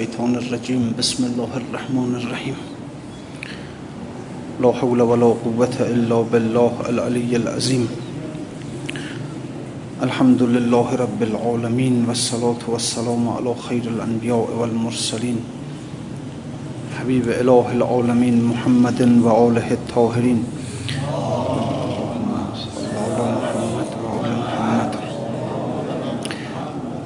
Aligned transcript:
الشيطان 0.00 0.36
الرجيم 0.36 0.94
بسم 0.98 1.24
الله 1.24 1.52
الرحمن 1.56 2.14
الرحيم. 2.16 2.56
لا 4.64 4.72
حول 4.72 5.00
ولا 5.02 5.26
قوة 5.44 5.76
إلا 5.80 6.18
بالله 6.32 6.72
العلي 6.88 7.36
العظيم. 7.36 7.88
الحمد 10.02 10.42
لله 10.42 10.88
رب 10.96 11.20
العالمين 11.22 12.08
والصلاة 12.08 12.62
والسلام 12.68 13.28
على 13.28 13.54
خير 13.54 13.84
الأنبياء 13.84 14.48
والمرسلين. 14.56 15.38
حبيب 16.96 17.28
إله 17.28 17.66
العالمين 17.76 18.44
محمد 18.44 19.00
وآله 19.20 19.68
الطاهرين. 19.72 20.40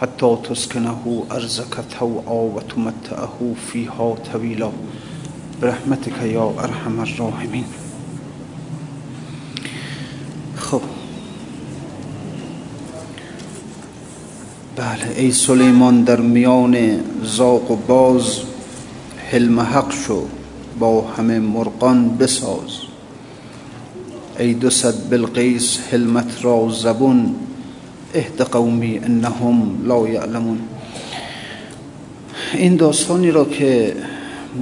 حتى 0.00 0.36
تسكنه 0.44 1.24
أرزك 1.32 1.84
توعا 1.98 2.40
وتمتعه 2.56 3.54
فيها 3.72 4.14
طويلا 4.32 4.70
برحمتك 5.62 6.22
یا 6.22 6.54
ارحم 6.58 7.00
الراحمین. 7.00 7.64
خب. 10.56 10.80
بله 14.76 15.14
ای 15.16 15.32
سلیمان 15.32 16.02
در 16.04 16.20
میان 16.20 17.00
زاق 17.22 17.70
و 17.70 17.76
باز 17.76 18.40
حلم 19.30 19.60
حق 19.60 19.92
شو 19.92 20.22
با 20.78 21.02
همه 21.02 21.38
مرغان 21.38 22.16
بساز. 22.16 22.80
ای 24.38 24.54
دو 24.54 24.70
صد 24.70 25.10
بلقیس 25.10 25.78
حلمت 25.92 26.44
را 26.44 26.68
زبون 26.70 27.34
اهد 28.14 28.40
قومی 28.40 28.98
انهم 28.98 29.86
لا 29.86 30.08
یعلمون. 30.08 30.60
این 32.54 32.76
داستانی 32.76 33.30
را 33.30 33.44
که 33.44 33.96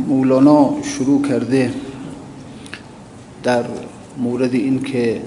مولانا 0.09 0.75
شروع 0.83 1.29
کرده 1.29 1.73
در 3.43 3.65
مورد 4.17 4.55
این 4.55 4.83
که 4.83 5.23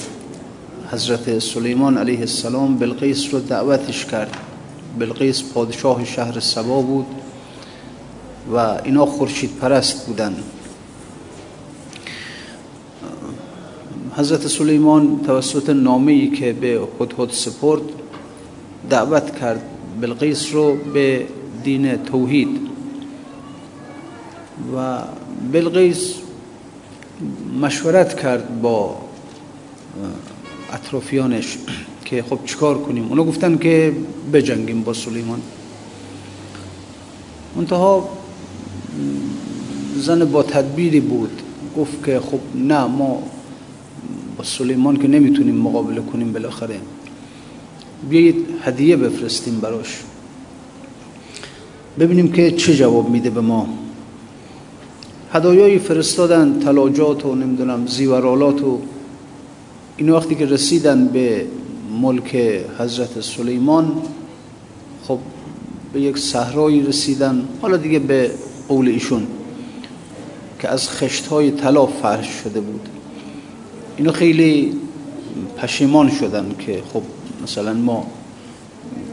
حضرت 0.92 1.39
سلیمان 1.39 1.97
علیه 1.97 2.19
السلام 2.19 2.77
بلقیس 2.77 3.33
رو 3.33 3.39
دعوتش 3.39 4.05
کرد. 4.05 4.38
بلقیس 4.99 5.44
پادشاه 5.53 6.05
شهر 6.05 6.39
سبا 6.39 6.81
بود 6.81 7.05
و 8.53 8.58
اینا 8.83 9.05
خورشید 9.05 9.52
پرست 9.61 10.05
بودن. 10.08 10.36
حضرت 14.16 14.47
سلیمان 14.47 15.19
توسط 15.25 15.69
نامه‌ای 15.69 16.27
که 16.27 16.53
به 16.53 16.81
هدهد 16.99 17.31
سپرد 17.31 17.81
دعوت 18.90 19.40
کرد 19.40 19.62
بلقیس 20.02 20.54
رو 20.54 20.76
به 20.94 21.26
دین 21.64 21.98
توحید. 21.98 22.60
و 24.76 25.02
بلقیس 25.52 26.14
مشورت 27.62 28.22
کرد 28.22 28.62
با 28.62 28.98
اطرافیانش 30.73 31.58
که 32.06 32.23
خب 32.23 32.40
چیکار 32.46 32.78
کنیم؟ 32.78 33.08
اونا 33.08 33.23
گفتن 33.23 33.58
که 33.58 33.96
بجنگیم 34.34 34.84
با 34.84 34.94
سلیمان. 34.94 35.42
منتها 37.55 38.10
زن 39.95 40.26
با 40.26 40.44
تدبیری 40.44 41.00
بود. 41.00 41.42
گفت 41.78 42.05
که 42.05 42.20
خب 42.20 42.39
نه 42.55 42.86
ما 42.86 43.23
با 44.38 44.44
سلیمان 44.44 44.98
که 44.98 45.08
نمی‌تونیم 45.08 45.55
مقابله 45.55 46.02
کنیم 46.02 46.34
بالاخره. 46.34 46.80
بیایید 48.10 48.48
هدیه 48.64 48.98
بفرستیم 48.98 49.60
براش. 49.60 50.04
ببینیم 52.00 52.32
که 52.32 52.52
چه 52.52 52.76
جواب 52.76 53.10
میده 53.10 53.30
به 53.30 53.42
ما. 53.42 53.67
هدایایی 55.34 55.80
فرستادن 55.80 56.60
تلاجات 56.60 57.26
و 57.26 57.36
نمی‌دونم 57.36 57.88
زیورالات 57.88 58.64
و 58.64 58.80
این 59.98 60.10
وقتی 60.10 60.36
که 60.36 60.45
رسیدن 60.45 61.08
به 61.08 61.45
ملک 62.02 62.36
حضرت 62.80 63.22
سلیمان 63.22 63.92
خب 65.08 65.20
به 65.94 66.02
یک 66.02 66.17
صحرایی 66.17 66.82
رسیدن 66.82 67.48
حالا 67.61 67.78
دیگه 67.78 68.00
به 68.00 68.32
قول 68.67 68.88
ایشون 68.88 69.28
که 70.60 70.70
از 70.70 70.90
خشتهای 70.90 71.52
طلا 71.52 71.86
فرش 71.86 72.28
شده 72.44 72.61
بود. 72.61 72.90
اینا 73.98 74.11
خیلی 74.11 74.73
پشیمان 75.58 76.10
شدن 76.10 76.56
که 76.60 76.82
خب 76.94 77.04
مثلا 77.44 77.74
ما 77.74 78.08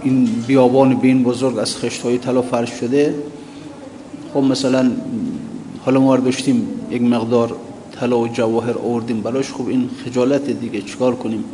این 0.02 0.24
بیابان 0.46 0.94
بین 0.94 1.22
بزرگ 1.22 1.58
از 1.58 1.76
خشت 1.76 2.02
های 2.02 2.18
طلا 2.18 2.42
فرش 2.42 2.70
شده 2.70 3.14
خب 4.34 4.40
مثلا 4.40 4.90
حالا 5.84 6.00
ما 6.00 6.16
داشتیم 6.16 6.68
یک 6.90 7.02
مقدار 7.02 7.56
طلا 8.00 8.18
و 8.18 8.28
جواهر 8.28 8.78
آوردیم 8.78 9.20
براش 9.20 9.52
خب 9.52 9.68
این 9.68 9.90
خجالت 10.04 10.50
دیگه 10.50 10.82
چیکار 10.82 11.16
کنیم؟ 11.16 11.44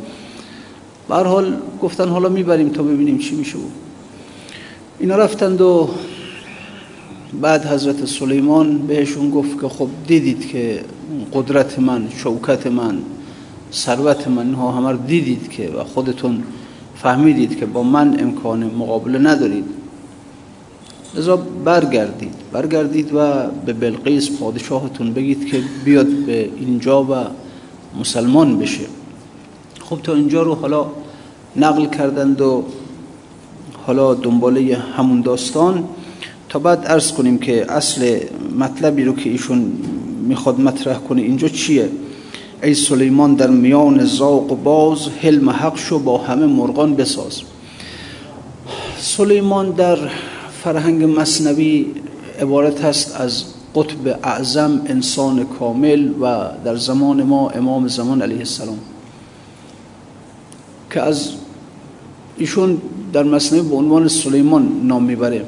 به 1.09 1.15
حال 1.15 1.57
گفتن 1.81 2.09
حالا 2.09 2.29
می‌بریم 2.29 2.69
تا 2.69 2.83
ببینیم 2.83 3.17
چی 3.17 3.35
میشه. 3.35 3.57
اینا 4.99 5.15
رفتند 5.15 5.61
و 5.61 5.89
بعد 7.41 7.65
حضرت 7.65 8.05
سلیمان 8.05 8.77
بهشون 8.77 9.29
گفت 9.29 9.61
که 9.61 9.67
خب 9.67 9.89
دیدید 10.07 10.47
که 10.47 10.83
قدرت 11.33 11.79
من 11.79 12.07
شوکت 12.17 12.67
من 12.67 12.97
ثروت 13.73 14.27
من 14.27 14.53
ها 14.53 14.71
همه 14.71 14.97
دیدید 15.07 15.49
که 15.49 15.69
و 15.69 15.83
خودتون 15.83 16.43
فهمیدید 16.95 17.59
که 17.59 17.65
با 17.65 17.83
من 17.83 18.19
امکان 18.19 18.63
مقابله 18.63 19.19
ندارید. 19.19 19.65
لذا 21.15 21.37
برگردید. 21.37 22.33
برگردید 22.51 23.13
و 23.13 23.47
به 23.65 23.73
بلقیس 23.73 24.29
پادشاهتون 24.39 25.13
بگید 25.13 25.45
که 25.45 25.61
بیاد 25.85 26.07
به 26.07 26.49
اینجا 26.59 27.03
و 27.03 27.15
مسلمان 27.99 28.57
بشه. 28.59 28.85
خب 29.79 29.99
تا 30.03 30.13
اینجا 30.13 30.41
رو 30.41 30.55
حالا 30.55 30.85
نقل 31.55 31.85
کردند 31.85 32.41
و 32.41 32.63
حالا 33.87 34.13
دنباله 34.13 34.77
همون 34.97 35.21
داستان. 35.21 35.83
تا 36.49 36.59
بعد 36.59 36.85
عرض 36.85 37.11
کنیم 37.11 37.37
که 37.37 37.71
اصل 37.71 38.19
مطلبی 38.59 39.03
رو 39.03 39.15
که 39.15 39.29
ایشون 39.29 39.71
می‌خواد 40.27 40.59
مطرح 40.59 40.97
کنه 40.97 41.21
اینجا 41.21 41.47
چیه؟ 41.47 41.89
ای 42.63 42.73
سلیمان 42.73 43.33
در 43.35 43.49
میان 43.49 44.05
زاق 44.05 44.51
و 44.51 44.55
باز 44.55 45.07
حلم 45.21 45.49
حق 45.49 45.77
شو 45.77 45.99
با 45.99 46.17
همه 46.17 46.45
مرغان 46.45 46.95
بساز. 46.95 47.41
سلیمان 48.99 49.71
در 49.71 49.97
فرهنگ 50.63 51.19
مصنوی 51.19 51.85
عبارت 52.41 52.81
هست 52.81 53.21
از 53.21 53.43
قطب 53.75 54.19
اعظم 54.23 54.81
انسان 54.85 55.45
کامل 55.59 56.09
و 56.21 56.45
در 56.65 56.75
زمان 56.75 57.23
ما 57.23 57.49
امام 57.49 57.87
زمان 57.87 58.21
علیه 58.21 58.37
السلام. 58.37 58.79
که 60.91 61.01
از 61.01 61.29
ایشون 62.37 62.81
در 63.13 63.23
مصنوی 63.23 63.69
به 63.69 63.75
عنوان 63.75 64.07
سلیمان 64.07 64.81
نام 64.83 65.03
می‌بره. 65.03 65.45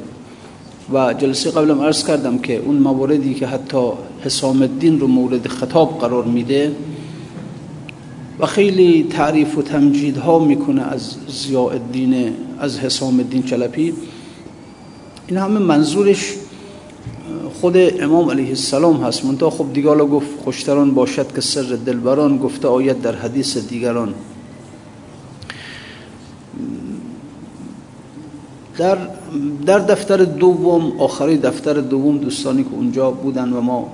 و 0.93 1.13
جلسه 1.13 1.51
قبلم 1.51 1.81
عرض 1.81 2.05
کردم 2.05 2.37
که 2.37 2.57
اون 2.57 2.75
مواردی 2.75 3.33
که 3.33 3.47
حتی 3.47 3.91
حسام 4.23 4.61
الدین 4.61 4.99
رو 4.99 5.07
مورد 5.07 5.47
خطاب 5.47 5.99
قرار 5.99 6.23
میده 6.23 6.75
و 8.39 8.45
خیلی 8.45 9.07
تعریف 9.09 9.57
و 9.57 9.61
تمجید 9.61 10.17
ها 10.17 10.39
می‌کنه 10.39 10.81
از 10.81 11.15
ضیاء 11.29 11.69
الدین 11.69 12.33
از 12.59 12.79
حسام 12.79 13.19
الدین 13.19 13.43
چلپی 13.43 13.93
این 15.27 15.37
همه 15.37 15.59
منظورش 15.59 16.33
خود 17.61 17.77
امام 17.77 18.29
علیه 18.29 18.49
السلام 18.49 19.03
هست. 19.03 19.25
منتها 19.25 19.49
خب 19.49 19.73
دیگه 19.73 19.95
گفت 19.95 20.27
خوشتران 20.43 20.93
باشد 20.93 21.35
که 21.35 21.41
سر 21.41 21.77
دلبران 21.85 22.37
گفته 22.37 22.67
آید 22.67 23.01
در 23.01 23.15
حدیث 23.15 23.57
دیگران. 23.57 24.13
در 28.77 28.97
در 29.65 29.79
دفتر 29.79 30.17
دوم 30.17 30.99
آخری 30.99 31.37
دفتر 31.37 31.73
دوم 31.73 32.17
دوستانی 32.17 32.63
که 32.63 32.69
اونجا 32.71 33.11
بودن 33.11 33.53
و 33.53 33.61
ما 33.61 33.91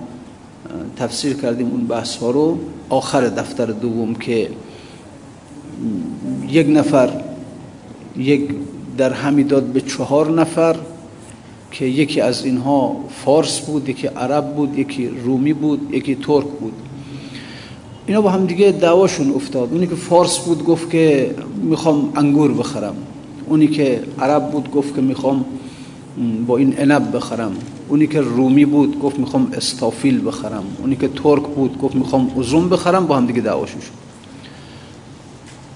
تفسیر 0.98 1.34
کردیم 1.34 1.68
اون 1.68 1.88
بحث 1.88 2.16
ها 2.16 2.32
رو. 2.32 2.58
آخر 2.90 3.22
دفتر 3.22 3.66
دوم 3.66 4.16
که 4.16 4.50
یک 6.50 6.68
نفر 6.70 7.10
یک 8.18 8.50
در 8.98 9.14
همی 9.14 9.44
داد 9.44 9.64
به 9.64 9.82
چهار 9.82 10.32
نفر 10.32 10.76
که 11.72 11.86
یکی 11.86 12.22
از 12.22 12.46
اینها 12.46 12.96
فارس 13.26 13.60
بود 13.60 13.90
یکی 13.90 14.08
عرب 14.08 14.56
بود 14.56 14.80
یکی 14.80 15.08
رومی 15.08 15.54
بود 15.54 15.94
یکی 15.94 16.16
ترک 16.16 16.46
بود. 16.46 16.74
اینا 18.08 18.22
با 18.22 18.30
هم 18.30 18.46
دیگه 18.46 18.72
دعواشون 18.72 19.32
افتاد. 19.32 19.74
اونی 19.74 19.88
که 19.88 19.96
فارس 19.96 20.40
بود 20.40 20.64
گفت 20.66 20.90
که 20.90 21.36
می‌خوام 21.64 22.14
انگور 22.16 22.54
بخرم. 22.54 22.96
اونی 23.48 23.68
که 23.68 24.04
عرب 24.20 24.52
بود 24.52 24.72
گفت 24.72 24.96
که 24.96 25.02
می‌خوام 25.02 25.46
با 26.48 26.58
این 26.58 26.78
عنب 26.80 27.16
بخرم. 27.16 27.56
اونی 27.94 28.08
که 28.08 28.22
رومی 28.22 28.66
بود 28.66 29.00
گفت 29.00 29.20
می‌خوام 29.20 29.52
استافیل 29.54 30.28
بخرم. 30.28 30.64
اونی 30.80 30.96
که 30.96 31.08
ترک 31.08 31.44
بود 31.44 31.78
گفت 31.78 31.96
می‌خوام 31.96 32.40
ازوم 32.40 32.70
بخرم 32.70 33.08
با 33.08 33.18
هم 33.18 33.26
دیگه 33.26 33.42
دعواشون 33.42 33.82
شد. 33.82 33.92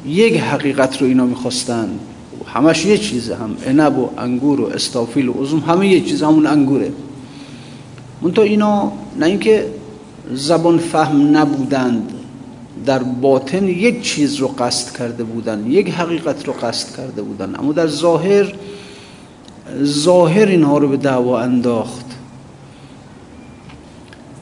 یک 0.09 0.37
حقیقت 0.37 1.01
رو 1.01 1.07
اینا 1.07 1.25
می‌خواستن. 1.25 1.89
همش 2.45 2.85
یه 2.85 2.97
چیزه 2.97 3.35
هم 3.35 3.57
عنب 3.67 3.97
و 3.97 4.09
انگور 4.17 4.61
و 4.61 4.65
استافیل 4.65 5.27
و 5.27 5.41
ازوم 5.41 5.59
همه 5.59 5.87
یه 5.87 6.01
چیز 6.01 6.23
همون 6.23 6.47
انگوره. 6.47 6.91
منتها 8.21 8.43
اینا 8.43 8.91
نه 9.19 9.25
اینکه 9.25 9.65
زبان 10.33 10.77
فهم 10.77 11.37
نبودند 11.37 12.13
در 12.85 13.03
باطن 13.03 13.67
یک 13.67 14.01
چیز 14.01 14.35
رو 14.35 14.47
قصد 14.47 14.97
کرده 14.97 15.23
بودند 15.23 15.67
یک 15.67 15.89
حقیقت 15.89 16.47
رو 16.47 16.53
قصد 16.53 16.97
کرده 16.97 17.21
بودند 17.21 17.55
اما 17.59 17.73
در 17.73 17.87
ظاهر 17.87 18.53
ظاهر 19.83 20.45
اینها 20.45 20.77
رو 20.77 20.87
به 20.87 20.97
دعوا 20.97 21.39
انداخت. 21.39 22.05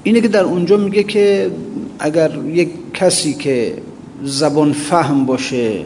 اینه 0.04 0.22
که 0.22 0.28
در 0.28 0.44
اونجا 0.44 0.78
میگه 0.78 1.04
که 1.04 1.52
اگر 2.00 2.32
یک 2.46 2.70
کسی 2.94 3.34
که 3.34 3.74
زبان 4.24 4.74
فهم 4.74 5.26
باشه 5.26 5.84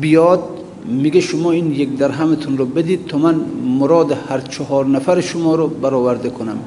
بیاد 0.00 0.42
میگه 0.86 1.20
شما 1.20 1.50
این 1.50 1.72
یک 1.72 1.96
درهمتون 1.96 2.58
رو 2.58 2.66
بدید 2.66 3.06
تا 3.06 3.18
من 3.18 3.34
مراد 3.78 4.18
هر 4.28 4.40
چهار 4.40 4.86
نفر 4.86 5.20
شما 5.20 5.54
رو 5.54 5.68
برآورده 5.68 6.30
کنم. 6.30 6.58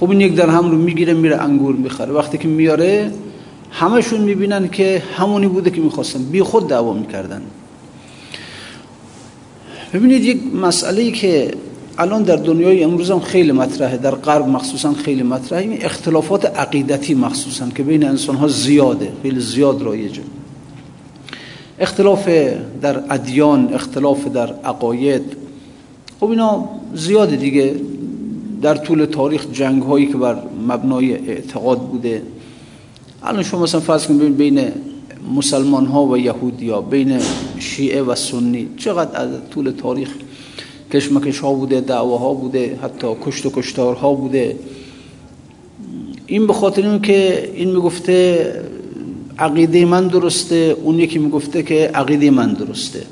خب 0.00 0.10
این 0.10 0.20
یک 0.20 0.34
درهم 0.34 0.70
رو 0.70 0.76
می‌گیره 0.76 1.14
میره 1.14 1.36
انگور 1.36 1.74
می‌خره. 1.74 2.12
وقتی 2.12 2.38
که 2.38 2.48
میاره 2.48 3.12
همشون 3.70 4.20
می‌بینن 4.20 4.68
که 4.68 5.02
همونی 5.16 5.46
بوده 5.46 5.70
که 5.70 5.80
می‌خواستن. 5.80 6.22
بی 6.22 6.42
خود 6.42 6.68
دعوا 6.68 6.92
می‌کردن. 6.92 7.42
ببینید 9.94 10.24
یک 10.24 10.40
مسئله 10.54 11.02
ای 11.02 11.12
که 11.12 11.50
الان 11.98 12.22
در 12.22 12.36
دنیای 12.36 12.84
امروز 12.84 13.10
هم 13.10 13.20
خیلی 13.20 13.52
مطرحه 13.52 13.96
در 13.96 14.10
غرب 14.10 14.48
مخصوصا 14.48 14.92
خیلی 14.92 15.22
مطرحه 15.22 15.62
این 15.62 15.84
اختلافات 15.84 16.44
عقیدتی 16.44 17.14
مخصوصا 17.14 17.68
که 17.68 17.82
بین 17.82 18.04
انسان 18.04 18.36
ها 18.36 18.48
زیاده 18.48 19.12
خیلی 19.22 19.40
زیاد 19.40 19.82
رایجه 19.82 20.22
اختلاف 21.78 22.28
در 22.82 23.02
ادیان 23.10 23.74
اختلاف 23.74 24.28
در 24.28 24.52
عقاید 24.64 25.36
خب 26.20 26.30
اینا 26.30 26.68
زیاده 26.94 27.36
دیگه. 27.36 27.74
در 28.62 28.74
طول 28.74 29.04
تاریخ 29.04 29.46
جنگ 29.52 29.82
هایی 29.82 30.06
که 30.06 30.16
بر 30.16 30.36
مبنای 30.68 31.12
اعتقاد 31.28 31.78
بوده. 31.78 32.22
الان 33.22 33.42
شما 33.42 33.62
مثلا 33.62 33.80
فرض 33.80 34.06
کنید 34.06 34.36
بین 34.36 34.60
مسلمان 35.34 35.86
ها 35.86 36.06
و 36.06 36.18
یهودی 36.18 36.68
ها 36.70 36.80
بین 36.80 37.18
شیعه 37.58 38.02
و 38.02 38.14
سنی. 38.14 38.68
چقدر 38.76 39.20
از 39.20 39.28
طول 39.50 39.70
تاریخ 39.70 40.10
کشمکش 40.92 41.38
ها 41.38 41.52
بوده 41.52 41.80
دعواها 41.80 42.34
بوده 42.34 42.78
حتی 42.82 43.06
کشت 43.26 43.46
و 43.46 43.50
کشتار 43.50 43.94
ها 43.94 44.14
بوده. 44.14 44.56
این 46.26 46.46
به 46.46 46.52
خاطر 46.52 46.88
این 46.88 47.02
که 47.02 47.50
این 47.54 47.70
می‌گفته 47.70 48.52
عقیده 49.38 49.84
من 49.84 50.08
درسته 50.08 50.76
اون 50.82 50.98
یکی 50.98 51.18
می‌گفته 51.18 51.62
که 51.62 51.90
عقیده 51.94 52.30
من 52.30 52.52
درسته. 52.52 53.02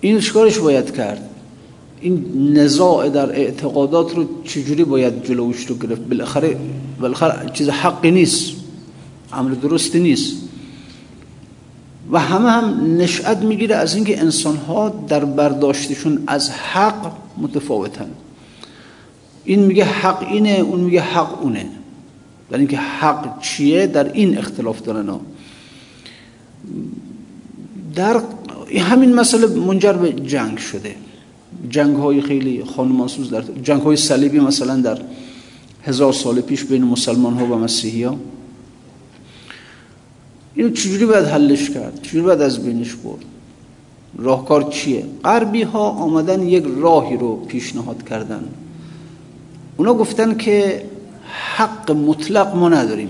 این 0.00 0.20
چیکارش 0.20 0.58
باید 0.58 0.96
کرد؟ 0.96 1.30
این 2.00 2.24
نزاع 2.52 3.08
در 3.08 3.30
اعتقادات 3.30 4.14
رو 4.14 4.24
چجوری 4.44 4.84
باید 4.84 5.24
جلوش 5.24 5.66
رو 5.66 5.76
گرفت؟ 5.78 6.00
بالاخره 6.00 6.56
بالاخره 7.00 7.50
چیز 7.52 7.68
حقی 7.68 8.10
نیست. 8.10 8.63
عمل 9.34 9.54
درستی 9.54 10.00
نیست. 10.00 10.36
و 12.10 12.18
همه 12.18 12.50
هم 12.50 12.96
نشأت 12.96 13.38
می‌گیره 13.38 13.76
از 13.76 13.94
اینکه 13.94 14.20
انسان 14.20 14.56
ها 14.56 14.88
در 15.08 15.24
برداشتشون 15.24 16.22
از 16.26 16.50
حق 16.50 17.12
متفاوتن. 17.38 18.10
این 19.44 19.60
میگه 19.60 19.84
حق 19.84 20.22
اینه 20.30 20.50
اون 20.50 20.80
میگه 20.80 21.00
حق 21.00 21.42
اونه. 21.42 21.66
در 22.50 22.58
اینکه 22.58 22.76
حق 22.76 23.40
چیه 23.40 23.86
در 23.86 24.12
این 24.12 24.38
اختلاف 24.38 24.82
دارن 24.82 25.08
ها. 25.08 25.20
در 27.94 28.20
همین 28.78 29.14
مسئله 29.14 29.46
منجر 29.46 29.92
به 29.92 30.12
جنگ 30.12 30.58
شده. 30.58 30.94
جنگ 31.70 31.96
های 31.96 32.20
خیلی 32.20 32.64
خانمانسوز 32.64 33.30
در 33.30 33.42
جنگ 33.62 33.82
های 33.82 33.96
صلیبی 33.96 34.40
مثلا 34.40 34.76
در 34.76 34.98
هزار 35.82 36.12
سال 36.12 36.40
پیش 36.40 36.64
بین 36.64 36.84
مسلمان 36.84 37.34
ها 37.34 37.46
و 37.46 37.58
مسیحی 37.58 38.02
ها 38.02 38.16
اینو 40.54 40.70
چجوری 40.70 41.06
باید 41.06 41.24
حلش 41.24 41.70
کرد؟ 41.70 42.02
چجوری 42.02 42.24
باید 42.24 42.40
از 42.40 42.64
بینش 42.64 42.94
برد؟ 42.94 43.24
راهکار 44.18 44.62
چیه؟ 44.62 45.04
غربی 45.24 45.62
ها 45.62 45.88
آمدن 45.90 46.42
یک 46.42 46.64
راهی 46.76 47.16
رو 47.16 47.36
پیشنهاد 47.36 48.08
کردن. 48.08 48.44
اونا 49.76 49.94
گفتن 49.94 50.36
که 50.36 50.82
حق 51.56 51.90
مطلق 51.90 52.56
ما 52.56 52.68
نداریم. 52.68 53.08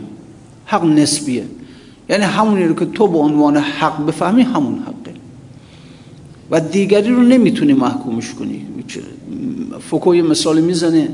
حق 0.66 0.84
نسبیه. 0.84 1.44
یعنی 2.08 2.24
همونی 2.24 2.64
رو 2.64 2.74
که 2.74 2.84
تو 2.84 3.08
به 3.08 3.18
عنوان 3.18 3.56
حق 3.56 4.06
بفهمی 4.06 4.42
همون 4.42 4.78
حقه. 4.78 5.14
و 6.50 6.60
دیگری 6.60 7.10
رو 7.10 7.22
نمی‌تونی 7.22 7.72
محکومش 7.72 8.34
کنی. 8.34 8.66
فوکو 9.80 10.14
یه 10.14 10.22
مثال 10.22 10.60
می‌زنه. 10.60 11.08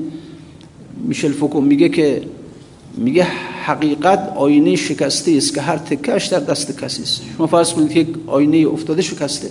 میشل 1.07 1.33
فوکو 1.33 1.61
میگه 1.61 1.89
که 1.89 2.23
میگه 2.97 3.27
حقیقت 3.65 4.33
آینه 4.37 4.77
شکسته 4.77 5.33
است 5.37 5.55
که 5.55 5.61
هر 5.61 5.77
تکش 5.77 6.27
در 6.27 6.41
دست 6.41 6.81
کسی 6.81 7.03
است. 7.03 7.23
شما 7.37 7.47
فرض 7.47 7.73
کنید 7.73 7.97
یک 7.97 8.09
آینه 8.27 8.69
افتاده 8.69 9.03
شکسته. 9.03 9.51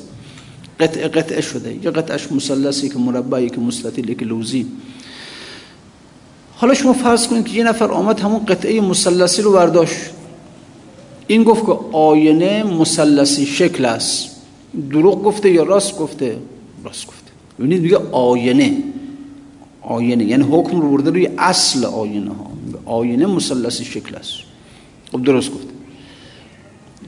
قطع 0.80 1.08
قطعه 1.08 1.42
شده. 1.42 1.80
یا 1.84 1.92
قطعش 1.92 2.32
مثلثی 2.32 2.90
که 2.90 3.00
مربعی 3.00 3.50
که 3.50 3.60
مستطیلی 3.60 4.16
که 4.16 4.26
لوزی. 4.26 4.66
حالا 6.56 6.74
شما 6.74 6.94
فرض 6.94 7.28
کنید 7.28 7.46
که 7.46 7.58
یه 7.58 7.64
نفر 7.64 7.92
آمد 7.92 8.20
همون 8.20 8.46
قطعه 8.46 8.82
مثلثی 8.82 9.42
رو 9.42 9.52
برداشت. 9.52 9.98
این 11.28 11.44
گفت 11.44 11.66
که 11.66 11.72
آینه 11.92 12.64
مثلثی 12.64 13.46
شکل 13.46 13.86
است. 13.86 14.30
دروغ 14.90 15.24
گفته 15.24 15.52
یا 15.52 15.64
راست 15.64 15.98
گفته؟ 15.98 16.38
راست 16.84 17.08
گفته. 17.08 17.32
ببینید 17.60 17.82
میگه 17.82 17.98
آینه. 18.12 18.78
آینه. 19.82 20.24
یعنی 20.24 20.44
حکم 20.44 20.82
رو 20.82 20.92
برده 20.92 21.10
روی 21.10 21.30
اصل 21.38 21.86
آینه 21.86 22.30
ها. 22.30 22.49
آینه 22.86 23.26
مثلثی 23.26 23.86
شکل 23.86 24.16
است. 24.16 24.34
خب 25.12 25.24
درست 25.24 25.52
گفته 25.52 25.74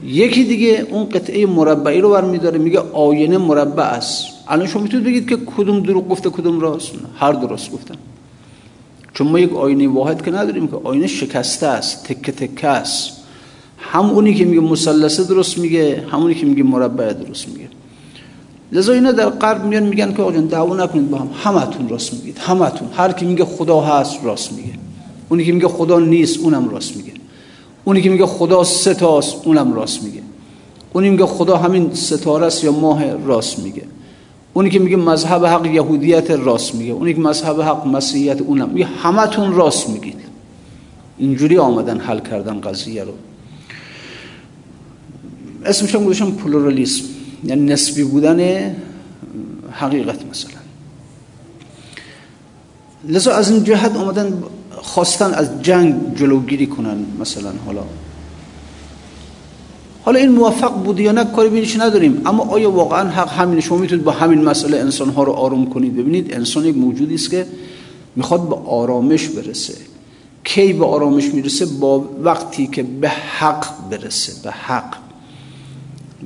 یکی 0.04 0.44
دیگه 0.44 0.86
اون 0.90 1.04
قطعه 1.04 1.46
مربعی 1.46 2.00
رو 2.00 2.10
برمیداره 2.10 2.58
میگه 2.58 2.78
آینه 2.78 3.38
مربع 3.38 3.82
است. 3.82 4.26
الان 4.48 4.66
شما 4.66 4.82
می‌تونید 4.82 5.06
بگید 5.06 5.28
که 5.28 5.36
کدوم 5.36 5.80
دروغ 5.80 6.08
گفته 6.08 6.30
کدوم 6.30 6.60
راست؟ 6.60 6.92
هر 7.16 7.32
درست 7.32 7.72
گفتن. 7.72 7.94
چون 9.14 9.28
ما 9.28 9.38
یک 9.38 9.56
آینه 9.56 9.88
واحد 9.88 10.24
که 10.24 10.30
نداریم 10.30 10.68
که 10.68 10.76
آینه 10.84 11.06
شکسته 11.06 11.66
است 11.66 12.04
تکه 12.04 12.32
تکه 12.32 12.68
است. 12.68 13.12
هم 13.78 14.10
اونی 14.10 14.34
که 14.34 14.44
میگه 14.44 14.60
مثلثه 14.60 15.24
درست 15.24 15.58
میگه 15.58 16.04
همونی 16.10 16.34
که 16.34 16.46
میگه 16.46 16.62
مربع 16.62 17.12
درست 17.12 17.48
میگه. 17.48 17.68
لذا 18.72 18.92
اینا 18.92 19.12
در 19.12 19.28
غرب 19.28 19.64
میان 19.64 19.82
میگن 19.82 20.12
که 20.12 20.22
آقا 20.22 20.40
دعوا 20.40 20.76
نکنید 20.76 21.10
با 21.10 21.18
هم 21.18 21.30
همتون 21.44 21.88
راست 21.88 22.14
میگید 22.14 22.38
همتون. 22.38 22.88
هر 22.96 23.12
کی 23.12 23.26
میگه 23.26 23.44
خدا 23.44 23.80
هست 23.80 24.24
راست 24.24 24.52
میگه. 24.52 24.72
اونی 25.32 25.44
که 25.44 25.52
میگه 25.52 25.68
خدا 25.68 25.98
نیست 25.98 26.38
اونم 26.40 26.68
راست 26.68 26.96
میگه. 26.96 27.12
اونی 27.84 28.02
که 28.02 28.10
میگه 28.10 28.26
خدا 28.26 28.64
سه 28.64 28.94
تاست 28.94 29.36
اونم 29.44 29.72
راست 29.72 30.02
میگه. 30.02 30.22
اونی 30.92 31.10
میگه 31.10 31.26
خدا 31.26 31.56
همین 31.56 31.94
ستاره 31.94 32.46
است 32.46 32.64
یا 32.64 32.72
ماه 32.72 33.16
راست 33.16 33.58
میگه. 33.58 33.82
اونی 34.52 34.70
که 34.70 34.78
میگه 34.78 34.96
مذهب 34.96 35.44
حق 35.44 35.66
یهودیت 35.66 36.30
راست 36.30 36.74
میگه. 36.74 36.92
اونی 36.92 37.14
که 37.14 37.20
مذهب 37.20 37.60
حق 37.60 37.86
مسیحیت 37.86 38.40
اونم. 38.40 38.68
میگه 38.68 38.86
همتون 38.86 39.52
راست 39.52 39.88
میگید. 39.88 40.18
اینجوری 41.18 41.58
آمدن 41.58 41.98
حل 41.98 42.18
کردن 42.18 42.60
قضیه 42.60 43.04
رو. 43.04 43.12
اسمش 45.64 45.94
هم 45.94 46.04
گذاشتم 46.04 46.30
پلورالیسم. 46.30 47.04
یعنی 47.44 47.72
نسبی 47.72 48.04
بودن 48.04 48.70
حقیقت 49.70 50.26
مثلا. 50.30 50.60
لذا 53.08 53.32
از 53.32 53.50
این 53.50 53.64
جهت 53.64 53.96
آمدن 53.96 54.42
خواستن 54.82 55.34
از 55.34 55.62
جنگ 55.62 56.16
جلوگیری 56.16 56.66
کنن 56.66 56.96
مثلا 57.20 57.52
حالا. 57.66 57.82
حالا 60.04 60.18
این 60.18 60.28
موفق 60.28 60.74
بوده 60.74 61.02
یا 61.02 61.12
نه 61.12 61.24
کاری 61.24 61.48
بینش 61.48 61.76
نداریم. 61.76 62.22
اما 62.26 62.44
آیا 62.44 62.70
واقعا 62.70 63.08
حق 63.08 63.28
همین؟ 63.28 63.60
شما 63.60 63.78
می‌تونید 63.78 64.04
با 64.04 64.12
همین 64.12 64.44
مسئله 64.44 64.78
انسان 64.78 65.08
ها 65.08 65.22
رو 65.22 65.32
آروم 65.32 65.66
کنید. 65.66 65.96
ببینید 65.96 66.34
انسان 66.34 66.64
یک 66.64 66.76
موجودی 66.76 67.14
است 67.14 67.30
که 67.30 67.46
می‌خواد 68.16 68.48
به 68.48 68.54
آرامش 68.54 69.28
برسه. 69.28 69.74
کی 70.44 70.72
به 70.72 70.86
آرامش 70.86 71.24
می‌رسه؟ 71.24 71.66
با 71.66 72.04
وقتی 72.22 72.66
که 72.66 72.82
به 72.82 73.08
حق 73.08 73.66
برسه 73.90 74.32
به 74.44 74.50
حق. 74.50 74.96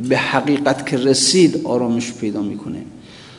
به 0.09 0.17
حقیقت 0.17 0.87
که 0.87 0.97
رسید 0.97 1.61
آرامش 1.65 2.13
پیدا 2.13 2.43
می‌کنه. 2.43 2.83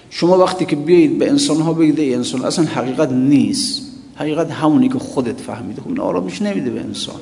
شما 0.10 0.38
وقتی 0.38 0.66
که 0.66 0.76
بیایید 0.76 1.20
به 1.20 1.30
انسان 1.30 1.62
ها 1.62 1.74
بگید 1.74 2.14
انسان 2.14 2.46
اصلا 2.46 2.66
حقیقت 2.66 3.12
نیست. 3.12 3.87
حقیقت 4.18 4.52
همونی 4.52 4.90
که 4.90 5.00
خودت 5.00 5.42
فهمیده. 5.42 5.82
خب 5.82 5.88
این 5.88 6.00
آرامش 6.00 6.42
نمیده 6.42 6.70
به 6.70 6.80
انسان. 6.80 7.16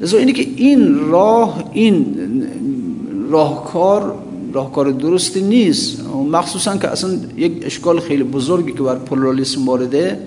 لذا 0.00 0.18
اینه 0.18 0.32
که 0.32 0.48
این 0.56 0.98
راه 0.98 1.64
این 1.72 2.16
راهکار 3.30 4.14
راهکار 4.52 4.90
درستی 4.90 5.42
نیست. 5.42 6.06
مخصوصا 6.30 6.76
که 6.76 6.88
اصلا 6.88 7.10
یک 7.36 7.52
اشکال 7.62 8.00
خیلی 8.00 8.22
بزرگی 8.22 8.72
که 8.72 8.82
بر 8.82 8.94
پلورالیسم 8.94 9.68
وارده 9.68 10.26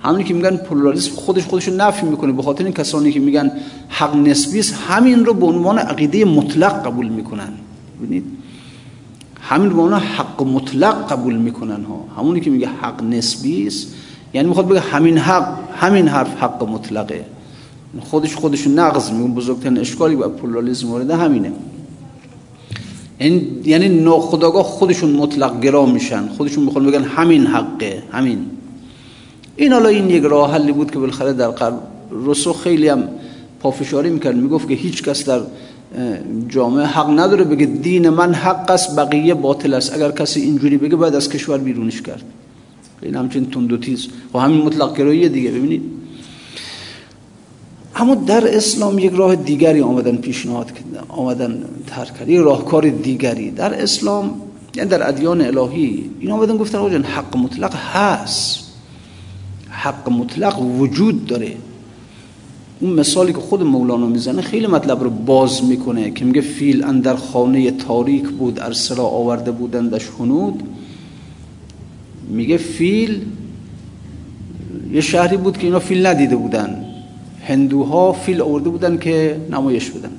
همونی 0.00 0.24
که 0.24 0.34
میگن 0.34 0.56
پلورالیسم 0.56 1.14
خودش 1.14 1.44
خودش 1.44 1.68
رو 1.68 1.74
نفی 1.74 2.06
می‌کنه. 2.06 2.32
به 2.32 2.42
خاطر 2.42 2.64
این 2.64 2.72
کسانی 2.72 3.12
که 3.12 3.20
میگن 3.20 3.52
حق 3.88 4.16
نسبی 4.16 4.58
است 4.58 4.74
همین 4.74 5.24
رو 5.24 5.34
به 5.34 5.46
عنوان 5.46 5.78
عقیده 5.78 6.24
مطلق 6.24 6.86
قبول 6.86 7.08
می‌کنن. 7.08 7.52
ببینید؟ 7.98 8.24
همین 9.40 9.70
رو 9.70 9.94
حق 9.94 10.42
مطلق 10.42 11.12
قبول 11.12 11.36
می‌کنن 11.36 11.84
ها. 11.84 12.04
همونی 12.16 12.40
که 12.40 12.50
میگه 12.50 12.68
حق 12.68 13.02
نسبی 13.02 13.66
است 13.66 13.86
یعنی 14.34 14.48
می‌خواد 14.48 14.68
بگه 14.68 14.80
همین 14.80 15.18
حق 15.18 15.58
همین 15.74 16.08
حرف 16.08 16.42
حق 16.42 16.68
مطلقه. 16.68 17.24
خودش 18.00 18.34
خودش 18.34 18.66
نقض 18.66 19.10
میگن 19.10 19.34
بزرگترین 19.34 19.78
اشکالی 19.78 20.16
با 20.16 20.28
پلورالیسم 20.28 20.90
وارده 20.90 21.16
همینه. 21.16 21.52
یعنی 23.20 23.46
یعنی 23.64 23.88
ناخداگاه 23.88 24.62
خودشون 24.62 25.10
مطلق 25.10 25.60
گرا 25.60 25.86
میشن. 25.86 26.28
خودشون 26.28 26.64
می‌خوان 26.64 26.86
بگن 26.86 27.02
همین 27.02 27.46
حقه 27.46 28.02
همین. 28.12 28.46
این 29.56 29.72
حالا 29.72 29.88
این 29.88 30.10
یک 30.10 30.22
راه 30.22 30.52
حلی 30.52 30.72
بود 30.72 30.90
که 30.90 30.98
بالاخره 30.98 31.32
در 31.32 31.48
قرن 31.48 31.74
رسو 32.10 32.52
خیلی 32.52 32.88
هم 32.88 33.08
پافشاری 33.60 34.10
می‌کرد. 34.10 34.36
می‌گفت 34.36 34.68
که 34.68 34.74
هیچ 34.74 35.02
کس 35.02 35.24
در 35.24 35.40
جامعه 36.48 36.86
حق 36.86 37.10
نداره 37.10 37.44
بگه 37.44 37.66
دین 37.66 38.08
من 38.08 38.34
حق 38.34 38.70
است 38.70 38.96
بقیه 38.96 39.34
باطل 39.34 39.74
است. 39.74 39.94
اگر 39.94 40.10
کسی 40.10 40.40
اینجوری 40.40 40.76
بگه 40.76 40.96
بعد 40.96 41.14
از 41.14 41.28
کشور 41.28 41.58
بیرونش 41.58 42.02
کرد. 42.02 42.22
این 43.02 43.14
همچین 43.14 43.50
تند 43.50 43.72
و 44.34 44.38
همین 44.38 44.62
مطلق 44.62 44.96
گرایی 44.96 45.28
دیگه 45.28 45.50
ببینید. 45.50 45.82
اما 47.96 48.14
در 48.14 48.56
اسلام 48.56 48.98
یک 48.98 49.12
راه 49.12 49.36
دیگری 49.36 49.80
آمدن 49.80 50.16
پیشنهاد 50.16 50.70
آمدن 51.08 51.64
ترک 51.86 52.18
کرد. 52.18 52.28
یک 52.28 52.38
راهکار 52.38 52.88
دیگری. 52.88 53.50
در 53.50 53.82
اسلام 53.82 54.40
یعنی 54.74 54.90
در 54.90 55.08
ادیان 55.08 55.40
الهی 55.40 56.10
این 56.20 56.30
آمدن 56.30 56.56
گفتن 56.56 56.78
آقا 56.78 56.88
حق 56.88 57.36
مطلق 57.36 57.74
هست. 57.74 58.60
حق 59.70 60.08
مطلق 60.08 60.62
وجود 60.62 61.26
داره. 61.26 61.56
اون 62.80 62.92
مثالی 62.92 63.32
که 63.32 63.38
خود 63.38 63.62
مولانا 63.62 64.06
می‌زنه 64.06 64.42
خیلی 64.42 64.66
مطلب 64.66 65.02
رو 65.02 65.10
باز 65.10 65.64
می‌کنه 65.64 66.10
که 66.10 66.24
میگه 66.24 66.40
فیل 66.40 66.84
اندر 66.84 67.14
خانه 67.14 67.70
تاریک 67.70 68.28
بود 68.28 68.60
ارسلا 68.60 69.02
آورده 69.02 69.50
بودندش 69.50 70.08
هنود 70.18 70.62
میگه 72.28 72.56
فیل 72.56 73.20
یه 74.92 75.00
شهری 75.00 75.36
بود 75.36 75.58
که 75.58 75.66
اینا 75.66 75.78
فیل 75.78 76.06
ندیده 76.06 76.36
بودن. 76.36 76.84
هندوها 77.46 78.12
فیل 78.12 78.42
آورده 78.42 78.68
بودن 78.68 78.98
که 78.98 79.36
نمایش 79.50 79.90
بدن. 79.90 80.10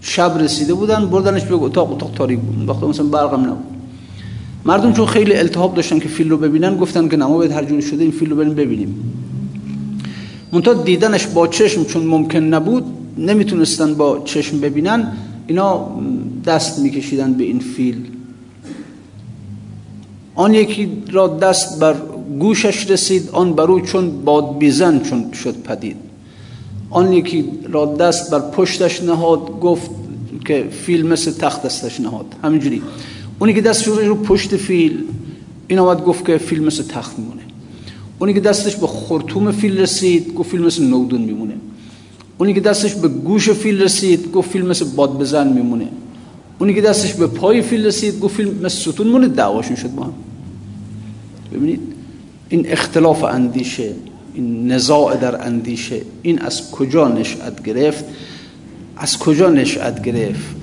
شب 0.00 0.38
رسیده 0.38 0.74
بودن 0.74 1.06
بردنش 1.06 1.42
به 1.42 1.54
اتاق 1.54 1.92
اتاق 1.92 2.10
تاریک 2.14 2.38
بود. 2.38 2.68
وقتی 2.68 2.86
مثلا 2.86 3.06
برقم 3.06 3.40
نبود. 3.40 3.64
مردم 4.64 4.92
چون 4.92 5.06
خیلی 5.06 5.36
التهاب 5.36 5.74
داشتن 5.74 5.98
که 5.98 6.08
فیل 6.08 6.30
رو 6.30 6.36
ببینن 6.36 6.76
گفتن 6.76 7.08
که 7.08 7.16
نما 7.16 7.36
باید 7.36 7.52
هر 7.52 7.64
جوری 7.64 7.82
شده 7.82 8.02
این 8.02 8.12
فیل 8.12 8.30
رو 8.30 8.36
بریم 8.36 8.54
ببینیم. 8.54 8.94
منتها 10.52 10.74
دیدنش 10.74 11.26
با 11.26 11.48
چشم 11.48 11.84
چون 11.84 12.06
ممکن 12.06 12.38
نبود 12.38 12.84
نمی‌تونستن 13.18 13.94
با 13.94 14.22
چشم 14.24 14.60
ببینن 14.60 15.12
اینا 15.46 15.88
دست 16.44 16.78
میکشیدن 16.78 17.32
به 17.32 17.44
این 17.44 17.58
فیل. 17.58 17.96
آن 20.34 20.54
یکی 20.54 21.02
را 21.10 21.28
دست 21.28 21.80
بر 21.80 21.94
گوشش 22.38 22.90
رسید 22.90 23.28
آن 23.32 23.52
برو 23.52 23.80
چون 23.80 24.24
باد 24.24 24.58
بیزن 24.58 25.00
چون 25.00 25.32
شد 25.32 25.62
پدید. 25.62 25.96
آن 26.90 27.12
یکی 27.12 27.44
را 27.68 27.86
دست 27.86 28.30
بر 28.30 28.40
پشتش 28.40 29.02
نهاد 29.02 29.60
گفت 29.60 29.90
که 30.44 30.66
فیل 30.70 31.06
مثل 31.06 31.32
تخت 31.32 31.62
دستش 31.62 32.00
نهاد. 32.00 32.26
همینجوری. 32.44 32.82
اونی 33.38 33.54
که 33.54 33.60
دستش 33.60 33.86
رو 33.86 34.14
پشت 34.14 34.56
فیل. 34.56 35.04
این 35.68 35.78
آمد 35.78 36.04
گفت 36.04 36.26
که 36.26 36.38
فیل 36.38 36.64
مثل 36.64 36.82
تخت 36.82 37.18
میمونه. 37.18 37.42
اونی 38.24 38.34
که 38.34 38.40
دستش 38.40 38.76
به 38.76 38.86
خرطوم 38.86 39.52
فیل 39.52 39.80
رسید 39.80 40.34
گفت 40.34 40.50
فیل 40.50 40.60
مثل 40.60 40.84
ناودون 40.84 41.20
میمونه. 41.20 41.54
اونی 42.38 42.54
که 42.54 42.60
دستش 42.60 42.94
به 42.94 43.08
گوش 43.08 43.50
فیل 43.50 43.82
رسید 43.82 44.32
گفت 44.32 44.50
فیل 44.50 44.66
مثل 44.66 44.84
باد 44.84 45.18
بزن 45.18 45.52
میمونه. 45.52 45.88
اونی 46.58 46.74
که 46.74 46.80
دستش 46.80 47.14
به 47.14 47.26
پای 47.26 47.62
فیل 47.62 47.86
رسید 47.86 48.20
گفت 48.20 48.36
فیل 48.36 48.54
مثل 48.62 48.68
ستون 48.68 49.08
مونه 49.08 49.28
دعواشون 49.28 49.76
شد 49.76 49.90
با 49.90 50.02
هم. 50.02 50.12
ببینید 51.52 51.80
این 52.48 52.72
اختلاف 52.72 53.24
اندیشه 53.24 53.92
این 54.34 54.72
نزاع 54.72 55.16
در 55.16 55.46
اندیشه 55.46 56.00
این 56.22 56.38
از 56.38 56.70
کجا 56.70 57.08
نشأت 57.08 57.62
گرفت؟ 57.62 58.04
از 58.96 59.18
کجا 59.18 59.50
نشأت 59.50 60.02
گرفت؟ 60.02 60.56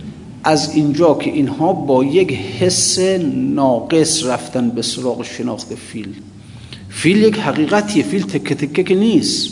از 0.43 0.75
اینجا 0.75 1.13
که 1.13 1.29
اینها 1.29 1.73
با 1.73 2.03
یک 2.03 2.33
حس 2.33 2.99
ناقص 3.33 4.25
رفتن 4.25 4.69
به 4.69 4.81
سراغ 4.81 5.23
شناخت 5.23 5.75
فیل. 5.75 6.15
فیل 6.91 7.17
یک 7.17 7.37
حقیقتیه 7.37 8.03
فیل 8.03 8.21
تکه 8.21 8.55
تکه 8.55 8.83
که 8.83 8.95
نیست. 8.95 9.49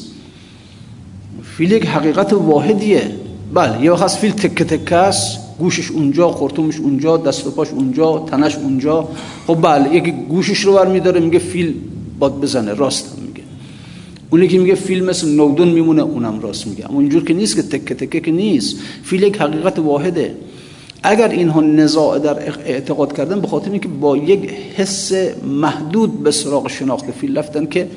فیل 1.58 1.72
یک 1.72 1.86
حقیقت 1.86 2.34
واحدیه. 2.34 3.12
بله 3.54 3.84
یه 3.84 3.92
وقت 3.92 4.08
فیل 4.08 4.32
تکه 4.32 4.64
تکه 4.64 4.96
است 4.96 5.40
گوشش 5.60 5.92
اونجا 5.92 6.32
خرطومش 6.32 6.78
اونجا 6.78 7.18
دست 7.18 7.48
و 7.48 7.52
پاش 7.52 7.68
اونجا 7.68 8.20
تنش 8.20 8.56
اونجا. 8.56 9.08
خب 9.48 9.58
بله 9.62 9.96
یکی 9.96 10.12
گوشش 10.12 10.60
رو 10.60 10.74
برمیداره 10.74 11.20
میگه 11.20 11.40
فیل 11.40 11.74
بادبزنه 12.20 12.74
راست 12.74 13.18
میگه. 13.22 13.44
اونی 14.30 14.48
که 14.48 14.60
میگه 14.60 14.76
فیل 14.76 15.04
مثل 15.04 15.36
ناودون 15.36 15.68
میمونه 15.68 16.02
اونم 16.02 16.40
راست 16.40 16.68
میگه. 16.68 16.90
اما 16.90 17.00
اینجور 17.00 17.24
که 17.24 17.34
نیست 17.34 17.56
که 17.56 17.62
تکه 17.62 17.96
تکه 17.96 18.20
که 18.20 18.32
نیست. 18.32 18.76
فیل 19.04 19.24
یک 19.24 19.38
حقیقت 19.38 19.80
واحده. 19.80 20.36
اگر 21.04 21.30
اینها 21.30 21.62
نزاع 21.62 22.20
در 22.20 22.40
اعتقاد 22.66 23.18
کردن 23.18 23.42
به 23.42 23.48
خاطر 23.48 23.72
اینکه 23.72 23.88
با 23.88 24.18
یک 24.18 24.50
حس 24.50 25.12
محدود 25.44 26.24
به 26.24 26.32
سراغ 26.32 26.68
شناخت 26.68 27.12
فیل 27.12 27.38
رفتن 27.38 27.66
که 27.66 27.88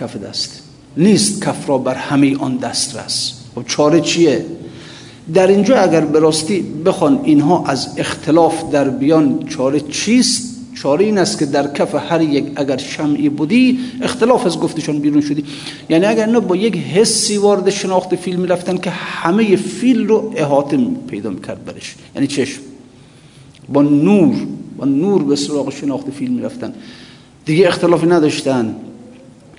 کف 0.00 0.16
دست. 0.16 0.62
نیست 0.96 1.44
کف 1.44 1.68
را 1.68 1.78
بر 1.78 1.94
همه 1.94 2.38
آن 2.38 2.56
دست 2.56 2.96
رس. 2.96 3.32
خب 3.54 3.62
چاره 3.66 4.00
چیه؟ 4.00 4.46
در 5.34 5.46
اینجا 5.46 5.76
اگر 5.76 6.00
به 6.00 6.18
راستی 6.18 6.60
بخوان 6.60 7.20
اینها 7.24 7.64
از 7.66 7.88
اختلاف 7.96 8.70
در 8.70 8.88
بیان 8.88 9.46
چاره 9.48 9.80
چیست؟ 9.80 10.53
چاره 10.82 11.04
این 11.04 11.18
است 11.18 11.38
که 11.38 11.46
در 11.46 11.72
کف 11.72 11.94
هر 11.94 12.22
یک 12.22 12.44
اگر 12.56 12.76
شمعی 12.76 13.28
بودی 13.28 13.78
اختلاف 14.02 14.46
از 14.46 14.60
گفتشان 14.60 14.98
بیرون 14.98 15.20
شدی. 15.20 15.44
یعنی 15.90 16.06
اگر 16.06 16.26
اینا 16.26 16.40
با 16.40 16.56
یک 16.56 16.76
حسی 16.76 17.36
وارد 17.36 17.70
شناخت 17.70 18.16
فیلم 18.16 18.44
رفتن 18.44 18.76
که 18.76 18.90
همه 18.90 19.56
فیل 19.56 20.06
رو 20.06 20.32
احاطه 20.36 20.78
پیدا 21.08 21.30
می‌کرد 21.30 21.64
برش. 21.64 21.94
یعنی 22.14 22.26
چشم. 22.26 22.60
با 23.72 23.82
نور 23.82 24.34
با 24.76 24.84
نور 24.84 25.24
به 25.24 25.36
سراغ 25.36 25.72
شناخت 25.72 26.10
فیلم 26.10 26.44
رفتن 26.44 26.74
دیگه 27.44 27.68
اختلافی 27.68 28.06
نداشتن. 28.06 28.76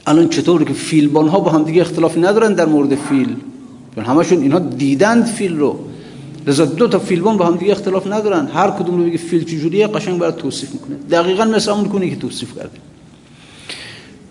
الان 0.07 0.29
چطور 0.29 0.63
که 0.63 0.73
فیلبان 0.73 1.27
ها 1.27 1.39
با 1.39 1.51
هم 1.51 1.63
دیگه 1.63 1.81
اختلافی 1.81 2.19
ندارن 2.19 2.53
در 2.53 2.65
مورد 2.65 2.95
فیل. 2.95 3.35
همشون 3.97 4.41
اینها 4.41 4.59
دیدند 4.59 5.25
فیل 5.25 5.57
رو. 5.57 5.79
لذا 6.47 6.65
دو 6.65 6.87
تا 6.87 6.99
فیلبان 6.99 7.37
با 7.37 7.45
هم 7.45 7.55
دیگه 7.55 7.71
اختلاف 7.71 8.07
ندارن 8.07 8.47
هر 8.47 8.71
کدوم 8.71 8.97
رو 8.97 9.03
بگه 9.03 9.17
فیل 9.17 9.43
چجوریه 9.43 9.87
قشنگ 9.87 10.19
برای 10.19 10.33
توصیف 10.33 10.73
می‌کنه. 10.73 10.95
دقیقا 11.11 11.45
مثل 11.45 11.71
اون 11.71 11.85
کنی 11.85 12.09
که 12.09 12.15
توصیف 12.15 12.55
کرده. 12.55 12.79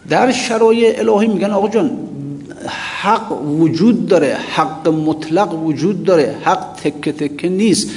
در 0.08 0.32
شرایع 0.32 0.98
الهی 0.98 1.28
میگن 1.28 1.50
آقا 1.50 1.68
جان 1.68 1.90
حق 3.02 3.42
وجود 3.42 4.06
داره 4.06 4.36
حق 4.54 4.88
مطلق 4.88 5.64
وجود 5.64 6.04
داره 6.04 6.36
حق 6.42 6.72
تکه 6.84 7.12
تکه 7.12 7.48
نیست. 7.48 7.90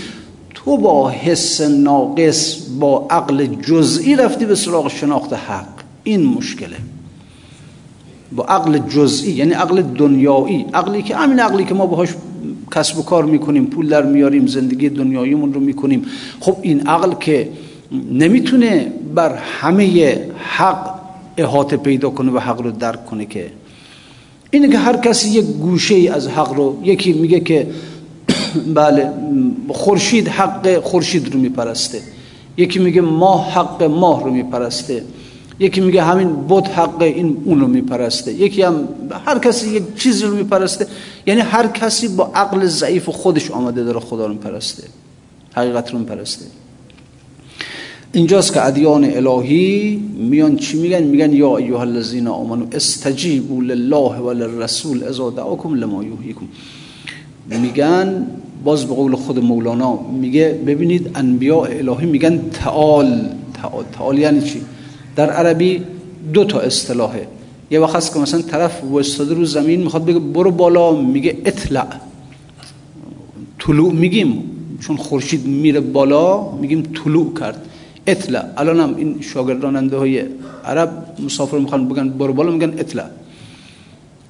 تو 0.53 0.77
با 0.77 1.09
حس 1.09 1.61
ناقص 1.61 2.57
با 2.79 3.07
عقل 3.09 3.45
جزئی 3.45 4.15
رفتی 4.15 4.45
به 4.45 4.55
سراغ 4.55 4.87
شناخت 4.87 5.33
حق. 5.33 5.67
این 6.03 6.25
مشکله. 6.25 6.77
با 8.31 8.43
عقل 8.43 8.77
جزئی 8.77 9.31
یعنی 9.31 9.53
عقل 9.53 9.81
دنیایی. 9.81 10.65
عقلی 10.73 11.01
که 11.01 11.15
همین 11.15 11.39
عقلی 11.39 11.65
که 11.65 11.73
ما 11.73 11.85
باهاش 11.85 12.09
کسب 12.75 12.99
و 12.99 13.03
کار 13.03 13.25
می‌کنیم 13.25 13.65
پول 13.65 13.89
در 13.89 14.01
میاریم 14.01 14.47
زندگی 14.47 14.89
دنیاییمون 14.89 15.53
رو 15.53 15.59
می‌کنیم. 15.59 16.05
خب 16.39 16.57
این 16.61 16.87
عقل 16.87 17.13
که 17.19 17.49
نمی‌تونه 18.11 18.91
بر 19.15 19.35
همه 19.35 20.17
حق 20.37 20.97
احاطه 21.37 21.77
پیدا 21.77 22.09
کنه 22.09 22.31
و 22.31 22.39
حق 22.39 22.61
رو 22.61 22.71
درک 22.71 23.05
کنه 23.05 23.25
که. 23.25 23.51
اینه 24.51 24.69
که 24.69 24.77
هر 24.77 24.97
کسی 24.97 25.29
یک 25.29 25.45
گوشه 25.45 25.95
ای 25.95 26.07
از 26.07 26.27
حق 26.27 26.53
رو 26.53 26.79
یکی 26.83 27.13
میگه 27.13 27.39
که 27.39 27.67
بله 28.75 29.11
خورشید 29.69 30.27
حق 30.27 30.79
خورشید 30.83 31.33
رو 31.33 31.39
میپرسته. 31.39 32.01
یکی 32.57 32.79
میگه 32.79 33.01
ماه 33.01 33.51
حق 33.53 33.83
ماه 33.83 34.23
رو 34.23 34.31
میپرسته. 34.31 35.03
یکی 35.59 35.81
میگه 35.81 36.03
همین 36.03 36.29
بود 36.29 36.67
حق 36.67 37.01
این 37.01 37.37
اون 37.45 37.59
رو 37.59 37.67
میپرسته. 37.67 38.33
یکی 38.33 38.61
هم 38.61 38.87
هر 39.25 39.39
کسی 39.39 39.69
یک 39.69 39.83
چیزی 39.95 40.25
رو 40.25 40.35
میپرسته. 40.35 40.87
یعنی 41.27 41.41
هر 41.41 41.67
کسی 41.67 42.07
با 42.07 42.31
عقل 42.35 42.65
ضعیف 42.65 43.09
خودش 43.09 43.51
آمده 43.51 43.83
داره 43.83 43.99
خدا 43.99 44.25
رو 44.25 44.33
میپرسته. 44.33 44.83
حقیقت 45.53 45.93
رو 45.93 45.99
میپرسته. 45.99 46.45
اینجاست 48.11 48.53
که 48.53 48.65
ادیان 48.65 49.03
الهی 49.03 49.95
میان 50.17 50.55
چی 50.55 50.77
میگن؟ 50.77 51.03
میگن 51.03 51.33
یا 51.33 51.57
ایها 51.57 51.81
الذین 51.81 52.27
آمنو 52.27 52.65
استجیبوا 52.71 53.61
لله 53.61 54.17
و 54.17 55.07
اذا 55.09 55.29
دعاکم 55.29 55.73
لما 55.73 56.03
یحییکم. 56.03 56.47
میگن 57.49 58.27
باز 58.63 58.85
به 58.85 58.95
قول 58.95 59.15
خود 59.15 59.39
مولانا 59.39 59.99
میگه 60.11 60.59
ببینید 60.67 61.11
انبیاء 61.15 61.67
الهی 61.69 62.05
میگن 62.05 62.49
تعال 62.49 63.29
تعال, 63.61 63.83
تعال 63.93 64.17
یعنی 64.17 64.41
چی؟ 64.41 64.61
در 65.15 65.29
عربی 65.29 65.83
دو 66.33 66.45
تا 66.45 66.59
اصطلاحه. 66.59 67.27
یه 67.71 67.79
وقت 67.79 67.95
هست 67.95 68.13
که 68.13 68.19
مثلا 68.19 68.41
طرف 68.41 68.83
وستاده 68.83 69.33
رو 69.33 69.45
زمین 69.45 69.83
می‌خواد 69.83 70.05
بگه 70.05 70.19
برو 70.19 70.51
بالا 70.51 70.91
میگه 70.91 71.37
اطلع. 71.45 71.87
طلوع 73.59 73.93
میگیم. 73.93 74.43
چون 74.79 74.97
خورشید 74.97 75.45
میره 75.45 75.79
بالا 75.79 76.51
میگیم 76.51 76.83
طلوع 77.03 77.33
کرد. 77.39 77.65
اطلع. 78.07 78.45
الان 78.57 78.79
هم 78.79 78.95
این 78.95 79.21
شاگرداننده 79.21 79.97
های 79.97 80.23
عرب 80.65 81.05
مسافر 81.25 81.57
می‌خوان 81.57 81.87
بگن 81.87 82.09
برو 82.09 82.33
بالا 82.33 82.51
میگن 82.51 82.79
اطلع. 82.79 83.05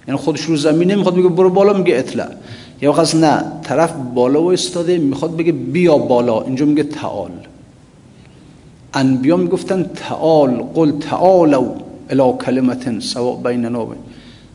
یعنی 0.07 0.19
خودش 0.19 0.41
رو 0.41 0.55
زمین 0.55 0.91
نمی‌خواد 0.91 1.15
بگه 1.15 1.29
برو 1.29 1.49
بالا 1.49 1.73
میگه 1.73 1.97
اطلع. 1.97 2.27
یا 2.81 2.91
وقت 2.91 3.15
نه 3.15 3.43
طرف 3.63 3.93
بالا 4.15 4.43
و 4.43 4.51
استاده 4.51 4.97
می‌خواد 4.97 5.37
بگه 5.37 5.51
بیا 5.51 5.97
بالا. 5.97 6.41
اینجا 6.41 6.65
میگه 6.65 6.83
تعال. 6.83 7.31
انبیا 8.93 9.37
می‌گفتن 9.37 9.83
تعال 9.83 10.63
قل 10.73 10.91
تعالو. 10.91 11.65
الى 12.09 12.37
کلمت 12.45 12.99
سواء 12.99 13.35
بیننا 13.43 13.85
و 13.85 13.95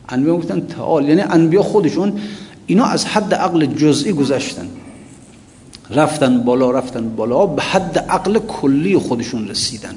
انبیا 0.09 0.33
می‌گفتن 0.33 0.67
تعال 0.67 1.09
یعنی 1.09 1.21
انبیا 1.21 1.63
خودشون 1.63 2.13
اینا 2.67 2.85
از 2.85 3.05
حد 3.05 3.33
عقل 3.33 3.65
جزئی 3.65 4.13
گذشتن. 4.13 4.67
رفتن 5.89 6.43
بالا 6.43 6.71
رفتن 6.71 7.09
بالا 7.09 7.45
به 7.45 7.61
حد 7.61 7.97
عقل 7.97 8.39
کلی 8.39 8.97
خودشون 8.97 9.47
رسیدن. 9.47 9.95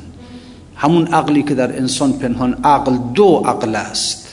همون 0.77 1.07
عقلی 1.07 1.43
که 1.43 1.55
در 1.55 1.79
انسان 1.79 2.13
پنهان 2.13 2.55
عقل 2.65 2.97
دو 3.15 3.43
عقل 3.47 3.75
است. 3.75 4.27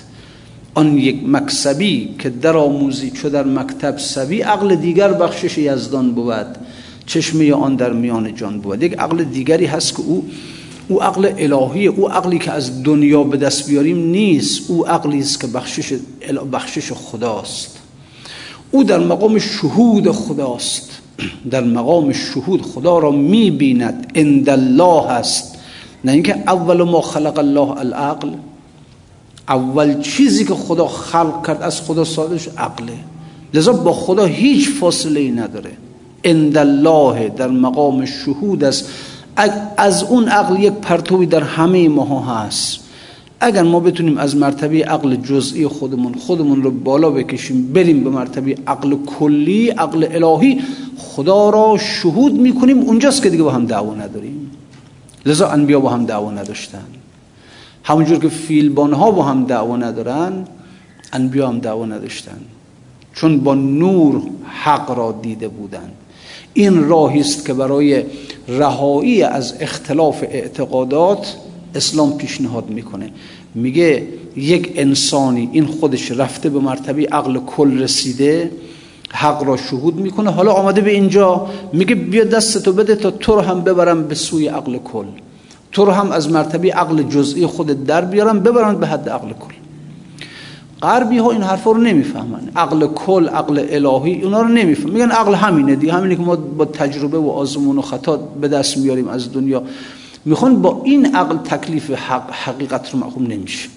آن 0.74 0.98
یک 0.98 1.24
مکسبی 1.28 2.16
که 2.20 2.30
در 2.30 2.58
آموزی 2.58 3.12
چو 3.12 3.30
در 3.30 3.44
مکتب 3.44 3.98
سبی 3.98 4.42
عقل 4.42 4.76
دیگر 4.76 5.14
بخشش 5.14 5.58
یزدان 5.58 6.12
بود. 6.12 6.58
چشمه 7.06 7.54
آن 7.54 7.76
در 7.76 7.94
میان 7.94 8.36
جان 8.36 8.60
بود. 8.60 8.84
یک 8.84 9.00
عقل 9.00 9.24
دیگری 9.24 9.66
هست 9.66 9.96
که 9.96 10.02
او 10.02 10.26
او 10.94 11.04
عقل 11.04 11.34
الهی 11.38 11.88
او 11.88 12.12
عقلی 12.12 12.40
که 12.40 12.52
از 12.52 12.84
دنیا 12.84 13.24
به 13.24 13.38
دست 13.38 13.68
بیاریم 13.68 13.98
نیست. 13.98 14.72
او 14.72 14.88
عقلی 14.88 15.20
است 15.20 15.42
که 15.42 15.48
بخشش 15.48 15.94
بخشش 16.52 16.92
خداست. 16.92 17.78
او 18.72 18.84
در 18.84 19.00
مقام 19.00 19.40
شهود 19.40 20.12
خداست. 20.12 20.90
در 21.52 21.64
مقام 21.64 22.14
شهود 22.14 22.62
خدا 22.62 23.00
را 23.00 23.12
می‌بیند. 23.12 24.12
اند 24.16 24.50
الله 24.50 25.08
هست 25.08 25.56
نه 26.04 26.12
اینکه 26.12 26.36
اول 26.48 26.84
ما 26.84 27.02
خلق 27.02 27.40
الله 27.40 27.78
العقل 27.78 28.32
اول 29.50 30.02
چیزی 30.02 30.46
که 30.46 30.54
خدا 30.54 30.88
خلق 30.88 31.48
کرد 31.48 31.62
از 31.62 31.82
خدا 31.82 32.04
سادش 32.04 32.48
عقله. 32.58 32.94
لذا 33.54 33.74
با 33.74 33.94
خدا 33.94 34.26
هیچ 34.26 34.70
فاصله 34.70 35.20
ای 35.20 35.32
نداره. 35.32 35.72
اند 36.24 36.58
الله 36.58 37.30
در 37.30 37.48
مقام 37.48 38.06
شهود 38.06 38.64
است. 38.64 38.90
از 39.78 40.04
اون 40.04 40.28
عقل 40.28 40.60
یک 40.60 40.74
پرتوی 40.74 41.26
در 41.26 41.44
همه 41.44 41.90
ماها 41.90 42.20
هست. 42.20 42.80
اگر 43.40 43.64
ما 43.64 43.80
بتونیم 43.80 44.18
از 44.18 44.36
مرتبه 44.36 44.86
عقل 44.86 45.16
جزئی 45.16 45.68
خودمون 45.68 46.14
خودمون 46.14 46.64
رو 46.64 46.72
بالا 46.72 47.10
بکشیم 47.10 47.74
بریم 47.74 48.04
به 48.04 48.10
مرتبه 48.10 48.58
عقل 48.68 48.96
کلی 49.06 49.70
عقل 49.70 50.08
الهی 50.12 50.62
خدا 50.98 51.50
را 51.50 51.78
شهود 51.78 52.34
می‌کنیم 52.34 52.80
اونجاست 52.80 53.24
که 53.24 53.30
دیگه 53.30 53.44
با 53.44 53.52
هم 53.52 53.66
دعوا 53.66 53.96
نداریم. 53.96 54.52
لذا 55.26 55.48
انبیا 55.48 55.80
با 55.80 55.90
هم 55.90 56.06
دعوا 56.06 56.32
نداشتن. 56.32 56.86
همونجور 57.84 58.20
که 58.20 58.30
فیلبان 58.30 58.94
ها 58.94 59.12
با 59.12 59.24
هم 59.24 59.46
دعوا 59.46 59.78
ندارن 59.78 60.34
انبیا 61.14 61.48
هم 61.48 61.60
دعوا 61.60 61.86
نداشتن. 61.86 62.38
چون 63.14 63.40
با 63.40 63.56
نور 63.56 64.22
حق 64.44 64.92
را 64.92 65.12
دیده 65.22 65.48
بودند 65.48 65.92
این 66.54 66.90
راهی 66.90 67.20
است 67.20 67.46
که 67.46 67.54
برای 67.54 68.04
رهایی 68.48 69.24
از 69.24 69.54
اختلاف 69.60 70.24
اعتقادات 70.24 71.36
اسلام 71.76 72.18
پیشنهاد 72.18 72.70
می‌کنه. 72.70 73.10
میگه 73.56 74.08
یک 74.36 74.72
انسانی 74.76 75.50
این 75.52 75.66
خودش 75.66 76.12
رفته 76.12 76.50
به 76.50 76.60
مرتبه 76.60 77.08
عقل 77.12 77.40
کل 77.40 77.80
رسیده 77.80 78.52
حق 79.12 79.44
را 79.44 79.58
شهود 79.58 79.96
می‌کنه 79.96 80.32
حالا 80.32 80.52
آمده 80.52 80.82
به 80.82 80.92
اینجا 80.92 81.48
میگه 81.74 81.96
بیا 81.96 82.24
دستتو 82.24 82.74
بده 82.74 82.96
تا 82.96 83.12
تو 83.12 83.36
رو 83.36 83.42
هم 83.42 83.62
ببرم 83.62 84.04
به 84.04 84.16
سوی 84.16 84.48
عقل 84.48 84.78
کل. 84.78 85.06
تو 85.72 85.86
رو 85.86 85.92
هم 85.92 86.12
از 86.12 86.32
مرتبه 86.32 86.72
عقل 86.72 87.04
جزئی 87.04 87.46
خود 87.46 87.86
در 87.86 88.06
بیارم 88.06 88.40
ببرم 88.40 88.80
به 88.80 88.88
حد 88.88 89.10
عقل 89.10 89.28
کل. 89.28 89.54
غربی 90.84 91.18
ها 91.18 91.32
این 91.32 91.42
حرفا 91.42 91.72
رو 91.72 91.82
نمی‌فهمن. 91.82 92.50
عقل 92.56 92.88
کل 92.88 93.28
عقل 93.30 93.66
الهی 93.70 94.22
اونا 94.22 94.42
رو 94.42 94.48
نمی‌فهمن. 94.48 94.94
میگن 94.94 95.12
عقل 95.12 95.36
همینه 95.36 95.76
دیگه. 95.76 95.94
همینه 95.94 96.16
که 96.16 96.22
ما 96.22 96.36
با 96.36 96.66
تجربه 96.66 97.18
و 97.18 97.30
آزمون 97.30 97.78
و 97.78 97.82
خطا 97.82 98.18
به 98.18 98.48
دست 98.48 98.78
میاریم 98.78 99.08
از 99.08 99.34
دنیا. 99.34 99.64
می‌خوان 100.26 100.62
با 100.62 100.82
این 100.86 101.16
عقل 101.16 101.38
تکلیف 101.38 101.92
حق 101.92 102.32
حقیقت 102.32 102.94
رو 102.94 103.00
مفهوم 103.00 103.28
نمیشه 103.28 103.70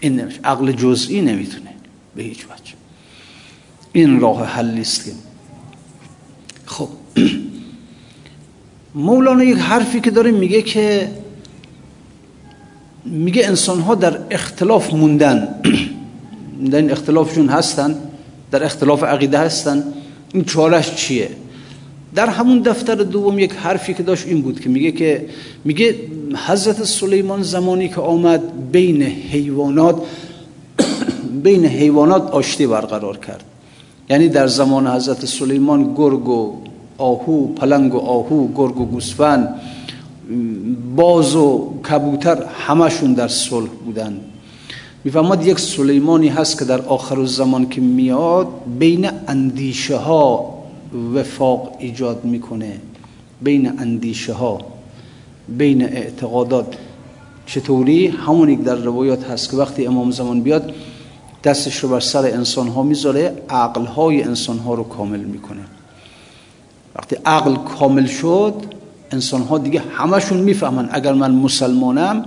این 0.00 0.20
نمیشه. 0.20 0.40
عقل 0.44 0.72
جزئی 0.72 1.20
نمی‌تونه 1.20 1.70
به 2.16 2.22
هیچ 2.22 2.44
وجه. 2.44 2.74
این 3.92 4.20
راه 4.20 4.44
حل 4.44 4.78
است 4.80 5.04
که. 5.04 5.12
خب. 6.66 6.88
مولانا 8.94 9.44
یک 9.44 9.58
حرفی 9.58 10.00
که 10.00 10.10
داره 10.10 10.30
میگه 10.30 10.62
که 10.62 11.10
میگه 13.04 13.46
انسان 13.46 13.80
ها 13.80 13.94
در 13.94 14.18
اختلاف 14.30 14.94
موندن. 14.94 15.48
در 16.70 16.78
این 16.78 16.90
اختلافشون 16.90 17.48
هستن 17.48 17.94
در 18.50 18.64
اختلاف 18.64 19.04
عقیده 19.04 19.38
هستن. 19.38 19.84
این 20.32 20.44
چارش 20.44 20.94
چیه؟ 20.94 21.28
در 22.14 22.26
همون 22.26 22.58
دفتر 22.58 22.94
دوم 22.94 23.38
یک 23.38 23.52
حرفی 23.52 23.94
که 23.94 24.02
داشت 24.02 24.26
این 24.26 24.42
بود 24.42 24.60
که 24.60 24.68
میگه 24.68 24.92
که 24.92 25.26
میگه 25.64 25.94
حضرت 26.46 26.84
سلیمان 26.84 27.42
زمانی 27.42 27.88
که 27.88 28.00
آمد 28.00 28.72
بین 28.72 29.02
حیوانات 29.02 30.02
بین 31.44 31.66
حیوانات 31.66 32.30
آشتی 32.30 32.66
برقرار 32.66 33.16
کرد. 33.16 33.44
یعنی 34.10 34.28
در 34.28 34.46
زمان 34.46 34.86
حضرت 34.86 35.26
سلیمان 35.26 35.94
گرگ 35.94 36.28
و 36.28 36.56
آهو 36.98 37.46
پلنگ 37.46 37.94
و 37.94 37.98
آهو 37.98 38.48
گرگ 38.54 38.80
و 38.80 38.84
گوسفند 38.84 39.60
باز 40.96 41.36
و 41.36 41.72
کبوتر 41.90 42.44
همشون 42.44 43.12
در 43.12 43.28
صلح 43.28 43.68
بودن 43.84 44.20
می‌فهمد 45.06 45.46
یک 45.46 45.58
سلیمانی 45.58 46.28
هست 46.28 46.58
که 46.58 46.64
در 46.64 46.82
آخر 46.82 47.24
زمان 47.24 47.68
که 47.68 47.80
میاد 47.80 48.48
بین 48.78 49.10
اندیشه 49.28 49.96
ها 49.96 50.54
وفاق 51.14 51.76
ایجاد 51.78 52.24
می‌کنه. 52.24 52.80
بین 53.40 53.78
اندیشه 53.78 54.32
ها 54.32 54.58
بین 55.48 55.82
اعتقادات. 55.82 56.74
چطوری؟ 57.46 58.06
همون 58.06 58.48
یک 58.48 58.62
در 58.62 58.74
روایات 58.74 59.24
هست 59.24 59.50
که 59.50 59.56
وقتی 59.56 59.86
امام 59.86 60.10
زمان 60.10 60.40
بیاد 60.40 60.74
دستش 61.44 61.76
رو 61.76 61.88
بر 61.88 62.00
سر 62.00 62.24
انسان 62.26 62.68
ها 62.68 62.82
می‌ذاره 62.82 63.42
عقل 63.48 63.84
های 63.84 64.22
انسان 64.22 64.58
ها 64.58 64.74
رو 64.74 64.82
کامل 64.82 65.20
می‌کنه. 65.20 65.62
وقتی 66.96 67.16
عقل 67.24 67.54
کامل 67.54 68.06
شد 68.06 68.54
انسان 69.10 69.42
ها 69.42 69.58
دیگه 69.58 69.82
همشون 69.96 70.38
می‌فهمن 70.38 70.88
اگر 70.92 71.12
من 71.12 71.30
مسلمانم 71.30 72.26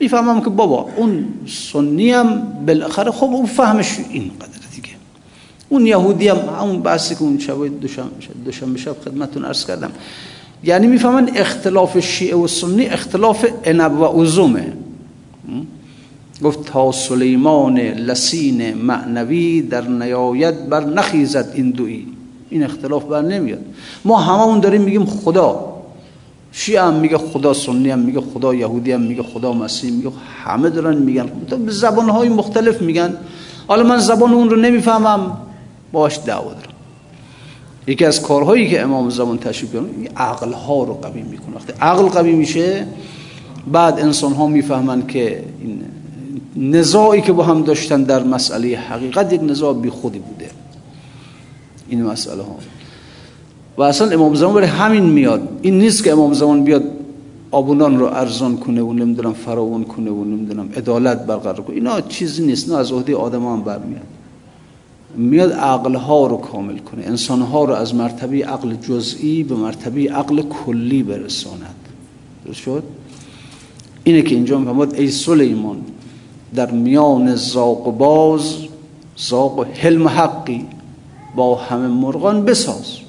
می‌فهمم 0.00 0.40
که 0.40 0.50
بابا 0.50 0.88
اون 0.96 1.24
سنی 1.72 2.10
هم 2.10 2.42
بالاخره 2.66 3.10
خب 3.10 3.24
اون 3.24 3.46
فهمش 3.46 3.96
این 4.10 4.30
قدر 4.40 4.66
دیگه. 4.74 4.88
اون 5.68 5.86
یهودی 5.86 6.28
هم 6.28 6.38
همون 6.60 6.80
بحثی 6.80 7.14
که 7.14 7.22
اون 7.22 7.38
شب 7.38 7.54
دوشنبه 8.44 8.78
شب 8.78 8.96
خدمتون 9.04 9.44
عرض 9.44 9.66
کردم. 9.66 9.90
یعنی 10.64 10.86
می‌فهمن 10.86 11.30
اختلاف 11.34 11.98
شیعه 11.98 12.36
و 12.36 12.46
سنی 12.46 12.86
اختلاف 12.86 13.46
انب 13.64 14.00
و 14.00 14.04
عزومه. 14.04 14.72
گفت 16.42 16.64
تا 16.64 16.92
سلیمان 16.92 17.78
لسین 17.78 18.74
معنوی 18.74 19.62
در 19.62 19.88
نیایت 19.88 20.54
بر 20.54 20.84
نخیزد 20.84 21.52
این 21.54 21.70
دوی. 21.70 22.06
این 22.50 22.62
اختلاف 22.62 23.04
بر 23.04 23.22
نمیاد. 23.22 23.64
ما 24.04 24.16
هممون 24.16 24.60
داریم 24.60 24.82
میگیم 24.82 25.04
خدا. 25.06 25.75
شیعه 26.58 26.82
هم 26.82 26.94
میگه 26.94 27.18
خدا 27.18 27.54
سنی 27.54 27.90
هم 27.90 27.98
میگه 27.98 28.20
خدا 28.20 28.54
یهودی 28.54 28.92
هم 28.92 29.00
میگه 29.00 29.22
خدا 29.22 29.52
مسیح 29.52 29.90
میگه 29.92 30.10
همه 30.44 30.70
دارن 30.70 30.96
میگن. 30.96 31.26
به 31.66 31.72
زبان 31.72 32.08
های 32.08 32.28
مختلف 32.28 32.82
میگن. 32.82 33.16
حالا 33.68 33.82
من 33.82 33.98
زبان 33.98 34.32
اون 34.32 34.50
رو 34.50 34.56
نمی‌فهمم. 34.56 35.36
باش 35.92 36.18
دعوا 36.26 36.50
دارم. 36.50 36.72
یکی 37.86 38.04
از 38.04 38.22
کارهایی 38.22 38.70
که 38.70 38.80
امام 38.80 39.10
زمان 39.10 39.38
تشریف 39.38 39.72
کنه 39.72 39.88
عقل 40.16 40.52
ها 40.52 40.84
رو 40.84 40.94
قوی 40.94 41.22
می‌کنه. 41.22 41.56
وقتی 41.56 41.72
عقل 41.80 42.06
قوی 42.06 42.32
میشه 42.32 42.86
بعد 43.72 44.00
انسان 44.00 44.32
ها 44.32 44.46
می‌فهمن 44.46 45.06
که 45.06 45.44
این 45.60 45.82
نزاعی 46.56 47.20
که 47.20 47.32
با 47.32 47.44
هم 47.44 47.62
داشتن 47.62 48.02
در 48.02 48.22
مسئله 48.22 48.78
حقیقت 48.78 49.32
یک 49.32 49.42
نزاع 49.42 49.74
بی 49.74 49.90
خودی 49.90 50.18
بوده. 50.18 50.50
این 51.88 52.02
مسئله 52.02 52.42
ها 52.42 52.56
و 53.78 53.82
اصلا 53.82 54.10
امام 54.10 54.34
زمان 54.34 54.54
برای 54.54 54.66
همین 54.66 55.04
میاد. 55.04 55.48
این 55.62 55.78
نیست 55.78 56.04
که 56.04 56.12
امام 56.12 56.32
زمان 56.32 56.64
بیاد 56.64 56.82
آبونان 57.50 57.98
رو 57.98 58.06
ارزان 58.06 58.56
کنه 58.56 58.82
و 58.82 58.92
نمی‌دونم 58.92 59.32
فراون 59.32 59.84
کنه 59.84 60.10
و 60.10 60.24
نمی‌دونم 60.24 60.68
عدالت 60.76 61.26
برقرار 61.26 61.60
کنه. 61.60 61.76
اینا 61.76 62.00
چیزی 62.00 62.46
نیست. 62.46 62.68
نه 62.68 62.76
از 62.76 62.92
عهده 62.92 63.16
آدم 63.16 63.46
هم 63.46 63.62
برمیاد. 63.62 64.06
میاد 65.16 65.52
عقل 65.52 65.94
ها 65.94 66.26
رو 66.26 66.36
کامل 66.36 66.78
کنه. 66.78 67.06
انسان 67.06 67.42
ها 67.42 67.64
رو 67.64 67.74
از 67.74 67.94
مرتبه 67.94 68.44
عقل 68.44 68.74
جزئی 68.74 69.42
به 69.42 69.54
مرتبه 69.54 70.10
عقل 70.10 70.42
کلی 70.42 71.02
برساند. 71.02 71.74
درست 72.44 72.58
شد؟ 72.58 72.82
اینه 74.04 74.22
که 74.22 74.34
اینجا 74.34 74.58
می‌فهمد 74.58 74.94
ای 74.94 75.10
سلیمان 75.10 75.76
در 76.54 76.70
میان 76.70 77.34
زاق 77.34 77.98
باز 77.98 78.54
زاق 79.16 79.66
حلم 79.74 80.08
حقی 80.08 80.64
با 81.36 81.54
همه 81.54 81.88
مرغان 81.88 82.44
بساز. 82.44 83.05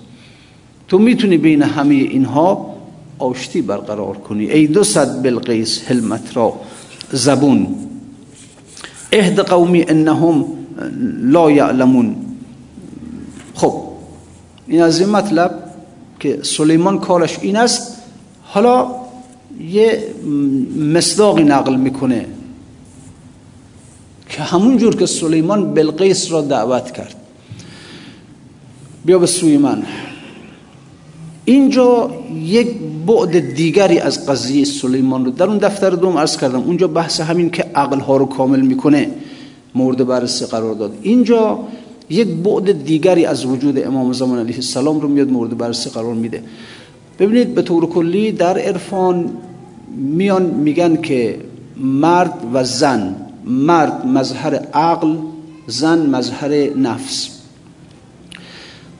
تو 0.87 0.99
می‌تونی 0.99 1.37
بین 1.37 1.61
همه 1.61 1.95
اینها 1.95 2.75
آشتی 3.19 3.61
برقرار 3.61 4.17
کنی. 4.17 4.51
ای 4.51 4.67
دو 4.67 4.83
صد 4.83 5.23
بلقیس 5.23 5.83
حلمت 5.83 6.37
را 6.37 6.53
زبون. 7.11 7.75
اهد 9.11 9.39
قومی 9.39 9.85
انهم 9.87 10.45
لا 11.21 11.51
یعلمون. 11.51 12.15
خب 13.53 13.83
این 14.67 14.81
از 14.81 14.99
این 14.99 15.09
مطلب 15.09 15.63
که 16.19 16.39
سلیمان 16.43 16.99
کارش 16.99 17.39
این 17.41 17.55
است. 17.55 17.97
حالا 18.43 18.87
یه 19.59 20.03
مصداقی 20.77 21.43
نقل 21.43 21.75
می‌کنه 21.75 22.25
که 24.29 24.43
همون 24.43 24.77
جور 24.77 24.95
که 24.95 25.05
سلیمان 25.05 25.73
بلقیس 25.73 26.31
را 26.31 26.41
دعوت 26.41 26.91
کرد. 26.91 27.15
بیا 29.05 29.19
به 29.19 29.25
سوی 29.27 29.57
من. 29.57 29.83
اینجا 31.47 32.11
یک 32.43 32.67
بعد 33.07 33.55
دیگری 33.55 33.99
از 33.99 34.25
قضیه 34.25 34.65
سلیمان 34.65 35.25
رو 35.25 35.31
در 35.31 35.45
اون 35.45 35.57
دفتر 35.57 35.89
دوم 35.89 36.17
عرض 36.17 36.37
کردم. 36.37 36.59
اونجا 36.59 36.87
بحث 36.87 37.21
همین 37.21 37.49
که 37.49 37.63
عقل 37.75 37.99
ها 37.99 38.17
رو 38.17 38.25
کامل 38.25 38.61
می‌کنه. 38.61 39.09
مورد 39.75 40.07
بررسی 40.07 40.45
قرار 40.45 40.75
داد. 40.75 40.91
اینجا 41.01 41.59
یک 42.09 42.27
بعد 42.27 42.83
دیگری 42.83 43.25
از 43.25 43.45
وجود 43.45 43.79
امام 43.85 44.13
زمان 44.13 44.39
علیه 44.39 44.55
السلام 44.55 44.99
رو 44.99 45.07
میاد 45.07 45.31
مورد 45.31 45.57
بررسی 45.57 45.89
قرار 45.89 46.13
میده. 46.13 46.43
ببینید 47.19 47.55
به 47.55 47.61
طور 47.61 47.85
کلی 47.85 48.31
در 48.31 48.57
عرفان 48.57 49.29
میان 49.95 50.43
میگن 50.43 51.01
که 51.01 51.39
مرد 51.77 52.33
و 52.53 52.63
زن 52.63 53.15
مرد 53.45 54.05
مظهر 54.05 54.55
عقل 54.73 55.15
زن 55.67 56.09
مظهر 56.09 56.77
نفس. 56.77 57.29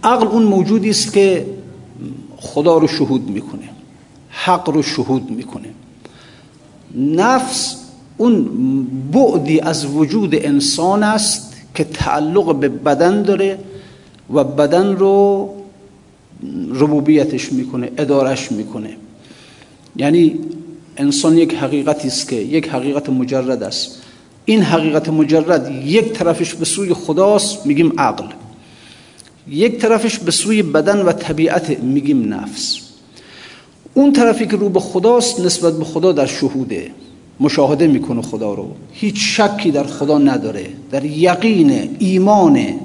عقل 0.03 0.27
اون 0.27 0.43
موجودی 0.43 0.89
است 0.89 1.13
که 1.13 1.45
خدا 2.37 2.77
رو 2.77 2.87
شهود 2.87 3.29
می‌کنه 3.29 3.69
حق 4.29 4.69
رو 4.69 4.83
شهود 4.83 5.31
می‌کنه. 5.31 5.69
نفس 6.95 7.75
اون 8.17 8.47
بعدی 9.11 9.59
از 9.59 9.85
وجود 9.85 10.35
انسان 10.35 11.03
است 11.03 11.53
که 11.75 11.83
تعلق 11.83 12.55
به 12.55 12.69
بدن 12.69 13.21
داره 13.21 13.59
و 14.33 14.43
بدن 14.43 14.95
رو 14.95 15.49
ربوبیتش 16.73 17.51
می‌کنه 17.51 17.91
ادارش 17.97 18.51
می‌کنه. 18.51 18.97
یعنی 19.95 20.39
انسان 20.97 21.37
یک 21.37 21.53
حقیقتی 21.53 22.07
است 22.07 22.29
که 22.29 22.35
یک 22.35 22.69
حقیقت 22.69 23.09
مجرد 23.09 23.63
است. 23.63 24.01
این 24.45 24.61
حقیقت 24.61 25.09
مجرد 25.09 25.85
یک 25.85 26.13
طرفش 26.13 26.53
به 26.53 26.65
سوی 26.65 26.93
خداست 26.93 27.65
میگیم 27.65 27.99
عقل. 27.99 28.25
یک 29.49 29.77
طرفش 29.77 30.19
به 30.19 30.31
سوی 30.31 30.63
بدن 30.63 31.01
و 31.01 31.11
طبیعت 31.11 31.79
میگیم 31.79 32.33
نفس. 32.33 32.77
اون 33.93 34.13
طرفی 34.13 34.47
که 34.47 34.57
رو 34.57 34.69
به 34.69 34.79
خداست 34.79 35.39
نسبت 35.39 35.73
به 35.73 35.85
خدا 35.85 36.11
در 36.11 36.25
شهوده 36.25 36.91
مشاهده 37.39 37.87
می‌کنه 37.87 38.21
خدا 38.21 38.53
رو. 38.53 38.67
هیچ 38.91 39.15
شکی 39.17 39.71
در 39.71 39.83
خدا 39.83 40.17
نداره 40.17 40.65
در 40.91 41.05
یقین 41.05 41.95
ایمانه 41.99 42.79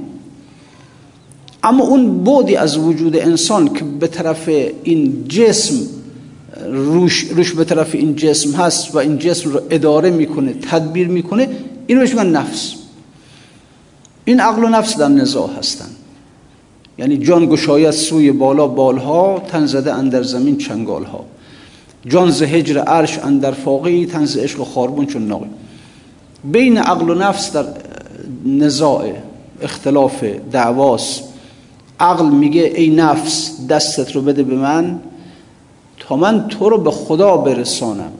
اما 1.63 1.85
اون 1.85 2.25
بودی 2.25 2.57
از 2.57 2.77
وجود 2.77 3.17
انسان 3.17 3.75
که 3.75 3.85
به 3.85 4.07
طرف 4.07 4.49
این 4.83 5.25
جسم 5.29 5.75
روش, 6.67 7.25
روش 7.25 7.53
به 7.53 7.65
طرف 7.65 7.95
این 7.95 8.17
جسم 8.17 8.53
هست 8.53 8.95
و 8.95 8.99
این 8.99 9.19
جسم 9.19 9.51
رو 9.51 9.61
اداره 9.71 10.11
می‌کنه 10.11 10.53
تدبیر 10.53 11.09
می‌کنه 11.09 11.49
این 11.87 12.01
روش 12.01 12.15
نفس. 12.15 12.73
این 14.25 14.41
عقل 14.41 14.65
و 14.65 14.69
نفس 14.69 14.97
در 14.97 15.09
نزاع 15.09 15.51
هستن. 15.59 15.89
یعنی 16.99 17.19
جان 17.19 17.47
گشاید 17.47 17.91
سوی 17.91 18.33
بالا 18.33 18.67
بالها 18.67 19.43
تن 19.49 19.67
زده 19.67 19.95
اندر 19.95 20.23
زمین 20.23 20.57
چنگالها. 20.57 21.25
جان 22.07 22.31
ز 22.31 22.43
هجر 22.43 22.79
عرش 22.79 23.19
اندر 23.19 23.51
فاقی 23.51 24.07
تن 24.07 24.25
ز 24.25 24.37
عشق 24.37 24.65
خاربون 24.65 25.07
چون 25.07 25.27
ناقی. 25.27 25.47
بین 26.45 26.79
عقل 26.79 27.11
و 27.11 27.15
نفس 27.15 27.53
در 27.53 27.65
نزاع 28.47 29.13
اختلاف 29.63 30.25
دعواس. 30.53 31.21
عقل 32.01 32.29
میگه 32.31 32.63
ای 32.63 32.91
نفس 32.91 33.67
دستت 33.67 34.13
رو 34.13 34.23
بده 34.23 34.43
به 34.43 34.55
من 34.55 35.01
تا 35.99 36.17
من 36.17 36.49
تو 36.49 36.69
رو 36.69 36.79
به 36.79 36.91
خدا 36.91 37.37
برسانم. 37.37 38.13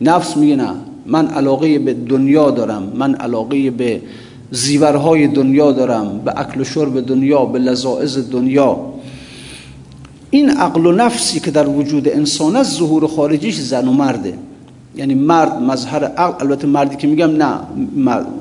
نفس 0.00 0.36
میگه 0.36 0.56
نه 0.56 0.74
من 1.06 1.26
علاقه 1.26 1.78
به 1.78 1.94
دنیا 1.94 2.50
دارم 2.50 2.92
من 2.94 3.14
علاقه 3.14 3.70
به 3.70 4.00
زیورهای 4.54 5.26
دنیا 5.26 5.72
دارم 5.72 6.18
به 6.24 6.32
اکل 6.36 6.60
و 6.60 6.64
شرب 6.64 7.00
دنیا 7.00 7.44
به 7.44 7.58
لذاعز 7.58 8.30
دنیا. 8.30 8.78
این 10.30 10.50
عقل 10.50 10.86
و 10.86 10.92
نفسی 10.92 11.40
که 11.40 11.50
در 11.50 11.68
وجود 11.68 12.08
انسان 12.08 12.56
است 12.56 12.78
ظهور 12.78 13.06
خارجیش 13.06 13.58
زن 13.58 13.88
و 13.88 13.92
مرده. 13.92 14.34
یعنی 14.96 15.14
مرد 15.14 15.62
مظهر 15.62 16.04
عقل 16.04 16.46
البته 16.46 16.66
مردی 16.66 16.96
که 16.96 17.06
میگم 17.06 17.30
نه 17.36 17.58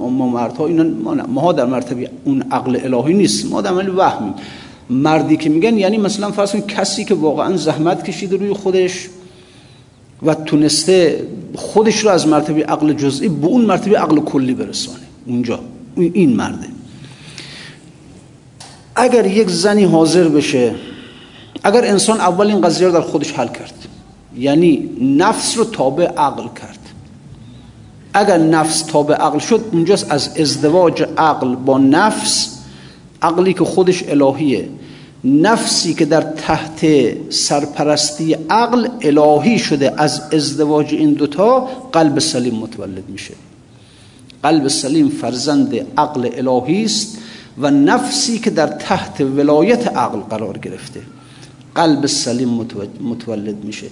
ما 0.10 0.30
مردها 0.30 0.67
اینا 0.67 0.84
ما, 0.84 1.13
نه. 1.13 1.23
ما 1.23 1.54
در 1.54 1.65
مرتبه 1.65 2.10
اون 2.26 2.43
عقل 2.52 2.80
الهی 2.84 3.13
نیست 3.13 3.52
ما 3.52 3.62
در 3.62 3.89
وهمی 3.89 4.34
مردی 4.89 5.38
که 5.38 5.49
میگن 5.49 5.78
یعنی 5.78 5.97
مثلا 5.97 6.32
فرض 6.32 6.56
کسی 6.56 7.06
که 7.06 7.13
واقعا 7.13 7.58
زحمت 7.58 8.04
کشیده 8.04 8.38
روی 8.38 8.54
خودش 8.54 9.10
و 10.23 10.34
تونسته 10.34 11.28
خودش 11.56 11.99
رو 11.99 12.10
از 12.10 12.28
مرتبه 12.28 12.63
عقل 12.63 12.93
جزئی 12.93 13.30
به 13.30 13.47
اون 13.47 13.65
مرتبه 13.65 13.97
عقل 13.97 14.19
کلی 14.19 14.54
برسانه. 14.54 14.99
اونجا. 15.26 15.60
این 15.97 16.36
مرده. 16.36 16.67
اگر 18.95 19.25
یک 19.25 19.49
زنی 19.49 19.84
حاضر 19.84 20.27
بشه 20.27 20.75
اگر 21.63 21.86
انسان 21.86 22.19
اول 22.19 22.47
این 22.47 22.62
قضیه 22.62 22.88
رو 22.88 22.93
در 22.93 23.01
خودش 23.01 23.32
حل 23.32 23.47
کرد 23.47 23.73
یعنی 24.38 24.89
نفس 25.01 25.58
رو 25.58 25.63
تابع 25.63 26.06
عقل 26.06 26.43
کرد. 26.43 26.79
اگر 28.13 28.38
نفس 28.38 28.82
تابع 28.82 29.15
عقل 29.15 29.39
شد 29.39 29.65
اونجاست 29.71 30.12
از 30.12 30.38
ازدواج 30.38 31.03
عقل 31.17 31.56
با 31.56 31.77
نفس 31.77 32.58
عقلی 33.21 33.53
که 33.53 33.63
خودش 33.63 34.03
الهیه. 34.08 34.69
نفسی 35.23 35.93
که 35.93 36.06
در 36.06 36.21
تحت 36.21 36.86
سرپرستی 37.29 38.34
عقل 38.49 38.88
الهی 39.01 39.60
شده 39.60 39.93
از 39.97 40.21
ازدواج 40.34 40.93
این 40.93 41.13
دوتا 41.13 41.60
قلب 41.91 42.19
سلیم 42.19 42.56
متولد 42.56 43.10
میشه. 43.10 43.34
قلب 44.43 44.67
سلیم 44.67 45.10
فرزند 45.10 45.75
عقل 45.97 46.29
الهی 46.34 46.84
است 46.84 47.17
و 47.58 47.71
نفسی 47.71 48.39
که 48.39 48.49
در 48.49 48.67
تحت 48.67 49.21
ولایت 49.21 49.88
عقل 49.88 50.19
قرار 50.19 50.58
گرفته. 50.58 51.01
قلب 51.75 52.06
سلیم 52.06 52.49
متولد 53.01 53.63
میشه. 53.63 53.88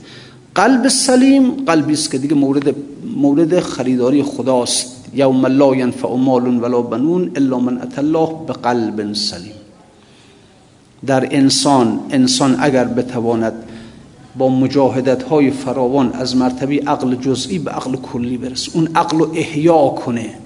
قلب 0.55 0.87
سلیم 0.87 1.51
قلبی 1.51 1.93
است 1.93 2.11
که 2.11 2.17
دیگه 2.17 2.35
مورد 2.35 2.75
مورد 3.15 3.59
خریداری 3.59 4.23
خداست. 4.23 4.95
یوم 5.13 5.45
لا 5.45 5.75
ینفع 5.75 6.15
مال 6.15 6.63
ولا 6.63 6.81
بنون 6.81 7.31
الا 7.35 7.59
من 7.59 7.81
اتى 7.81 8.01
الله 8.01 8.27
بقلب 8.47 9.13
سلیم. 9.13 9.53
در 11.05 11.27
انسان 11.31 11.99
انسان 12.09 12.55
اگر 12.59 12.85
بتواند 12.85 13.53
با 14.37 14.49
مجاهدت 14.49 15.23
های 15.23 15.51
فراوان 15.51 16.13
از 16.13 16.35
مرتبه 16.35 16.83
عقل 16.87 17.15
جزئی 17.15 17.59
به 17.59 17.71
عقل 17.71 17.95
کلی 17.95 18.37
برسه 18.37 18.71
اون 18.75 18.87
عقل 18.95 19.17
رو 19.17 19.31
احیا 19.35 19.87
کنه 19.87 20.40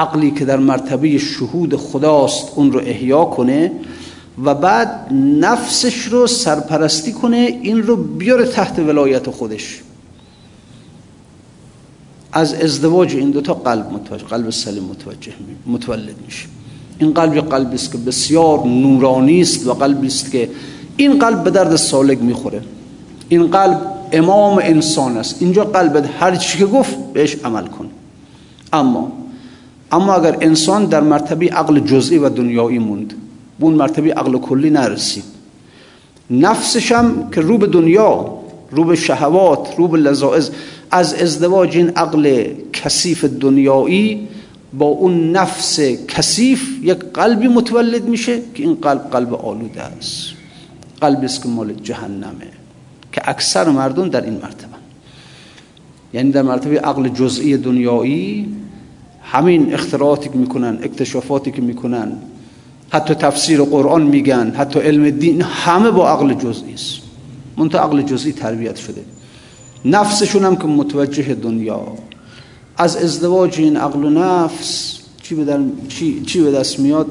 عقلی 0.00 0.30
که 0.30 0.44
در 0.44 0.56
مرتبه 0.56 1.18
شهود 1.18 1.76
خداست 1.76 2.48
اون 2.54 2.72
رو 2.72 2.80
احیا 2.80 3.24
کنه 3.24 3.72
و 4.44 4.54
بعد 4.54 5.12
نفسش 5.40 6.02
رو 6.02 6.26
سرپرستی 6.26 7.12
کنه 7.12 7.36
این 7.36 7.82
رو 7.82 7.96
بیاره 7.96 8.44
تحت 8.44 8.78
ولایت 8.78 9.30
خودش. 9.30 9.80
از 12.32 12.54
ازدواج 12.54 13.16
این 13.16 13.30
دوتا 13.30 13.54
قلب 13.54 13.92
متوجه 13.92 14.24
قلب 14.24 14.50
سلیم 14.50 14.82
متوجه 14.84 15.32
متولد 15.66 16.14
میشه. 16.26 16.46
این 16.98 17.12
قلب 17.12 17.48
قلبی 17.48 17.74
است 17.74 17.92
که 17.92 17.98
بسیار 17.98 18.66
نورانی 18.66 19.40
است 19.40 19.66
و 19.66 19.74
قلبی 19.74 20.06
است 20.06 20.30
که 20.30 20.50
این 20.96 21.18
قلب 21.18 21.44
به 21.44 21.50
درد 21.50 21.76
سالک 21.76 22.22
می‌خوره. 22.22 22.62
این 23.28 23.46
قلب 23.46 23.80
امام 24.12 24.58
انسان 24.62 25.16
است. 25.16 25.42
اینجا 25.42 25.64
قلبت 25.64 26.10
هر 26.20 26.36
چی 26.36 26.58
که 26.58 26.66
گفت 26.66 26.96
بهش 27.12 27.36
عمل 27.44 27.66
کن. 27.66 27.90
اما 28.72 29.12
اما 29.92 30.14
اگر 30.14 30.36
انسان 30.40 30.84
در 30.84 31.00
مرتبه 31.00 31.46
عقل 31.46 31.80
جزئی 31.80 32.18
و 32.18 32.28
دنیایی 32.28 32.78
موند 32.78 33.14
به 33.58 33.64
اون 33.64 33.74
مرتبه 33.74 34.12
عقل 34.12 34.38
کلی 34.38 34.70
نرسید. 34.70 35.24
نفسش 36.30 36.92
هم 36.92 37.30
که 37.30 37.40
رو 37.40 37.58
به 37.58 37.66
دنیا 37.66 38.38
رو 38.70 38.84
به 38.84 38.96
شهوات 38.96 39.68
رو 39.76 39.88
به 39.88 39.98
لذائز 39.98 40.50
از 40.90 41.14
ازدواج 41.14 41.76
این 41.76 41.88
عقل 41.88 42.46
کثیف 42.72 43.24
دنیایی 43.24 44.28
با 44.72 44.86
اون 44.86 45.30
نفس 45.30 45.80
کثیف 46.08 46.68
یک 46.82 46.98
قلبی 46.98 47.48
متولد 47.48 48.04
میشه 48.04 48.40
که 48.54 48.62
این 48.62 48.74
قلب 48.74 49.10
قلب 49.10 49.34
آلوده 49.34 49.82
است. 49.82 50.26
قلبی 51.00 51.26
است 51.26 51.42
که 51.42 51.48
مال 51.48 51.72
جهنمه 51.72 52.50
که 53.12 53.22
اکثر 53.24 53.68
مردم 53.68 54.08
در 54.08 54.20
این 54.20 54.34
مرتبه. 54.34 54.80
یعنی 56.14 56.32
در 56.32 56.42
مرتبه 56.42 56.80
عقل 56.80 57.08
جزئی 57.08 57.56
دنیایی 57.56 58.48
همین 59.32 59.74
اختراعاتی 59.74 60.28
که 60.28 60.38
می‌کنن 60.38 60.78
اکتشافاتی 60.82 61.50
که 61.50 61.62
می‌کنن 61.62 62.12
حتی 62.90 63.14
تفسیر 63.14 63.62
قرآن 63.62 64.02
میگن 64.02 64.50
حتی 64.50 64.80
علم 64.80 65.10
دین 65.10 65.42
همه 65.42 65.90
با 65.90 66.08
عقل 66.08 66.34
جزئی 66.34 66.74
است. 66.74 67.00
منتها 67.56 67.80
عقل 67.80 68.02
جزئی 68.02 68.32
تربیت 68.32 68.76
شده. 68.76 69.04
نفسشون 69.84 70.44
هم 70.44 70.56
که 70.56 70.64
متوجه 70.64 71.34
دنیا. 71.34 71.86
از 72.76 72.96
ازدواج 72.96 73.58
این 73.58 73.76
عقل 73.76 74.04
و 74.04 74.10
نفس 74.10 74.98
چی 75.22 75.34
به, 75.34 75.58
چی, 75.88 76.22
چی 76.26 76.40
به 76.40 76.50
دست 76.50 76.80
میاد؟ 76.80 77.06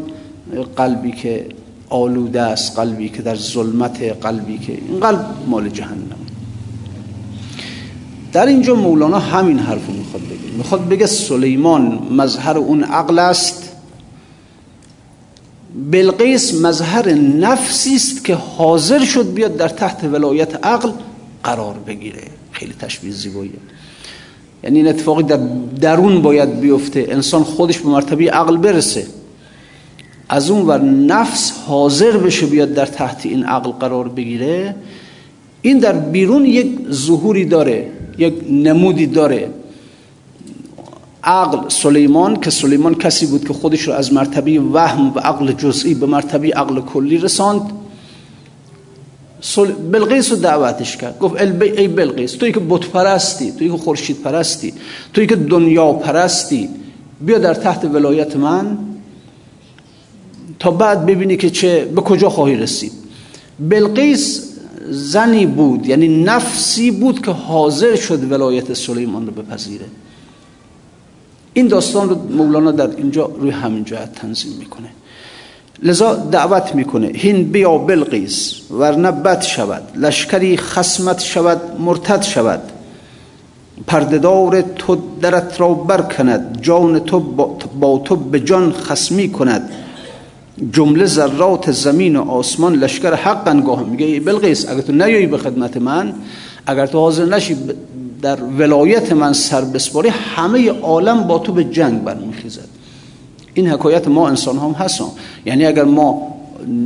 قلبی 0.76 1.12
که 1.12 1.46
آلوده 1.90 2.42
است 2.42 2.76
قلبی 2.76 3.10
که 3.10 3.22
در 3.22 3.36
ظلمت 3.36 4.02
قلبی 4.02 4.58
که 4.58 4.74
این 4.74 5.00
قلب 5.00 5.26
مال 5.48 5.70
جهنم. 5.70 6.19
در 8.34 8.46
اینجا 8.46 8.76
مولانا 8.76 9.20
همین 9.20 9.60
حرف 9.60 9.88
رو 9.88 9.94
می‌خواد 9.94 10.24
بگه. 10.24 10.58
می‌خواد 10.58 10.90
بگه 10.90 11.06
سلیمان 11.06 12.08
مظهر 12.12 12.58
اون 12.58 12.84
عقل 12.84 13.20
است. 13.20 13.72
بلقیس 15.92 16.62
مظهر 16.62 17.14
نفسی 17.14 17.96
است 17.96 18.26
که 18.26 18.36
حاضر 18.36 19.06
شد 19.06 19.34
بیاد 19.34 19.58
در 19.58 19.68
تحت 19.68 20.04
ولایت 20.04 20.66
عقل 20.66 20.92
قرار 21.44 21.76
بگیره. 21.88 22.24
خیلی 22.52 22.74
تشبیه 22.80 23.12
زیباییه 23.12 23.54
یعنی 24.64 24.78
این 24.80 24.88
اتفاقی 24.88 25.24
در 25.24 25.40
درون 25.82 26.22
باید 26.22 26.60
بیفته. 26.60 27.06
انسان 27.10 27.44
خودش 27.44 27.80
به 27.80 27.90
مرتبه 27.90 28.32
عقل 28.32 28.58
برسه. 28.58 29.08
از 30.30 30.50
اون 30.50 30.68
ور 30.68 30.82
نفس 30.82 31.52
حاضر 31.68 32.18
بشه 32.18 32.46
بیاد 32.46 32.74
در 32.74 32.86
تحت 32.86 33.26
این 33.26 33.44
عقل 33.44 33.72
قرار 33.72 34.10
بگیره 34.10 34.76
این 35.62 35.80
در 35.80 35.94
بیرون 35.94 36.46
یک 36.46 36.80
ظهوری 36.92 37.46
داره. 37.46 37.92
یک 38.20 38.34
نمودی 38.50 39.08
داره. 39.08 39.50
عقل 41.24 41.70
سلیمان 41.70 42.40
که 42.40 42.50
سلیمان 42.50 42.96
کسی 42.96 43.26
بود 43.26 43.48
که 43.48 43.54
خودش 43.54 43.82
رو 43.82 43.94
از 43.94 44.14
مرتبه 44.14 44.60
وهم 44.60 45.14
و 45.16 45.20
عقل 45.20 45.52
جزئی 45.52 45.94
به 45.94 46.06
مرتبه 46.06 46.48
عقل 46.48 46.82
کلی 46.82 47.18
رساند. 47.18 47.72
بلقیس 49.92 50.32
رو 50.32 50.38
دعوتش 50.38 50.98
کرد. 50.98 51.20
گفت 51.20 51.42
ای 51.62 51.88
بلقیس 51.88 52.32
توی 52.32 52.52
که 52.52 52.60
بت 52.60 52.86
پرستی 52.86 53.52
توی 53.52 53.70
که 53.70 53.78
خورشید 53.78 54.22
پرستی 54.22 54.74
توی 55.14 55.28
که 55.28 55.36
دنیا 55.36 55.94
پرستی 55.94 56.70
بیا 57.22 57.38
در 57.38 57.54
تحت 57.54 57.86
ولایت 57.86 58.36
من 58.36 58.78
تا 60.60 60.72
بعد 60.72 61.06
ببینی 61.06 61.38
که 61.38 61.50
چه 61.50 61.86
به 61.86 62.02
کجا 62.02 62.30
خواهی 62.30 62.56
رسید. 62.56 62.92
بلقیس 63.60 64.49
زنی 64.90 65.46
بود 65.46 65.88
یعنی 65.88 66.24
نفسی 66.24 66.92
بود 66.92 67.26
که 67.26 67.32
حاضر 67.32 67.96
شد 67.96 68.32
ولایت 68.32 68.74
سلیمان 68.74 69.28
رو 69.28 69.34
بپذیره. 69.34 69.86
این 71.54 71.68
داستان 71.68 72.10
رو 72.10 72.16
مولانا 72.16 72.72
در 72.72 72.90
اینجا 72.96 73.26
روی 73.26 73.50
همین 73.50 73.84
جهت 73.84 74.16
تنظیم 74.16 74.52
می‌کنه. 74.60 74.88
لذا 75.84 76.16
دعوت 76.16 76.76
می‌کنه 76.76 77.08
هین 77.08 77.52
بیا 77.52 77.78
بلقیس 77.78 78.54
ورنه 78.72 79.12
بد 79.12 79.42
شود 79.42 79.84
لشکری 79.96 80.58
خسمت 80.58 81.20
شود 81.22 81.62
مرتد 81.80 82.22
شود. 82.22 82.62
پردهدار 83.88 84.62
تو 84.62 84.98
درت 85.22 85.62
را 85.62 85.74
برکند 85.74 86.62
جان 86.62 87.00
تو 87.00 87.20
با 87.80 87.98
تو 88.06 88.16
به 88.16 88.40
جان 88.40 88.72
خسمی 88.72 89.32
کند. 89.32 89.70
جمله 90.72 91.06
ذرات 91.06 91.72
زمین 91.72 92.16
و 92.16 92.30
آسمان 92.30 92.76
لشکر 92.76 93.14
حق 93.14 93.48
انگاه 93.48 93.84
میگه. 93.84 94.20
بلقیس 94.20 94.70
اگر 94.70 94.82
تو 94.82 94.92
نیایی 94.92 95.26
به 95.26 95.38
خدمت 95.38 95.78
من 95.78 96.14
اگر 96.66 96.86
تو 96.86 97.00
حاضر 97.00 97.26
نشی 97.26 97.58
در 98.22 98.38
ولایت 98.44 99.12
من 99.14 99.34
سر 99.34 99.62
بسپاری 99.62 100.10
همه 100.10 100.70
عالم 100.70 101.24
با 101.24 101.40
تو 101.40 101.54
به 101.54 101.64
جنگ 101.64 102.04
برمیخیزد. 102.04 102.68
این 103.54 103.68
حکایت 103.68 104.08
ما 104.08 104.28
انسان 104.28 104.58
هم 104.58 104.72
هستم 104.72 105.12
یعنی 105.46 105.66
اگر 105.66 105.84
ما 105.84 106.36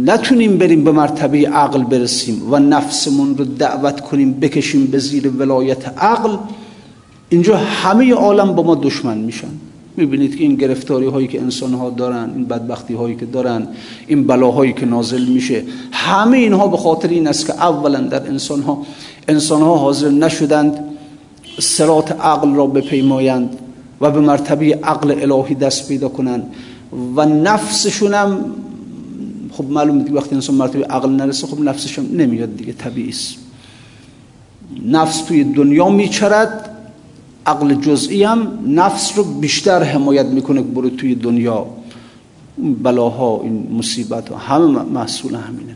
نتونیم 0.06 0.58
بریم 0.58 0.84
به 0.84 0.92
مرتبه 0.92 1.50
عقل 1.50 1.84
برسیم 1.84 2.54
و 2.54 2.60
نفسمون 2.60 3.38
رو 3.38 3.46
دعوت 3.46 4.02
کنیم 4.02 4.34
بکشیم 4.34 4.86
به 4.88 5.00
زیر 5.00 5.30
ولایت 5.30 5.88
عقل 5.88 6.38
اینجا 7.30 7.58
همه 7.58 8.14
عالم 8.14 8.56
با 8.56 8.64
ما 8.64 8.76
دشمن 8.76 9.18
میشن. 9.18 9.48
می‌بینید 9.98 10.36
که 10.36 10.44
این 10.44 10.56
گرفتاری 10.56 11.08
هایی 11.08 11.28
که 11.28 11.42
انسان 11.42 11.74
ها 11.74 11.90
دارن 11.90 12.32
این 12.36 12.46
بدبختی 12.46 12.94
هایی 12.94 13.16
که 13.16 13.26
دارن 13.26 13.68
این 14.08 14.28
بلاهایی 14.28 14.74
که 14.74 14.86
نازل 14.86 15.26
میشه 15.26 15.64
همه 15.92 16.38
اینها 16.38 16.68
به 16.68 16.78
خاطر 16.78 17.08
این 17.08 17.28
است 17.28 17.48
که 17.48 17.54
اولا 17.54 18.00
در 18.00 18.28
انسان 18.28 18.62
ها 18.62 18.86
انسان 19.28 19.62
ها 19.62 19.76
حاضر 19.76 20.10
نشدند 20.10 20.80
سرات 21.60 22.12
عقل 22.12 22.56
را 22.56 22.68
بپیمایند 22.68 23.58
و 24.02 24.12
به 24.12 24.20
مرتبه 24.20 24.80
عقل 24.84 25.32
الهی 25.32 25.56
دست 25.56 25.88
پیدا 25.88 26.10
کنند 26.10 26.54
و 27.16 27.26
نفسشون 27.26 28.14
هم 28.14 28.46
خب 29.52 29.66
معلومه 29.70 30.04
دیگه 30.04 30.18
وقتی 30.18 30.36
انسان 30.36 30.56
مرتبه 30.56 30.86
عقل 30.86 31.10
نرسه 31.10 31.48
خب 31.48 31.60
نفسش 31.60 32.00
هم 32.00 32.06
نمیاد 32.14 32.58
دیگه 32.58 32.74
طبیعی 32.74 33.10
است. 33.10 33.36
نفس 34.86 35.22
توی 35.22 35.44
دنیا 35.44 35.90
میچرد 35.90 36.73
عقل 37.46 37.74
جزئی 37.74 38.24
هم 38.24 38.48
نفس 38.68 39.18
رو 39.18 39.24
بیشتر 39.24 39.84
حمایت 39.84 40.26
می‌کنه 40.26 40.62
که 40.62 40.68
برو 40.68 40.90
توی 40.90 41.16
دنیا. 41.16 41.66
بلاها 42.84 43.42
این 43.44 43.68
مصیبت 43.78 44.30
ها 44.30 44.38
همه 44.38 44.84
محصول 44.84 45.36
همینه. 45.36 45.76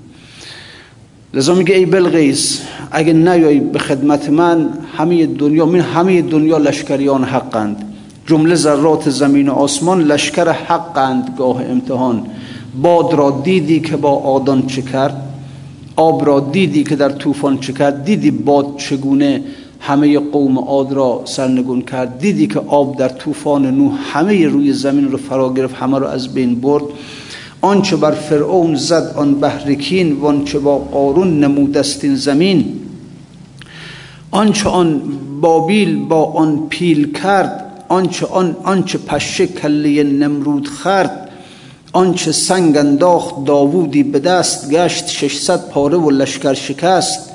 لذا 1.33 1.53
میگه 1.53 1.75
ای 1.75 1.85
بلغیس 1.85 2.61
اگه 2.91 3.13
نیایی 3.13 3.59
به 3.59 3.79
خدمت 3.79 4.29
من 4.29 4.69
همه 4.97 5.25
دنیا 5.25 5.65
من 5.65 5.79
همه 5.79 6.21
دنیا 6.21 6.57
لشکریان 6.57 7.23
حقند 7.23 7.93
جمله 8.27 8.55
ذرات 8.55 9.09
زمین 9.09 9.49
و 9.49 9.53
آسمان 9.53 10.01
لشکر 10.01 10.51
حقند 10.51 11.35
گاه 11.37 11.63
امتحان. 11.65 12.25
باد 12.81 13.13
را 13.13 13.41
دیدی 13.43 13.79
که 13.79 13.97
با 13.97 14.11
آدان 14.11 14.67
چه 14.67 14.81
کرد؟ 14.81 15.21
آب 15.95 16.25
را 16.25 16.39
دیدی 16.39 16.83
که 16.83 16.95
در 16.95 17.09
طوفان 17.09 17.59
چه 17.59 17.73
کرد؟ 17.73 18.03
دیدی 18.03 18.31
باد 18.31 18.77
چگونه 18.77 19.43
همه 19.79 20.19
قوم 20.19 20.59
عاد 20.59 20.93
را 20.93 21.21
سرنگون 21.25 21.81
کرد. 21.81 22.19
دیدی 22.19 22.47
که 22.47 22.59
آب 22.59 22.97
در 22.97 23.09
طوفان 23.09 23.65
نوح 23.65 23.93
همه 24.11 24.47
روی 24.47 24.73
زمین 24.73 25.11
رو 25.11 25.17
فرا 25.17 25.53
گرفت 25.53 25.75
همه 25.75 25.99
رو 25.99 26.07
از 26.07 26.33
بین 26.33 26.61
برد. 26.61 26.83
آنچه 27.61 27.95
بر 27.95 28.11
فرعون 28.11 28.75
زد 28.75 29.13
آن 29.17 29.35
بهرکین 29.35 30.11
و 30.11 30.25
آنچه 30.25 30.59
با 30.59 30.77
قارون 30.77 31.39
نمودستین 31.39 32.15
زمین. 32.15 32.79
آنچه 34.31 34.69
آن 34.69 35.01
بابیل 35.41 36.05
با 36.05 36.23
آن 36.25 36.67
پیل 36.69 37.13
کرد 37.13 37.63
آنچه 37.89 38.25
آن 38.25 38.55
آنچه 38.63 38.97
پشه 38.97 39.47
کله 39.47 40.03
نمرود 40.03 40.67
خرد 40.67 41.29
آنچه 41.93 42.31
سنگ 42.31 42.77
انداخت 42.77 43.45
داوودی 43.45 44.03
به 44.03 44.19
دست 44.19 44.69
گشت 44.69 45.07
600 45.07 45.69
پاره 45.69 45.97
و 45.97 46.09
لشکر 46.09 46.53
شکست. 46.53 47.29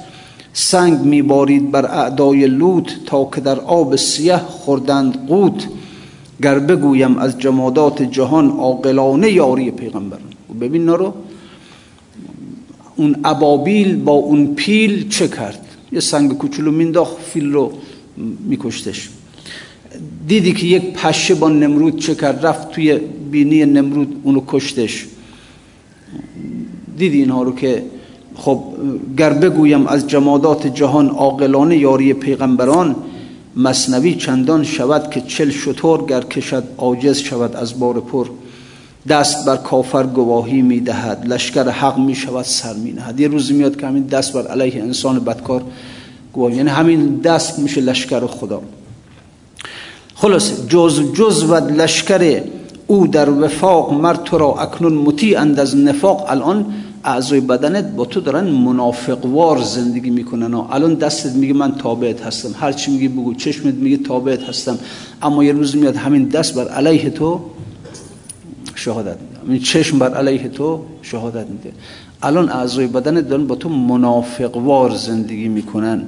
سنگ 0.52 1.00
میبارید 1.00 1.70
بر 1.70 1.86
اعدای 1.86 2.46
لوت 2.46 3.04
تا 3.06 3.28
که 3.34 3.40
در 3.40 3.60
آب 3.60 3.96
سیه 3.96 4.36
خوردند 4.36 5.26
قوت. 5.26 5.68
گر 6.42 6.58
بگویم 6.58 7.18
از 7.18 7.38
جمادات 7.38 8.02
جهان 8.02 8.50
عاقلانه 8.50 9.32
یاری 9.32 9.70
پیغمبر. 9.70 10.18
ببین 10.60 10.84
نرو. 10.84 11.14
اون 12.96 13.16
ابابیل 13.24 13.96
با 13.96 14.12
اون 14.12 14.54
پیل 14.54 15.08
چه 15.08 15.28
کرد؟ 15.28 15.66
یه 15.92 16.00
سنگ 16.00 16.38
کوچولو 16.38 16.70
مینداخت 16.70 17.16
فیل 17.18 17.52
رو 17.52 17.72
میکشتش. 18.48 19.08
دیدی 20.28 20.52
که 20.52 20.66
یک 20.66 20.92
پشه 20.92 21.34
با 21.34 21.48
نمرود 21.48 21.98
چه 21.98 22.14
کرد؟ 22.14 22.46
رفت 22.46 22.70
توی 22.70 22.98
بینی 23.30 23.64
نمرود 23.64 24.20
اونو 24.22 24.42
کشتش. 24.46 25.06
دیدی 26.96 27.18
اینها 27.18 27.42
رو 27.42 27.54
که 27.54 27.84
خب 28.36 28.62
گر 29.16 29.32
بگویم 29.32 29.86
از 29.86 30.08
جمادات 30.08 30.66
جهان 30.66 31.08
عاقلانه 31.08 31.76
یاری 31.76 32.14
پیغمبران 32.14 32.96
مصنوی 33.56 34.14
چندان 34.14 34.64
شود 34.64 35.10
که 35.10 35.20
چل 35.20 35.50
شطور 35.50 36.06
گر 36.06 36.20
کشد 36.20 36.64
عاجز 36.78 37.18
شود 37.18 37.56
از 37.56 37.80
بار 37.80 38.00
پر. 38.00 38.26
دست 39.08 39.46
بر 39.46 39.56
کافر 39.56 40.02
گواهی 40.02 40.62
می‌دهد 40.62 41.26
لشکر 41.28 41.68
حق 41.68 41.98
می 41.98 42.14
شود 42.14 42.44
سر 42.44 42.74
می 42.74 42.92
نهد 42.92 43.20
یه 43.20 43.28
روزی 43.28 43.54
میاد 43.54 43.76
که 43.76 43.86
همین 43.86 44.02
دست 44.02 44.32
بر 44.32 44.46
علیه 44.46 44.82
انسان 44.82 45.18
بدکار 45.18 45.62
گواهی. 46.32 46.56
یعنی 46.56 46.70
همین 46.70 47.16
دست 47.16 47.58
میشه 47.58 47.80
لشکر 47.80 48.26
خدا. 48.26 48.62
خلاص 50.14 50.52
جز 50.68 51.12
جز 51.12 51.44
و 51.44 51.54
لشکر 51.54 52.42
او 52.86 53.06
در 53.06 53.30
وفاق 53.30 53.92
مرد 53.92 54.24
تو 54.24 54.38
را 54.38 54.54
اکنون 54.54 54.92
مطیعند 54.92 55.60
از 55.60 55.76
نفاق. 55.76 56.24
الان 56.28 56.66
اعضای 57.04 57.40
بدنت 57.40 57.84
با 57.84 58.04
تو 58.04 58.20
دارن 58.20 58.44
منافقوار 58.44 59.58
زندگی 59.62 60.10
می‌کنن. 60.10 60.54
و 60.54 60.66
الان 60.70 60.94
دستت 60.94 61.32
میگه 61.32 61.54
من 61.54 61.74
تابعت 61.74 62.22
هستم. 62.22 62.54
هر 62.60 62.72
چی 62.72 62.90
میگه 62.90 63.08
بگو. 63.08 63.34
چشمت 63.34 63.74
میگه 63.74 63.96
تابعت 63.96 64.42
هستم. 64.42 64.78
اما 65.22 65.44
یه 65.44 65.52
روز 65.52 65.76
میاد 65.76 65.96
همین 65.96 66.28
دست 66.28 66.54
بر 66.54 66.68
علیه 66.68 67.10
تو 67.10 67.40
شهادت 68.74 69.16
میده. 69.20 69.52
این 69.52 69.62
چشم 69.62 69.98
بر 69.98 70.14
علیه 70.14 70.48
تو 70.48 70.80
شهادت 71.02 71.46
میده. 71.46 71.72
الان 72.22 72.48
اعضای 72.48 72.86
بدنت 72.86 73.28
دارن 73.28 73.46
با 73.46 73.54
تو 73.54 73.68
منافقوار 73.68 74.90
زندگی 74.90 75.48
می‌کنن. 75.48 76.02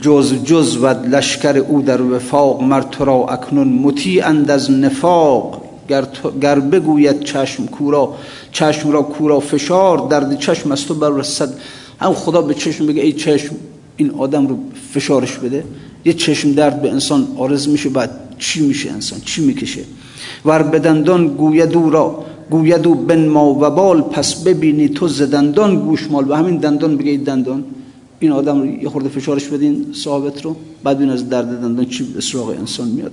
جز 0.00 0.34
جز 0.34 0.76
و 0.76 0.86
لشکر 0.86 1.56
او 1.58 1.82
در 1.82 2.02
وفاق 2.02 2.62
مر 2.62 2.82
تو 2.82 3.04
را 3.04 3.26
اکنون 3.28 3.68
مطیعند 3.68 4.50
از 4.50 4.70
نفاق. 4.70 5.62
گر, 5.88 6.04
گر 6.42 6.60
بگوید 6.60 7.22
چشم 7.22 7.66
کورا 7.66 8.14
چشم 8.52 8.90
را 8.90 9.02
کورا 9.02 9.40
فشار 9.40 10.08
درد 10.08 10.38
چشم 10.38 10.72
از 10.72 10.86
تو 10.86 10.94
بر 10.94 11.10
رسد 11.10 11.54
هم 12.00 12.12
خدا 12.12 12.42
به 12.42 12.54
چشم 12.54 12.86
بگه 12.86 13.02
ای 13.02 13.12
چشم 13.12 13.54
این 13.96 14.10
آدم 14.10 14.46
رو 14.46 14.58
فشارش 14.92 15.36
بده. 15.36 15.64
یه 16.04 16.12
چشم 16.12 16.52
درد 16.52 16.82
به 16.82 16.90
انسان 16.90 17.26
آرز 17.36 17.68
میشه 17.68 17.88
بعد 17.88 18.10
چی 18.38 18.66
میشه 18.66 18.90
انسان؟ 18.90 19.20
چی 19.24 19.46
می‌کشه؟ 19.46 19.80
ور 20.44 20.62
بدندان 20.62 21.28
گوید 21.28 21.76
او 21.76 21.90
را 21.90 22.24
گوید 22.50 23.06
بن 23.06 23.28
ما 23.28 23.54
و 23.54 23.70
بال 23.70 24.00
پس 24.00 24.34
ببینی 24.34 24.88
تو 24.88 25.08
زدندان 25.08 25.76
گوشمال 25.76 26.30
و 26.30 26.34
همین 26.34 26.56
دندان 26.56 26.96
بگه 26.96 27.16
دندان 27.16 27.64
این 28.20 28.32
آدم 28.32 28.60
رو 28.60 28.66
یه 28.66 28.88
خورده 28.88 29.08
فشارش 29.08 29.48
بدین 29.48 29.86
صحابت 29.92 30.44
رو 30.44 30.56
بعد 30.84 31.00
این 31.00 31.10
از 31.10 31.28
درد 31.28 31.60
دندان 31.62 31.86
چی 31.86 32.04
به 32.04 32.20
سراغ 32.20 32.48
انسان 32.48 32.88
میاد. 32.88 33.12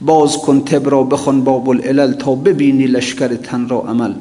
باز 0.00 0.36
کن 0.36 0.60
تب 0.60 1.08
بخون 1.10 1.44
باب 1.44 1.68
العلل 1.68 2.12
تا 2.12 2.34
ببینی 2.34 2.86
لشکر 2.86 3.28
تن 3.34 3.68
را 3.68 3.80
عمل. 3.80 4.12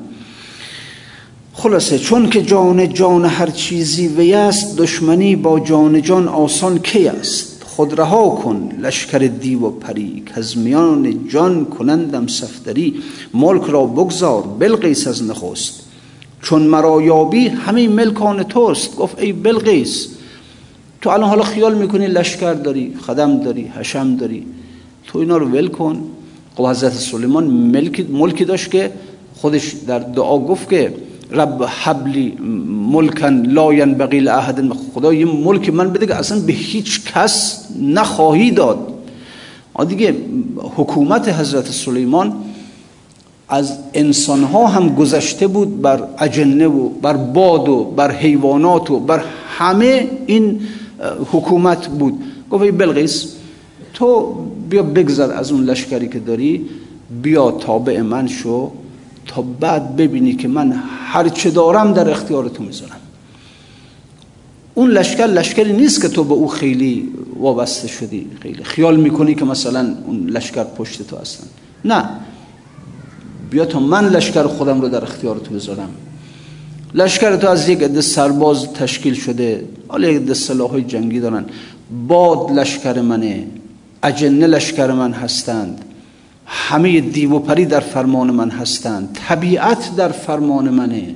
خلاصه 1.57 1.99
چون 1.99 2.29
که 2.29 2.41
جان 2.41 2.93
جان 2.93 3.25
هر 3.25 3.49
چیزی 3.49 4.07
وی 4.07 4.33
است 4.33 4.77
دشمنی 4.77 5.35
با 5.35 5.59
جان 5.59 6.01
جان 6.01 6.27
آسان 6.27 6.79
کی 6.79 7.07
است؟ 7.07 7.63
خود 7.65 7.99
رها 7.99 8.29
کن 8.29 8.69
لشکر 8.81 9.17
دیو 9.17 9.59
و 9.59 9.69
پری 9.69 10.23
که 10.25 10.39
از 10.39 10.57
میان 10.57 11.27
جان 11.27 11.65
کنندم 11.65 12.27
سفتری 12.27 12.93
ملک 13.33 13.63
را 13.63 13.85
بگذار 13.85 14.41
بلقیس 14.59 15.07
از 15.07 15.23
نخست. 15.23 15.73
چون 16.41 16.61
مرا 16.61 17.01
یابی 17.01 17.47
همه 17.47 17.87
ملکان 17.87 18.43
توست. 18.43 18.95
گفت 18.95 19.19
ای 19.19 19.33
بلقیس 19.33 20.07
تو 21.01 21.09
الان 21.09 21.29
حالا 21.29 21.43
خیال 21.43 21.75
می‌کنی 21.75 22.07
لشکر 22.07 22.53
داری 22.53 22.93
خدم 23.07 23.39
داری 23.39 23.63
حشم 23.63 24.15
داری؟ 24.15 24.45
تو 25.07 25.19
اینا 25.19 25.37
رو 25.37 25.45
ول 25.47 25.67
کن. 25.67 26.03
خب 26.55 26.65
حضرت 26.65 26.93
سلیمان 26.93 27.43
ملکی, 27.47 28.03
ملکی 28.03 28.45
داشت 28.45 28.71
که 28.71 28.91
خودش 29.35 29.71
در 29.87 29.99
دعا 29.99 30.39
گفت 30.39 30.69
که 30.69 30.93
رب 31.31 31.63
حبلی 31.63 32.37
ملکن 32.93 33.33
لا 33.33 33.73
ینبغی 33.73 34.19
لاحد 34.19 34.73
خدا 34.73 35.13
یه 35.13 35.25
ملک 35.25 35.69
من 35.69 35.89
بده 35.89 36.05
که 36.07 36.15
اصلا 36.15 36.39
به 36.39 36.53
هیچ 36.53 37.01
کس 37.13 37.65
نخواهی 37.81 38.51
داد. 38.51 38.93
دیگه 39.87 40.15
حکومت 40.75 41.29
حضرت 41.29 41.71
سلیمان 41.71 42.33
از 43.49 43.77
انسان 43.93 44.43
ها 44.43 44.67
هم 44.67 44.95
گذشته 44.95 45.47
بود 45.47 45.81
بر 45.81 46.03
اجنه 46.19 46.67
و 46.67 46.89
بر 46.89 47.17
باد 47.17 47.69
و 47.69 47.83
بر 47.83 48.11
حیوانات 48.11 48.91
و 48.91 48.99
بر 48.99 49.23
همه 49.57 50.07
این 50.25 50.59
حکومت 51.31 51.87
بود. 51.87 52.13
گفت 52.51 52.71
بلغیس 52.71 53.35
تو 53.93 54.35
بیا 54.69 54.83
بگذر 54.83 55.31
از 55.31 55.51
اون 55.51 55.63
لشکری 55.63 56.07
که 56.07 56.19
داری 56.19 56.65
بیا 57.21 57.51
تابع 57.51 58.01
من 58.01 58.27
شو. 58.27 58.71
تا 59.25 59.41
بعد 59.41 59.95
ببینی 59.95 60.35
که 60.35 60.47
من 60.47 60.83
هر 61.05 61.29
چه 61.29 61.49
دارم 61.51 61.93
در 61.93 62.09
اختیار 62.09 62.49
تو 62.49 62.63
می‌ذارم. 62.63 62.99
اون 64.73 64.91
لشکر 64.91 65.25
لشکری 65.27 65.73
نیست 65.73 66.01
که 66.01 66.07
تو 66.07 66.23
به 66.23 66.33
او 66.33 66.47
خیلی 66.47 67.09
وابسته 67.39 67.87
شدی 67.87 68.27
خیلی 68.41 68.63
خیال 68.63 68.95
می‌کنی 68.95 69.35
که 69.35 69.45
مثلا 69.45 69.95
اون 70.05 70.29
لشکر 70.29 70.63
پشت 70.63 71.07
تو 71.07 71.17
هستن. 71.17 71.47
نه. 71.85 72.09
بیا 73.49 73.65
تا 73.65 73.79
من 73.79 74.09
لشکر 74.09 74.43
خودم 74.47 74.81
رو 74.81 74.89
در 74.89 75.03
اختیار 75.03 75.37
تو 75.37 75.55
بذارم. 75.55 75.89
لشکر 76.93 77.35
تو 77.35 77.49
از 77.49 77.69
یک 77.69 77.83
عده 77.83 78.01
سرباز 78.01 78.73
تشکیل 78.73 79.13
شده 79.13 79.67
حالا 79.87 80.07
یک 80.07 80.21
عده 80.21 80.33
سلاحهای 80.33 80.81
جنگی 80.81 81.19
دارن. 81.19 81.45
باد 82.07 82.51
لشکر 82.51 83.01
منه 83.01 83.47
اجنه 84.03 84.47
لشکر 84.47 84.91
من 84.91 85.11
هستند. 85.13 85.85
همه 86.45 87.01
دیو 87.01 87.31
و 87.31 87.39
پری 87.39 87.65
در 87.65 87.79
فرمان 87.79 88.31
من 88.31 88.49
هستند. 88.49 89.19
طبیعت 89.27 89.95
در 89.95 90.09
فرمان 90.09 90.69
منه. 90.69 91.15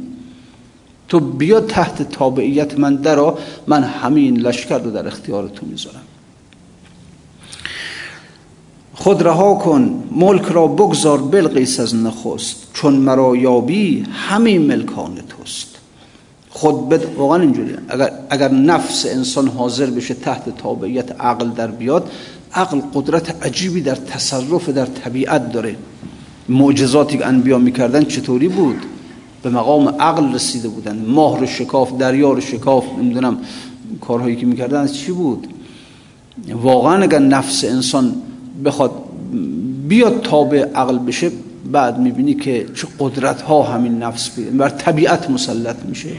تو 1.07 1.19
بیا 1.19 1.61
تحت 1.61 2.09
تابعیت 2.09 2.79
من 2.79 2.95
درا 2.95 3.37
من 3.67 3.83
همین 3.83 4.37
لشکر 4.37 4.77
رو 4.77 4.91
در 4.91 5.07
اختیار 5.07 5.47
تو 5.47 5.65
می‌ذارم. 5.65 6.01
خود 8.93 9.23
رها 9.23 9.55
کن 9.55 10.03
ملک 10.11 10.43
را 10.43 10.67
بگذار 10.67 11.17
بلقیس 11.17 11.79
از 11.79 11.95
نخست 11.95 12.55
چون 12.73 12.93
مرا 12.93 13.35
یابی 13.35 14.05
همه 14.11 14.59
ملکان 14.59 15.15
توست. 15.29 15.67
خود 16.49 16.89
بد 16.89 17.15
واقعا 17.15 17.41
اینجوریه. 17.41 17.77
اگر, 17.89 18.11
اگر 18.29 18.51
نفس 18.51 19.05
انسان 19.05 19.47
حاضر 19.47 19.85
بشه 19.85 20.13
تحت 20.13 20.57
تابعیت 20.57 21.21
عقل 21.21 21.49
در 21.49 21.67
بیاد 21.67 22.11
عقل 22.53 22.81
قدرت 22.93 23.45
عجیبی 23.45 23.81
در 23.81 23.95
تصرف 23.95 24.69
در 24.69 24.85
طبیعت 24.85 25.51
داره. 25.51 25.75
معجزاتی 26.49 27.17
که 27.17 27.25
انبیا 27.25 27.57
می‌کردن 27.57 28.03
چطوری 28.03 28.47
بود؟ 28.47 28.77
به 29.43 29.49
مقام 29.49 29.87
عقل 29.87 30.33
رسیده 30.33 30.67
بودن. 30.67 31.05
ماه 31.07 31.39
رو 31.39 31.45
شکاف 31.45 31.97
دریا 31.97 32.31
رو 32.31 32.41
شکاف 32.41 32.85
نمی‌دونم 32.99 33.37
کارهایی 34.01 34.35
که 34.35 34.45
می‌کردن 34.45 34.87
چی 34.87 35.11
بود؟ 35.11 35.47
واقعا 36.53 37.03
اگر 37.03 37.19
نفس 37.19 37.63
انسان 37.63 38.15
بخواد 38.65 38.91
بیاد 39.87 40.21
تابع 40.21 40.65
عقل 40.75 40.97
بشه 40.97 41.31
بعد 41.71 41.99
می‌بینی 41.99 42.33
که 42.33 42.65
چه 42.75 42.87
قدرت 42.99 43.41
ها 43.41 43.63
همین 43.63 44.03
نفس 44.03 44.29
بر 44.39 44.69
طبیعت 44.69 45.29
مسلط 45.29 45.85
میشه. 45.85 46.09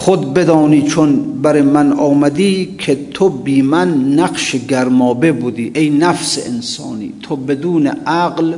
خود 0.00 0.34
بدانی 0.34 0.82
چون 0.82 1.42
بر 1.42 1.62
من 1.62 1.92
آمدی 1.92 2.74
که 2.78 2.98
تو 3.14 3.28
بی 3.28 3.62
من 3.62 3.88
نقش 4.18 4.56
گرمابه 4.56 5.32
بودی. 5.32 5.72
ای 5.74 5.90
نفس 5.90 6.46
انسانی 6.46 7.12
تو 7.22 7.36
بدون 7.36 7.86
عقل 7.86 8.54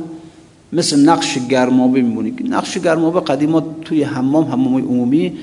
مثل 0.73 1.09
نقش 1.09 1.37
گرمابه 1.49 2.01
میمونی. 2.01 2.33
نقش 2.49 2.77
گرمابه 2.77 3.19
قدیما 3.19 3.63
توی 3.81 4.03
حمام 4.03 4.45
حمام 4.45 4.75
عمومی. 4.75 5.33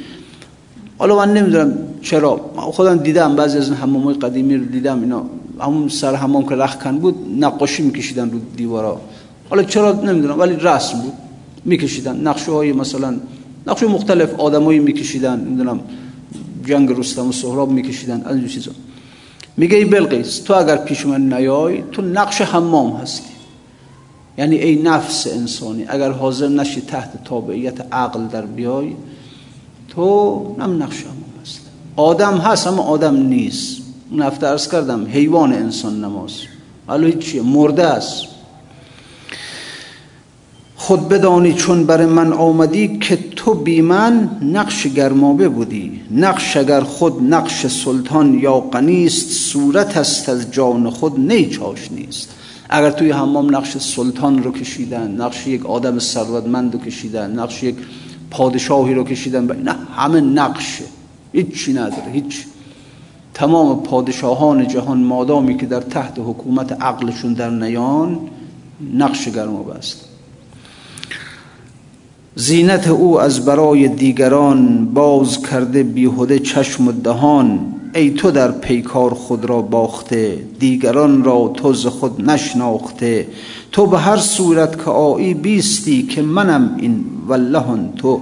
حالا 0.98 1.16
من 1.16 1.34
نمی‌دونم 1.34 1.72
چرا. 2.02 2.40
خودم 2.56 2.96
دیدم 2.96 3.36
بعضی 3.36 3.58
از 3.58 3.72
حمام 3.72 4.12
قدیمی 4.12 4.56
رو 4.56 4.64
دیدم 4.64 5.00
اینا 5.00 5.22
همون 5.60 5.88
سر 5.88 6.14
حمام 6.14 6.48
که 6.48 6.54
رخکن 6.54 6.98
بود 6.98 7.14
نقاشی 7.40 7.82
میکشیدن 7.82 8.30
رو 8.30 8.38
دیوارا. 8.56 9.00
حالا 9.50 9.62
چرا 9.62 9.92
نمی‌دونم 9.92 10.38
ولی 10.38 10.56
رسم 10.56 10.98
بود. 10.98 11.12
میکشیدن. 11.64 12.20
نقشه 12.20 12.52
های 12.52 12.72
مثلا 12.72 13.14
نقشه 13.66 13.86
مختلف 13.86 14.40
آدمایی 14.40 14.78
میکشیدن 14.78 15.40
نمی‌دونم 15.40 15.80
جنگ 16.64 16.98
رستم 16.98 17.28
و 17.28 17.32
سهراب 17.32 17.70
میکشیدن 17.70 18.22
از 18.24 18.36
این 18.36 18.48
چیزا. 18.48 18.70
میگه 19.56 19.76
ای 19.76 19.84
بلقیس 19.84 20.38
تو 20.38 20.54
اگر 20.54 20.76
پیش 20.76 21.06
من 21.06 21.32
نیای 21.32 21.82
تو 21.92 22.02
نقش 22.02 22.40
حمام 22.40 22.92
هستی. 22.92 23.30
یعنی 24.38 24.56
ای 24.56 24.82
نفس 24.82 25.26
انسانی 25.26 25.84
اگر 25.88 26.10
حاضر 26.10 26.48
نشی 26.48 26.80
تحت 26.80 27.24
تابعیت 27.24 27.80
عقل 27.92 28.26
در 28.26 28.46
بیای 28.46 28.92
تو 29.88 30.56
نم 30.58 30.82
نقش 30.82 31.00
حمام 31.00 31.40
هست 31.42 31.60
آدم 31.96 32.36
هست 32.38 32.66
اما 32.66 32.82
آدم 32.82 33.16
نیست. 33.16 33.82
اون 34.10 34.22
هفته 34.22 34.70
کردم 34.72 35.06
حیوان 35.06 35.52
انسان 35.52 36.04
نماز. 36.04 36.30
حالا 36.86 37.10
چیه؟ 37.10 37.42
مرده 37.42 37.84
است. 37.84 38.29
خود 40.80 41.08
بدانی 41.08 41.52
چون 41.52 41.86
بر 41.86 42.06
من 42.06 42.32
آمدی 42.32 42.98
که 42.98 43.18
تو 43.36 43.54
بی 43.54 43.80
من 43.80 44.30
نقش 44.42 44.86
گرمابه 44.86 45.48
بودی. 45.48 46.00
نقش 46.10 46.56
اگر 46.56 46.80
خود 46.80 47.22
نقش 47.22 47.66
سلطان 47.66 48.38
یا 48.38 48.60
قنیست 48.60 49.30
صورت 49.30 49.96
است 49.96 50.28
از 50.28 50.52
جان 50.52 50.90
خود 50.90 51.20
نیچاش 51.20 51.92
نیست. 51.92 52.34
اگر 52.70 52.90
توی 52.90 53.10
حمام 53.10 53.56
نقش 53.56 53.76
سلطان 53.76 54.42
رو 54.42 54.52
کشیدن 54.52 55.10
نقش 55.10 55.46
یک 55.46 55.66
آدم 55.66 55.98
ثروتمند 55.98 56.74
رو 56.74 56.80
کشیدن 56.80 57.38
نقش 57.38 57.62
یک 57.62 57.76
پادشاهی 58.30 58.94
رو 58.94 59.04
کشیدن 59.04 59.62
نه 59.62 59.74
همه 59.96 60.20
نقشه 60.20 60.84
هیچی 61.32 61.72
نداره 61.72 62.10
هیچ. 62.12 62.46
تمام 63.34 63.82
پادشاهان 63.82 64.68
جهان 64.68 64.98
مادامی 64.98 65.56
که 65.56 65.66
در 65.66 65.80
تحت 65.80 66.18
حکومت 66.18 66.72
عقلشون 66.72 67.32
در 67.32 67.50
نیان 67.50 68.18
نقش 68.94 69.28
گرمابه 69.28 69.74
است. 69.74 70.09
زینت 72.34 72.88
او 72.88 73.20
از 73.20 73.44
برای 73.44 73.88
دیگران 73.88 74.84
باز 74.84 75.42
کرده 75.42 75.82
بیهوده 75.82 76.38
چشم 76.38 76.88
و 76.88 76.92
دهان. 76.92 77.74
ای 77.94 78.10
تو 78.10 78.30
در 78.30 78.50
پیکار 78.50 79.14
خود 79.14 79.44
را 79.44 79.62
باخته 79.62 80.38
دیگران 80.58 81.24
را 81.24 81.52
تو 81.56 81.72
خود 81.72 82.30
نشناخته. 82.30 83.28
تو 83.72 83.86
به 83.86 83.98
هر 83.98 84.16
صورت 84.16 84.84
که 84.84 84.90
آیی 84.90 85.34
بیستی 85.34 86.02
که 86.02 86.22
منم 86.22 86.76
این 86.78 87.04
والله 87.26 87.64
تو 87.96 88.20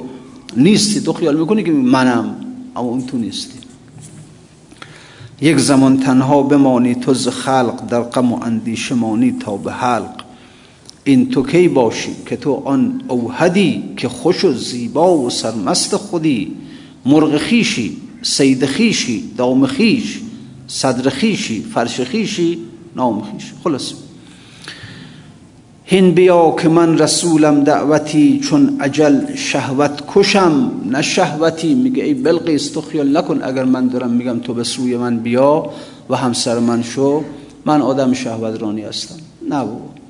نیستی. 0.57 1.01
تو 1.01 1.13
خیال 1.13 1.37
می‌کنی 1.37 1.63
که 1.63 1.73
منم 1.73 2.35
اما 2.77 2.89
اون 2.89 3.07
تو 3.07 3.17
نیستی. 3.17 3.59
یک 5.41 5.59
زمان 5.59 6.01
تنها 6.01 6.43
بمانی 6.43 6.95
تو 6.95 7.15
ز 7.15 7.29
خلق 7.29 7.87
در 7.89 8.01
غم 8.01 8.33
و 8.33 8.45
اندیشه 8.45 8.95
مانی 8.95 9.33
تا 9.41 9.57
به 9.57 9.73
حلق. 9.73 10.28
این 11.09 11.31
تو 11.31 11.43
کی 11.43 11.69
باشی 11.69 12.11
که 12.27 12.37
تو 12.37 12.63
آن 12.65 13.03
اوهدی 13.09 13.85
که 13.97 14.09
خوش 14.09 14.45
و 14.45 14.53
زیبا 14.53 15.19
و 15.19 15.31
سرمست 15.31 15.97
خودی 15.97 16.57
مرغ 17.07 17.37
خیشی 17.37 17.97
سید 18.23 18.67
خیشی 18.67 19.25
دام 19.37 19.67
خیش 19.67 20.21
صدر 20.67 21.11
خیشی 21.11 21.63
فرش 21.75 22.01
خیشی 22.01 22.59
نام 22.97 23.23
خیشی 23.23 23.53
خلاص. 23.65 23.93
هین 25.85 26.15
بیا 26.15 26.57
که 26.63 26.69
من 26.69 26.99
رسولم 26.99 27.65
دعوتی 27.65 28.41
چون 28.41 28.77
عجل 28.81 29.35
شهوت 29.35 30.03
کشم 30.15 30.71
نه 30.85 31.03
شهوتی. 31.03 31.75
میگه 31.75 32.05
ای 32.05 32.15
بلقیس 32.15 32.71
تو 32.71 32.81
خیال 32.81 33.17
نکن 33.17 33.43
اگر 33.43 33.65
من 33.65 33.89
دارم 33.89 34.11
میگم 34.11 34.39
تو 34.39 34.55
به 34.55 34.65
سوی 34.65 34.97
من 34.97 35.19
بیا 35.19 35.71
و 36.11 36.17
همسر 36.17 36.59
من 36.59 36.83
شو. 36.83 37.23
من 37.65 37.83
آدم 37.83 38.13
شهوت 38.13 38.63
رانی 38.63 38.83
هستم. 38.83 39.15
نه 39.51 39.65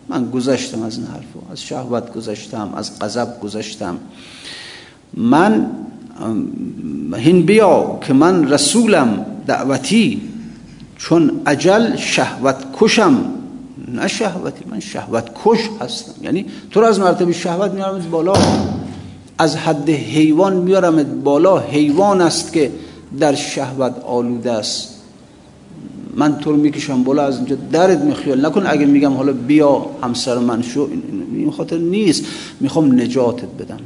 من 0.08 0.30
گذشتم 0.30 0.82
از 0.82 0.98
این 0.98 1.06
حرفو 1.06 1.52
از 1.52 1.62
شهوت 1.62 2.12
گذشتم 2.12 2.72
از 2.76 2.98
غضب 2.98 3.40
گذشتم. 3.40 3.98
من 5.14 5.66
هین 7.16 7.46
بیا 7.46 7.98
که 8.06 8.12
من 8.12 8.50
رسولم 8.50 9.26
دعوتی 9.46 10.20
چون 10.96 11.40
عجل 11.46 11.96
شهوت 11.96 12.56
کشم. 12.80 13.24
نه 13.88 14.08
شهوتی 14.08 14.64
من 14.70 14.80
شهوت 14.80 15.30
کش 15.44 15.58
هستم. 15.80 16.24
یعنی 16.24 16.46
تو 16.70 16.80
را 16.80 16.88
از 16.88 17.00
مرتبه 17.00 17.32
شهوت 17.32 17.72
میارم 17.72 18.10
بالا. 18.10 18.32
از 19.38 19.56
حد 19.56 19.90
حیوان 19.90 20.56
میارم 20.56 21.20
بالا. 21.20 21.58
حیوان 21.58 22.20
است 22.20 22.52
که 22.52 22.72
در 23.20 23.34
شهوت 23.34 23.92
آلوده 24.06 24.52
است. 24.52 24.97
من 26.16 26.38
تو 26.38 26.50
رو 26.50 26.56
می‌کشم 26.56 27.02
بالا 27.02 27.22
از 27.22 27.36
اینجا 27.36 27.56
درد 27.72 28.04
میخیال 28.04 28.46
نکن. 28.46 28.66
اگه 28.66 28.86
میگم 28.86 29.12
حالا 29.12 29.32
بیا 29.32 29.86
همسر 30.02 30.38
من 30.38 30.62
شو 30.62 30.88
این 31.34 31.50
خاطر 31.50 31.78
نیست. 31.78 32.24
می‌خوام 32.60 33.00
نجاتت 33.00 33.48
بدم. 33.58 33.80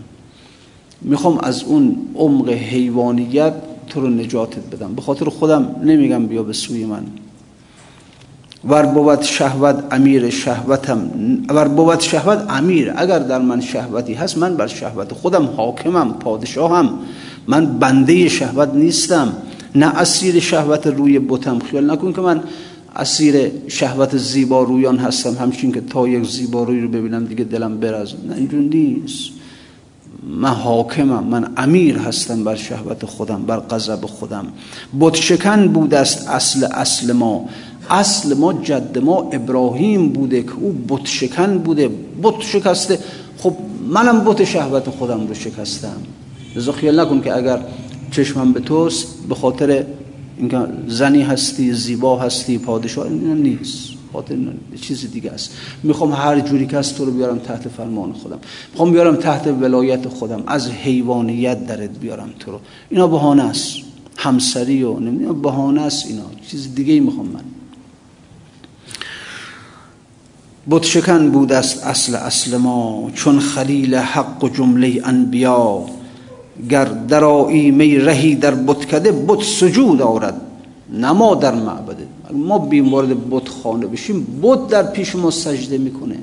می‌خوام 1.02 1.38
از 1.38 1.62
اون 1.64 1.96
عمق 2.14 2.48
حیوانیت 2.48 3.54
تو 3.88 4.00
رو 4.00 4.10
نجاتت 4.10 4.66
بدم. 4.72 4.94
به 4.94 5.02
خاطر 5.02 5.24
خودم 5.24 5.76
نمیگم 5.84 6.26
بیا 6.26 6.42
به 6.42 6.52
سوی 6.52 6.84
من. 6.84 7.02
ور 8.68 8.86
بود 8.86 9.22
شهوت 9.22 9.84
امیر 9.90 10.30
شهوتم 10.30 11.10
ور 11.48 11.68
بود 11.68 12.00
شهوت 12.00 12.46
امیر. 12.48 12.92
اگر 12.96 13.18
در 13.18 13.38
من 13.38 13.60
شهوتی 13.60 14.14
هست 14.14 14.38
من 14.38 14.56
بر 14.56 14.66
شهوت 14.66 15.12
خودم 15.12 15.44
حاکمم 15.56 16.12
پادشاهم. 16.12 16.88
من 17.46 17.66
بنده 17.66 18.28
شهوت 18.28 18.74
نیستم. 18.74 19.32
نه 19.74 19.86
اسیر 19.86 20.40
شهوت 20.40 20.86
روی 20.86 21.18
بتم 21.18 21.58
خیال 21.58 21.90
نکن 21.90 22.12
که 22.12 22.20
من 22.20 22.42
اسیر 22.96 23.50
شهوت 23.68 24.16
زیبا 24.16 24.62
رویان 24.62 24.98
هستم. 24.98 25.34
همچین 25.34 25.72
که 25.72 25.80
تا 25.80 26.08
یک 26.08 26.28
زیبا 26.28 26.62
روی 26.62 26.80
رو 26.80 26.88
ببینم 26.88 27.24
دیگه 27.24 27.44
دلم 27.44 27.80
برز 27.80 28.14
نه 28.28 28.36
اینجور 28.36 28.60
نیست. 28.60 29.30
من 30.26 30.48
حاکمم. 30.48 31.24
من 31.24 31.52
امیر 31.56 31.98
هستم 31.98 32.44
بر 32.44 32.54
شهوت 32.54 33.06
خودم 33.06 33.42
بر 33.42 33.60
غضب 33.60 34.06
خودم. 34.06 34.46
بت 35.00 35.14
شکن 35.14 35.68
بود 35.68 35.94
است 35.94 36.28
اصل 36.28 36.64
اصل 36.64 37.12
ما. 37.12 37.48
اصل 37.90 38.34
ما 38.34 38.52
جد 38.52 38.98
ما 38.98 39.30
ابراهیم 39.32 40.08
بوده 40.08 40.42
که 40.42 40.52
او 40.60 40.72
بت 40.88 41.06
شکن 41.06 41.58
بوده. 41.58 41.90
بت 42.22 42.40
شکسته. 42.40 42.98
خب 43.38 43.56
منم 43.88 44.24
بت 44.24 44.44
شهوت 44.44 44.90
خودم 44.90 45.26
رو 45.26 45.34
شکستم. 45.34 45.96
لذا 46.56 46.72
خیال 46.72 47.00
نکن 47.00 47.20
که 47.20 47.36
اگر 47.36 47.58
چشمم 48.12 48.52
به 48.52 48.60
توست 48.60 49.06
به 49.28 49.34
خاطر 49.34 49.84
اینکه 50.36 50.58
زنی 50.88 51.22
هستی 51.22 51.72
زیبا 51.72 52.18
هستی 52.18 52.58
پادشاه 52.58 53.06
این 53.06 53.42
نیست. 53.42 53.88
خاطر 54.12 54.36
چیز 54.80 55.10
دیگه 55.12 55.30
است. 55.30 55.50
می‌خوام 55.82 56.12
هر 56.12 56.40
جوری 56.40 56.66
که 56.66 56.76
از 56.76 56.94
تو 56.94 57.04
رو 57.04 57.12
بیارم 57.12 57.38
تحت 57.38 57.68
فرمان 57.68 58.12
خودم. 58.12 58.38
می‌خوام 58.70 58.92
بیارم 58.92 59.16
تحت 59.16 59.46
ولایت 59.46 60.08
خودم. 60.08 60.42
از 60.46 60.70
حیوانیت 60.70 61.66
درت 61.66 61.98
بیارم 61.98 62.30
تو 62.38 62.50
رو. 62.50 62.60
اینا 62.90 63.06
بهانه 63.06 63.42
است. 63.42 63.76
همسری 64.16 64.82
و 64.82 64.98
نمی‌دونم 64.98 65.42
بهانه 65.42 65.82
است 65.82 66.06
اینا. 66.06 66.22
چیز 66.48 66.74
دیگه 66.74 66.92
ای 66.92 67.00
می‌خوام 67.00 67.26
من. 67.26 67.44
بت 70.70 70.82
شکن 70.82 71.30
بود 71.30 71.52
است 71.52 71.86
اصل 71.86 72.14
اصل 72.14 72.56
ما. 72.56 73.10
چون 73.14 73.40
خلیل 73.40 73.94
حق 73.94 74.44
و 74.44 74.48
جمله 74.48 75.00
انبیا. 75.04 75.86
گر 76.70 76.84
درایی 76.84 77.70
می 77.70 77.98
رهی 77.98 78.34
در 78.34 78.54
بتکده 78.54 79.12
بت 79.12 79.42
سجود 79.42 80.02
آورد 80.02 80.40
نما 80.92 81.34
در 81.34 81.54
معبده. 81.54 82.06
ما 82.32 82.58
بیم 82.58 82.92
وارد 82.92 83.30
بت 83.30 83.48
خانه 83.48 83.86
بشیم 83.86 84.40
بت 84.42 84.66
در 84.68 84.82
پیش 84.82 85.16
ما 85.16 85.30
سجده 85.30 85.78
می‌کنه. 85.78 86.18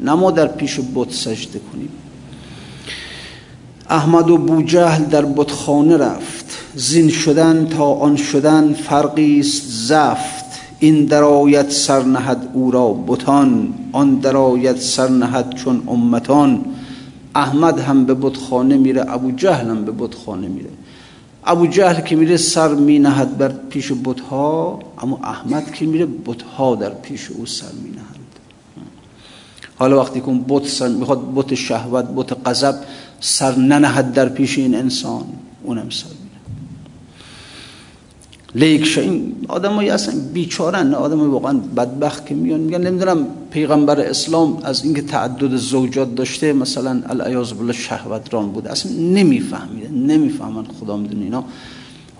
نما 0.00 0.30
در 0.30 0.46
پیش 0.46 0.80
بت 0.94 1.12
سجده 1.12 1.60
کنیم. 1.72 1.88
احمد 3.90 4.30
و 4.30 4.36
بوجهل 4.38 5.04
در 5.04 5.24
بتخانه 5.24 5.96
رفت. 5.96 6.44
زین 6.74 7.08
شدن 7.08 7.68
تا 7.68 7.84
آن 7.84 8.16
شدن 8.16 8.72
فرقی 8.72 9.40
است 9.40 9.62
زفت. 9.68 10.44
این 10.78 11.04
درایت 11.04 11.70
سرنهد 11.70 12.48
او 12.54 12.70
را 12.70 12.92
بتان 12.92 13.74
آن 13.92 14.14
درایت 14.14 14.80
سرنهد 14.80 15.54
چون 15.54 15.82
امتان. 15.88 16.64
احمد 17.34 17.78
هم 17.78 18.04
به 18.04 18.14
بتخانه 18.14 18.76
میره 18.76 19.04
ابو 19.08 19.30
جهل 19.30 19.70
هم 19.70 19.84
به 19.84 19.92
بتخانه 19.92 20.48
میره. 20.48 20.70
ابو 21.46 21.66
جهل 21.66 22.00
که 22.00 22.16
میره 22.16 22.36
سر 22.36 22.74
مینهد 22.74 23.38
بر 23.38 23.48
پیش 23.48 23.92
بتها 24.04 24.78
اما 24.98 25.20
احمد 25.24 25.72
که 25.72 25.86
میره 25.86 26.06
بتها 26.06 26.74
در 26.74 26.90
پیش 26.90 27.30
او 27.30 27.46
سر 27.46 27.72
مینهند 27.82 28.14
حالا 29.76 30.00
وقتی 30.00 30.20
که 30.20 30.40
بت 30.48 30.66
سر 30.66 30.88
می‌خواد 30.88 31.34
بت 31.34 31.54
شهوت 31.54 32.04
بت 32.04 32.48
غضب 32.48 32.74
سر 33.20 33.54
ننهد 33.56 34.12
در 34.12 34.28
پیش 34.28 34.58
این 34.58 34.74
انسان 34.74 35.24
اونم 35.62 35.90
سر 35.90 36.23
لیک 38.54 38.98
این 38.98 39.34
آدمای 39.48 39.90
اصلا 39.90 40.14
بیچارن. 40.34 40.94
آدم 40.94 41.30
واقعا 41.30 41.52
بدبخت 41.52 42.26
که 42.26 42.34
میان 42.34 42.60
میگن 42.60 42.80
نمی‌دونم 42.80 43.26
پیغمبر 43.50 44.00
اسلام 44.00 44.58
از 44.64 44.84
اینکه 44.84 45.02
تعدد 45.02 45.56
زوجات 45.56 46.14
داشته 46.14 46.52
مثلا 46.52 47.02
الایاز 47.06 47.54
بالله 47.54 47.72
شهوت 47.72 48.34
ران 48.34 48.52
بوده 48.52 48.70
اصلا 48.70 48.92
نمیفهمیدن 48.92 49.94
نمی‌فهمن 49.94 50.64
خدا 50.64 50.96
می‌دونه 50.96 51.24
اینا. 51.24 51.44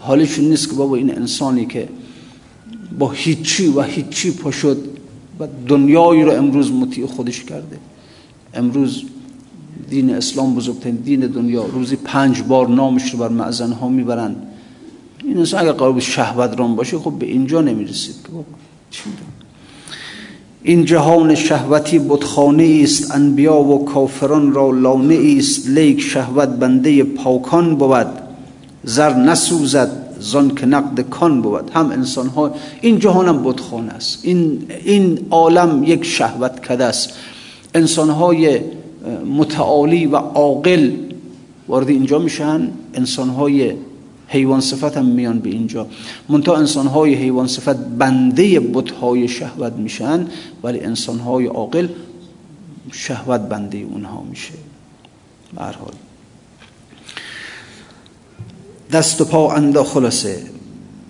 حالشون 0.00 0.44
نیست 0.44 0.70
که 0.70 0.76
بابا 0.76 0.96
این 0.96 1.16
انسانی 1.16 1.66
که 1.66 1.88
با 2.98 3.10
هیچی 3.10 3.66
و 3.66 3.82
هیچی 3.82 4.30
پا 4.30 4.50
شد 4.50 4.78
و 5.40 5.46
دنیایی 5.68 6.22
رو 6.22 6.30
امروز 6.30 6.72
مطیع 6.72 7.06
خودش 7.06 7.44
کرده. 7.44 7.78
امروز 8.54 9.02
دین 9.90 10.14
اسلام 10.14 10.54
بزرگترین 10.54 10.96
دین 10.96 11.20
دنیا 11.20 11.64
روزی 11.64 11.96
پنج 11.96 12.42
بار 12.42 12.68
نامش 12.68 13.10
رو 13.10 13.18
بر 13.18 13.28
معزن 13.28 13.72
ها 13.72 13.88
می‌برن. 13.88 14.36
این 15.26 15.38
انسان 15.38 15.60
اگر 15.60 15.72
قرار 15.72 16.00
شهوت 16.00 16.58
ران 16.58 16.76
باشه 16.76 16.98
خب 16.98 17.12
به 17.12 17.26
اینجا 17.26 17.60
نمی‌رسید. 17.60 18.14
این 20.62 20.84
جهان 20.84 21.34
شهوتی 21.34 21.98
بتخانه 21.98 22.80
است 22.82 23.14
انبیا 23.14 23.56
و 23.56 23.84
کافران 23.84 24.52
را 24.52 24.70
لانه 24.70 25.36
است. 25.38 25.68
لیک 25.68 26.00
شهوت 26.00 26.48
بنده 26.48 27.02
پاکان 27.02 27.76
بود. 27.76 28.06
زر 28.84 29.14
نسوزد 29.14 30.16
زان 30.20 30.54
که 30.54 30.66
نقد 30.66 31.00
کان 31.00 31.42
بود. 31.42 31.70
هم 31.74 31.90
انسان 31.90 32.26
ها 32.26 32.54
این 32.80 32.98
جهان 32.98 33.28
هم 33.28 33.42
بتخانه 33.44 33.92
است. 33.92 34.18
این 34.22 34.66
این 34.84 35.18
عالم 35.30 35.84
یک 35.84 36.04
شهوت 36.04 36.60
کده 36.60 36.84
است. 36.84 37.12
انسان 37.74 38.10
های 38.10 38.60
متعالی 39.38 40.06
و 40.06 40.16
عاقل 40.16 40.90
وارد 41.68 41.88
اینجا 41.88 42.18
میشن. 42.18 42.68
انسان 42.94 43.28
های 43.28 43.72
حیوان 44.34 44.60
صفت 44.60 44.96
هم 44.96 45.06
میان 45.06 45.38
به 45.38 45.50
اینجا. 45.50 45.86
منتها 46.28 46.56
انسان 46.56 46.86
های 46.86 47.14
حیوان 47.14 47.46
صفت 47.46 47.76
بنده 47.76 48.62
های 49.00 49.28
شهوت 49.28 49.72
میشن 49.72 50.26
ولی 50.62 50.80
انسان 50.80 51.18
های 51.18 51.46
عاقل 51.46 51.88
شهوت 52.92 53.40
بنده 53.40 53.78
اونها 53.78 54.22
میشه. 54.30 54.52
حال. 55.56 55.94
دست 58.92 59.20
و 59.20 59.24
پا 59.24 59.52
اندا 59.52 59.84
خلاصه. 59.84 60.42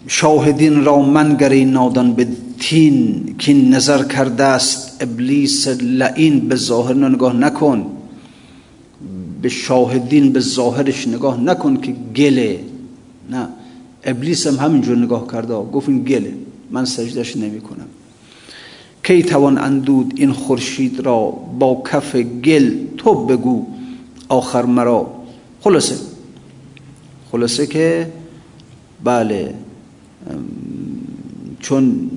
شاهدین 0.07 0.85
را 0.85 0.99
منگری 0.99 1.65
نادان 1.65 2.13
به 2.13 2.29
تین 2.61 3.35
که 3.39 3.53
نظر 3.55 4.03
کرده 4.03 4.45
است 4.45 5.03
ابلیس 5.03 5.69
لعین 5.69 6.49
به 6.49 6.57
ظاهر 6.57 6.95
نگاه 6.95 7.37
نکن. 7.37 7.87
به 9.43 9.49
شاهدین 9.49 10.33
به 10.33 10.41
ظاهرش 10.41 11.09
نگاه 11.09 11.41
نکن 11.41 11.77
که 11.77 11.93
گله. 11.93 12.74
نه. 13.31 13.49
ابلیس 14.05 14.47
هم 14.47 14.55
همینجور 14.55 14.97
نگاه 14.97 15.27
کرده. 15.33 15.55
گفت 15.55 15.89
این 15.89 16.05
گله. 16.05 16.35
من 16.71 16.85
سجدش 16.85 17.37
نمی 17.37 17.61
کنم 17.61 17.87
کی 19.03 19.23
توان 19.23 19.59
اندود 19.59 20.13
این 20.17 20.33
خورشید 20.33 21.01
را 21.01 21.21
با 21.59 21.83
کف 21.93 22.17
گل؟ 22.17 22.71
تو 22.97 23.27
بگو. 23.27 23.67
آخر 24.29 24.63
مرا. 24.63 25.07
خلاصه. 25.61 25.97
خلاصه 27.33 27.67
که 27.67 28.13
بله. 29.05 29.55
چون 31.61 32.11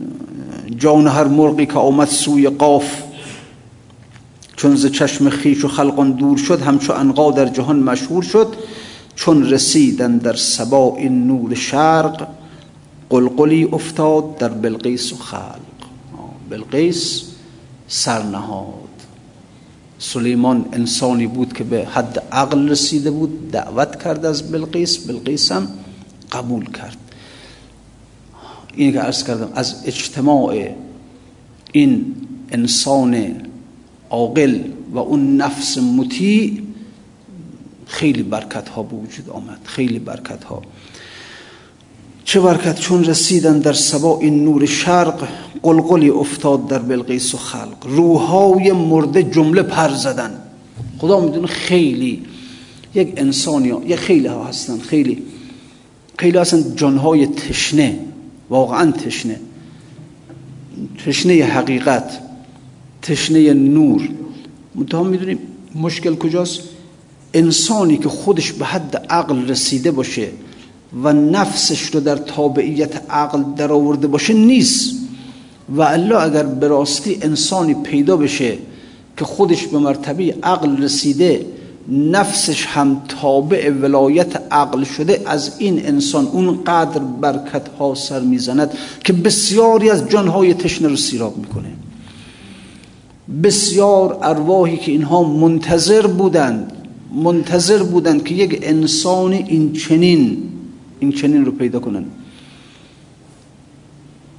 جان 0.77 1.07
هر 1.07 1.23
مرغی 1.23 1.65
که 1.65 1.73
آمد 1.73 2.07
سوی 2.07 2.49
قاف 2.49 3.03
چون 4.55 4.75
ز 4.75 4.85
چشم 4.85 5.29
خیش 5.29 5.65
و 5.65 5.67
خلقان 5.67 6.11
دور 6.11 6.37
شد 6.37 6.61
همچو 6.61 6.93
انقا 6.93 7.31
در 7.31 7.45
جهان 7.45 7.79
مشهور 7.79 8.23
شد. 8.23 8.47
چون 9.17 9.49
رسیدن 9.49 10.17
در 10.17 10.35
سبا 10.35 10.95
این 10.97 11.27
نور 11.27 11.55
شرق 11.55 12.27
قلقلی 13.09 13.63
افتاد 13.63 14.37
در 14.37 14.49
بلقیس 14.49 15.13
و 15.13 15.15
خلق. 15.15 15.59
بلقیس 16.49 17.23
سرنهاد. 17.87 18.73
سلیمان 19.99 20.65
انسانی 20.73 21.27
بود 21.27 21.53
که 21.53 21.63
به 21.63 21.85
حد 21.85 22.23
عقل 22.31 22.69
رسیده 22.69 23.11
بود 23.11 23.51
دعوت 23.51 24.03
کرد 24.03 24.25
از 24.25 24.51
بلقیس 24.51 24.97
بلقیس 24.97 25.51
هم 25.51 25.67
قبول 26.31 26.71
کرد. 26.71 26.97
این 28.75 28.93
که 28.93 29.03
ارز 29.03 29.23
کردم 29.23 29.49
از 29.55 29.75
اجتماع 29.85 30.75
این 31.71 32.15
انسان 32.51 33.35
عاقل 34.09 34.59
و 34.91 34.97
اون 34.97 35.37
نفس 35.37 35.77
مطیع 35.77 36.66
خیلی 37.87 38.23
برکت 38.23 38.69
ها 38.69 38.83
به 38.83 38.95
وجود 38.95 39.29
آمد 39.29 39.59
خیلی 39.63 39.99
برکت 39.99 40.43
ها 40.43 40.61
چه 42.27 42.39
برکت؟ 42.39 42.79
چون 42.79 43.03
رسیدن 43.03 43.59
در 43.59 43.73
سبا 43.73 44.19
این 44.19 44.43
نور 44.43 44.65
شرق 44.65 45.27
قلقلی 45.63 46.09
افتاد 46.09 46.67
در 46.67 46.79
بلقیس 46.79 47.33
و 47.33 47.37
خلق. 47.37 47.87
روحای 47.87 48.71
مرده 48.71 49.23
جمله 49.23 49.61
پر 49.61 49.89
زدن. 49.89 50.31
خدا 50.97 51.19
می‌دونه 51.19 51.47
خیلی 51.47 52.23
یک 52.95 53.13
انسانی 53.17 53.69
ها 53.69 53.81
یک 53.85 53.95
خیلی 53.95 54.27
ها 54.27 54.43
هستن 54.43 54.79
خیلی 54.79 55.23
خیلی 56.17 56.37
هستن 56.37 56.75
جانهای 56.75 57.27
تشنه 57.27 57.99
واقعا 58.49 58.91
تشنه. 58.91 59.39
تشنه 61.05 61.43
حقیقت 61.43 62.19
تشنه 63.01 63.53
نور. 63.53 64.09
منتها 64.75 65.03
می‌دونیم 65.03 65.39
مشکل 65.75 66.15
کجاست؟ 66.15 66.59
انسانی 67.33 67.97
که 67.97 68.09
خودش 68.09 68.51
به 68.51 68.65
حد 68.65 69.05
عقل 69.09 69.47
رسیده 69.47 69.91
باشه 69.91 70.27
و 71.03 71.13
نفسش 71.13 71.81
رو 71.81 71.99
در 71.99 72.15
تابعیت 72.15 73.11
عقل 73.11 73.43
در 73.57 73.71
آورده 73.71 74.07
باشه 74.07 74.33
نیست. 74.33 74.95
و 75.69 75.81
الله 75.81 76.23
اگر 76.23 76.43
به 76.43 76.67
راستی 76.67 77.17
انسانی 77.21 77.73
پیدا 77.73 78.17
بشه 78.17 78.57
که 79.17 79.25
خودش 79.25 79.67
به 79.67 79.77
مرتبه 79.77 80.35
عقل 80.43 80.77
رسیده 80.77 81.45
نفسش 81.89 82.65
هم 82.65 83.01
تابع 83.21 83.69
ولایت 83.69 84.41
عقل 84.51 84.83
شده 84.83 85.21
از 85.25 85.51
این 85.57 85.85
انسان 85.85 86.27
اون 86.27 86.63
قدر 86.63 86.99
برکت 86.99 87.67
ها 87.79 87.95
سر 87.95 88.19
می‌زند 88.19 88.71
که 89.03 89.13
بسیاری 89.13 89.89
از 89.89 90.09
جانهای 90.09 90.53
تشنه 90.53 90.87
رو 90.87 90.95
سیراب 90.95 91.37
می‌کنه. 91.37 91.69
بسیار 93.43 94.17
ارواحی 94.21 94.77
که 94.77 94.91
اینها 94.91 95.23
منتظر 95.23 96.07
بودند 96.07 96.73
منتظر 97.15 97.83
بودند 97.83 98.23
که 98.23 98.35
یک 98.35 98.59
انسان 98.61 99.33
این 99.33 99.73
چنین 99.73 100.43
این 100.99 101.11
چنین 101.11 101.45
رو 101.45 101.51
پیدا 101.51 101.79
کنن. 101.79 102.05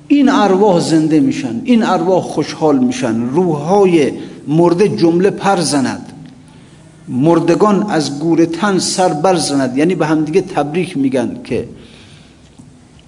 این 0.09 0.29
ارواح 0.29 0.81
زنده 0.81 1.21
میشن 1.21 1.61
این 1.65 1.83
ارواح 1.83 2.23
خوشحال 2.23 2.79
میشن 2.79 3.21
روحهای 3.21 4.13
مرده 4.49 4.89
جمله 4.89 5.31
پر 5.31 5.61
زند. 5.61 6.13
مردگان 7.09 7.91
از 7.91 8.19
گور 8.19 8.45
تن 8.45 8.79
سر 8.79 9.09
برزند 9.09 9.77
یعنی 9.77 9.95
به 9.95 10.07
همدیگه 10.07 10.41
تبریک 10.41 10.97
میگن 10.97 11.41
که 11.45 11.69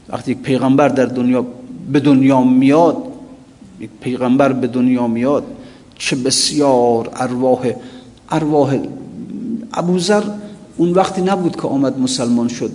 وقتی 0.08 0.30
یک 0.30 0.38
پیغمبر 0.38 0.88
در 0.88 1.06
دنیا 1.06 1.46
به 1.92 2.00
دنیا 2.00 2.40
میاد 2.40 2.96
یک 3.80 3.90
پیغمبر 4.00 4.52
به 4.52 4.66
دنیا 4.66 5.06
میاد 5.06 5.44
چه 5.98 6.16
بسیار 6.16 7.10
ارواح 7.16 7.72
ارواح 8.30 8.78
ابوذر 9.72 10.22
اون 10.76 10.92
وقتی 10.92 11.22
نبود 11.22 11.56
که 11.56 11.68
آمد 11.68 11.98
مسلمان 11.98 12.48
شد 12.48 12.70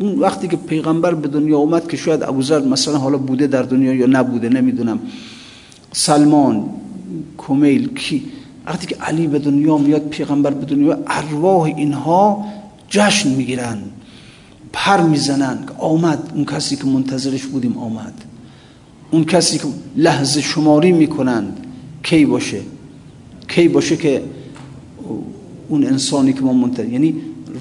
اون 0.00 0.18
وقتی 0.18 0.48
که 0.48 0.56
پیغمبر 0.56 1.14
به 1.14 1.28
دنیا 1.28 1.58
اومد 1.58 1.88
که 1.88 1.96
شاید 1.96 2.22
ابوذر 2.22 2.60
مثلا 2.64 2.98
حالا 2.98 3.18
بوده 3.18 3.46
در 3.46 3.62
دنیا 3.62 3.94
یا 3.94 4.06
نبوده 4.06 4.48
نمی‌دونم 4.48 4.98
سلمان 5.92 6.64
کمیل 7.38 7.94
کی 7.94 8.24
وقتی 8.66 8.86
که 8.86 8.96
علی 8.96 9.26
به 9.26 9.38
دنیا 9.38 9.78
میاد 9.78 10.08
پیغمبر 10.08 10.50
به 10.50 10.66
دنیا 10.66 10.98
ارواح 11.06 11.62
اینها 11.62 12.44
جشن 12.88 13.28
می‌گیرن 13.28 13.78
پر 14.72 15.02
می‌زنن 15.02 15.58
آمد 15.78 16.32
اون 16.34 16.44
کسی 16.44 16.76
که 16.76 16.84
منتظرش 16.84 17.44
بودیم 17.44 17.78
آمد 17.78 18.14
اون 19.10 19.24
کسی 19.24 19.58
که 19.58 19.64
لحظه 19.96 20.40
شماری 20.40 20.92
می‌کنند 20.92 21.66
کی 22.02 22.26
باشه 22.26 22.60
کی 23.48 23.68
باشه 23.68 23.96
که 23.96 24.22
اون 25.72 25.86
انسانی 25.86 26.32
که 26.32 26.40
ما 26.40 26.52
منتظر 26.52 26.88
یعنی 26.88 27.14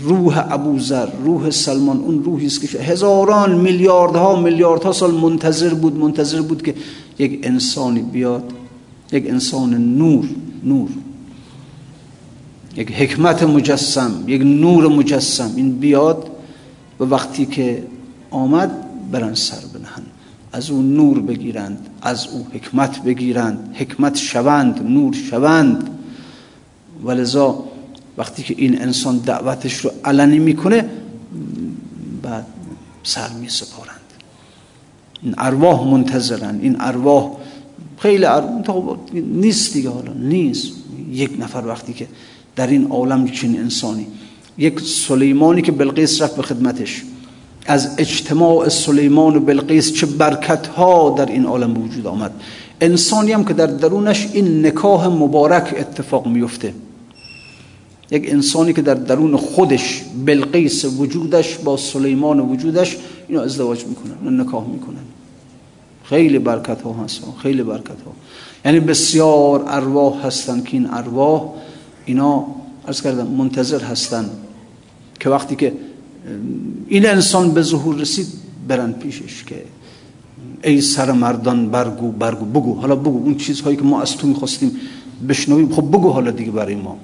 روح 0.04 0.54
ابوذر 0.54 1.08
روح 1.24 1.50
سلمان 1.50 2.00
اون 2.00 2.24
روحی 2.24 2.46
است 2.46 2.62
که 2.62 2.80
هزاران 2.80 3.56
میلیاردها 3.56 4.36
میلیاردها 4.36 4.92
سال 4.92 5.12
منتظر 5.12 5.74
بود 5.74 5.98
منتظر 5.98 6.42
بود 6.42 6.62
که 6.62 6.76
یک 7.20 7.40
انسانی 7.44 8.02
بیاد 8.02 8.44
یک 9.12 9.30
انسان 9.30 9.74
نور 9.74 10.26
نور. 10.64 10.90
یک 12.76 12.92
حکمت 12.92 13.44
مجسم 13.44 14.12
یک 14.28 14.42
نور 14.42 14.88
مجسم. 14.88 15.52
این 15.56 15.80
بیاد 15.80 16.30
و 17.00 17.04
وقتی 17.04 17.46
که 17.46 17.84
آمد 18.32 18.72
برن 19.12 19.34
سر 19.34 19.64
بنهن 19.74 20.04
از 20.52 20.70
او 20.70 20.82
نور 20.82 21.20
بگیرند 21.20 21.88
از 22.02 22.28
او 22.28 22.48
حکمت 22.54 23.04
بگیرند. 23.04 23.76
حکمت 23.80 24.18
شوند 24.18 24.84
نور 24.90 25.14
شوند. 25.14 25.90
ولذا 27.04 27.71
وقتی 28.18 28.44
که 28.44 28.56
این 28.58 28.82
انسان 28.82 29.18
دعوتش 29.18 29.78
رو 29.78 29.92
علنی 30.06 30.40
می‌کنه 30.40 30.90
بعد 32.22 32.46
سر 33.04 33.30
می 33.30 33.50
سپارند 33.50 34.02
این 35.24 35.36
ارواح 35.38 35.88
منتظرن. 35.88 36.60
این 36.62 36.76
ارواح 36.80 37.32
خیلی 37.98 38.26
ارواح 38.26 38.98
نیست 39.14 39.74
دیگه 39.74 39.90
حالا 39.90 40.14
نیست. 40.14 40.72
یک 41.12 41.32
نفر 41.40 41.64
وقتی 41.68 41.94
که 41.94 42.08
در 42.56 42.68
این 42.68 42.88
عالم 42.88 43.28
چنین 43.28 43.60
انسانی. 43.60 44.08
یک 44.58 44.80
سلیمانی 44.80 45.62
که 45.62 45.72
بلقیس 45.72 46.22
رفت 46.22 46.36
به 46.36 46.42
خدمتش. 46.42 47.02
از 47.66 47.96
اجتماع 47.98 48.70
سلیمان 48.70 49.36
و 49.36 49.40
بلقیس 49.40 49.94
چه 49.94 50.06
برکت 50.06 50.68
ها 50.68 51.16
در 51.18 51.26
این 51.26 51.46
عالم 51.46 51.78
وجود 51.78 52.08
آمد. 52.08 52.32
انسانی 52.82 53.32
هم 53.32 53.46
که 53.46 53.54
در 53.54 53.66
درونش 53.66 54.28
این 54.34 54.66
نکاح 54.66 55.08
مبارک 55.08 55.76
اتفاق 55.78 56.28
میفته 56.28 56.74
یک 58.12 58.24
انسانی 58.32 58.74
که 58.74 58.82
در 58.82 58.94
درون 58.94 59.36
خودش 59.36 60.04
بلقیس 60.26 60.86
وجودش 60.86 61.58
با 61.58 61.78
سلیمان 61.78 62.40
وجودش 62.40 62.98
اینو 63.28 63.42
ازدواج 63.42 63.86
می‌کنن 63.86 64.40
نکاح 64.42 64.68
می‌کنن. 64.68 65.04
خیلی 66.04 66.40
برکت 66.40 66.82
ها 66.82 66.94
هست 66.94 67.22
خیلی 67.42 67.64
برکت 67.64 67.88
ها 68.06 68.12
یعنی 68.66 68.80
بسیار 68.80 69.64
ارواح 69.68 70.26
هستن 70.26 70.64
که 70.64 70.78
این 70.78 70.88
ارواح 70.90 71.44
اینا 72.06 72.46
از 72.88 73.02
کردم 73.02 73.28
منتظر 73.28 73.80
هستن 73.80 74.30
که 75.20 75.30
وقتی 75.30 75.56
که 75.56 75.74
این 76.88 77.06
انسان 77.06 77.52
به 77.52 77.62
ظهور 77.62 77.96
رسید 77.96 78.28
برن 78.68 78.92
پیشش 78.92 79.44
که 79.44 79.64
ای 80.64 80.82
سر 80.82 81.12
مردان 81.12 81.70
برگو 81.70 82.12
برگو 82.12 82.46
بگو 82.46 82.76
حالا 82.76 82.96
بگو 82.96 83.24
اون 83.24 83.36
چیزهایی 83.36 83.78
که 83.78 83.84
ما 83.84 84.02
از 84.02 84.18
تو 84.18 84.28
می‌خواستیم 84.28 84.72
بشنویم 85.30 85.72
خب 85.72 85.88
بگو 85.88 86.10
حالا 86.10 86.32
دیگه 86.32 86.52
برای 86.52 86.76
ما. 86.76 86.98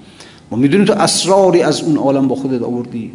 ما 0.51 0.57
می‌دونیم 0.57 0.85
تو 0.85 0.93
اسراری 0.93 1.61
از 1.61 1.81
اون 1.81 1.97
عالم 1.97 2.27
با 2.27 2.35
خودت 2.35 2.61
آوردی؟ 2.61 3.11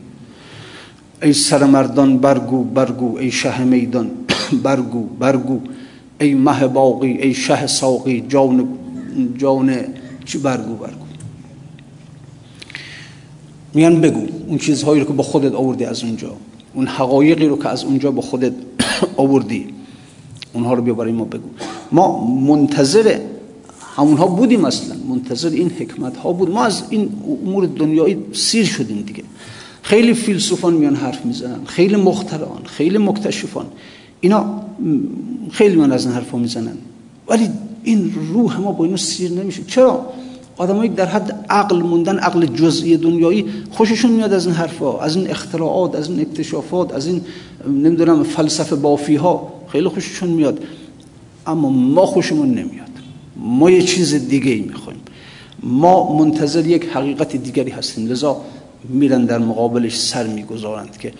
ای 1.22 1.32
سر 1.32 1.64
مردان 1.64 2.18
برگو 2.18 2.64
برگو 2.64 3.18
ای 3.18 3.30
شه 3.30 3.64
میدان 3.64 4.10
برگو 4.64 5.02
برگو. 5.02 5.60
ای 6.20 6.34
مه 6.34 6.66
باقی 6.66 7.10
ای 7.10 7.34
شه 7.34 7.66
ساقی 7.66 8.20
جان 8.28 8.68
جان 9.38 9.76
چی؟ 10.24 10.38
برگو 10.38 10.74
برگو. 10.74 11.04
میان 13.74 14.00
بگو 14.00 14.26
اون 14.48 14.58
چیزهایی 14.58 15.00
رو 15.00 15.06
که 15.06 15.12
با 15.12 15.22
خودت 15.22 15.54
آوردی 15.54 15.84
از 15.84 16.04
اونجا. 16.04 16.32
اون 16.74 16.86
حقایقی 16.86 17.46
رو 17.46 17.58
که 17.58 17.68
از 17.68 17.84
اونجا 17.84 18.10
با 18.10 18.22
خودت 18.22 18.52
آوردی. 19.16 19.66
اونها 20.52 20.74
رو 20.74 20.82
بیا 20.82 20.94
برای 20.94 21.12
ما 21.12 21.24
بگو. 21.24 21.48
ما 21.92 22.24
منتظر 22.24 23.18
همونها 23.96 24.26
بودیم 24.26 24.64
اصلا. 24.64 24.96
منتظر 25.08 25.48
این 25.48 25.70
حکمت 25.70 26.16
ها 26.16 26.32
بود. 26.32 26.50
ما 26.50 26.64
از 26.64 26.82
این 26.90 27.08
امور 27.44 27.66
دنیایی 27.66 28.16
سیر 28.32 28.64
شدیم 28.64 29.02
دیگه. 29.02 29.24
خیلی 29.82 30.14
فیلسوفان 30.14 30.74
میان 30.74 30.96
حرف 30.96 31.26
می‌زنن 31.26 31.64
خیلی 31.64 31.96
مختران 31.96 32.62
خیلی 32.64 32.98
مکتشفان. 32.98 33.66
اینا 34.20 34.62
خیلی 35.50 35.76
میان 35.76 35.92
از 35.92 36.06
این 36.06 36.14
حرفا 36.14 36.38
می‌زنن. 36.38 36.76
ولی 37.28 37.48
این 37.82 38.12
روح 38.32 38.60
ما 38.60 38.72
با 38.72 38.84
اینو 38.84 38.96
سیر 38.96 39.30
نمیشه. 39.30 39.62
چرا؟ 39.66 40.06
آدمایی 40.56 40.90
در 40.90 41.06
حد 41.06 41.46
عقل 41.50 41.82
موندن 41.82 42.18
عقل 42.18 42.46
جزئی 42.46 42.96
دنیایی 42.96 43.44
خوششون 43.70 44.10
میاد 44.10 44.32
از 44.32 44.46
این 44.46 44.54
حرفا 44.54 45.00
از 45.00 45.16
این 45.16 45.30
اختراعات 45.30 45.94
از 45.94 46.08
این 46.08 46.20
اکتشافات 46.20 46.94
از 46.94 47.06
این 47.06 47.20
نمی‌دونم 47.68 48.22
فلسفه 48.22 48.76
بافی 48.76 49.16
ها 49.16 49.52
خیلی 49.68 49.88
خوششون 49.88 50.28
میاد. 50.28 50.60
اما 51.46 51.68
ما 51.70 52.06
خوشمون 52.06 52.48
نمیاد. 52.48 52.91
ما 53.36 53.70
یه 53.70 53.82
چیز 53.82 54.14
دیگه 54.14 54.50
ای 54.50 54.60
می‌خوایم. 54.60 55.00
ما 55.62 56.18
منتظر 56.18 56.66
یک 56.66 56.84
حقیقت 56.84 57.36
دیگری 57.36 57.70
هستیم. 57.70 58.06
لذا 58.06 58.40
میرن 58.88 59.24
در 59.24 59.38
مقابلش 59.38 59.98
سر 59.98 60.26
می‌گذارند 60.26 60.96
که 60.98 61.12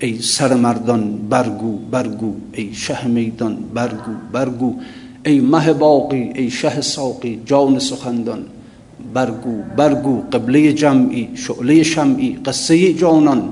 ای 0.00 0.22
سر 0.22 0.54
مردان 0.54 1.16
برگو 1.28 1.78
برگو 1.90 2.34
ای 2.52 2.74
شه 2.74 3.06
میدان 3.06 3.56
برگو 3.74 4.12
برگو 4.32 4.74
ای 5.24 5.40
مه 5.40 5.72
باقی 5.72 6.32
ای 6.34 6.50
شه 6.50 6.80
ساقی 6.80 7.40
جان 7.44 7.78
سخندان 7.78 8.46
برگو 9.14 9.62
برگو 9.76 10.22
قبله 10.32 10.72
جمعی 10.72 11.28
شعله 11.34 11.82
شمعی 11.82 12.38
قصه 12.44 12.92
جانان 12.92 13.48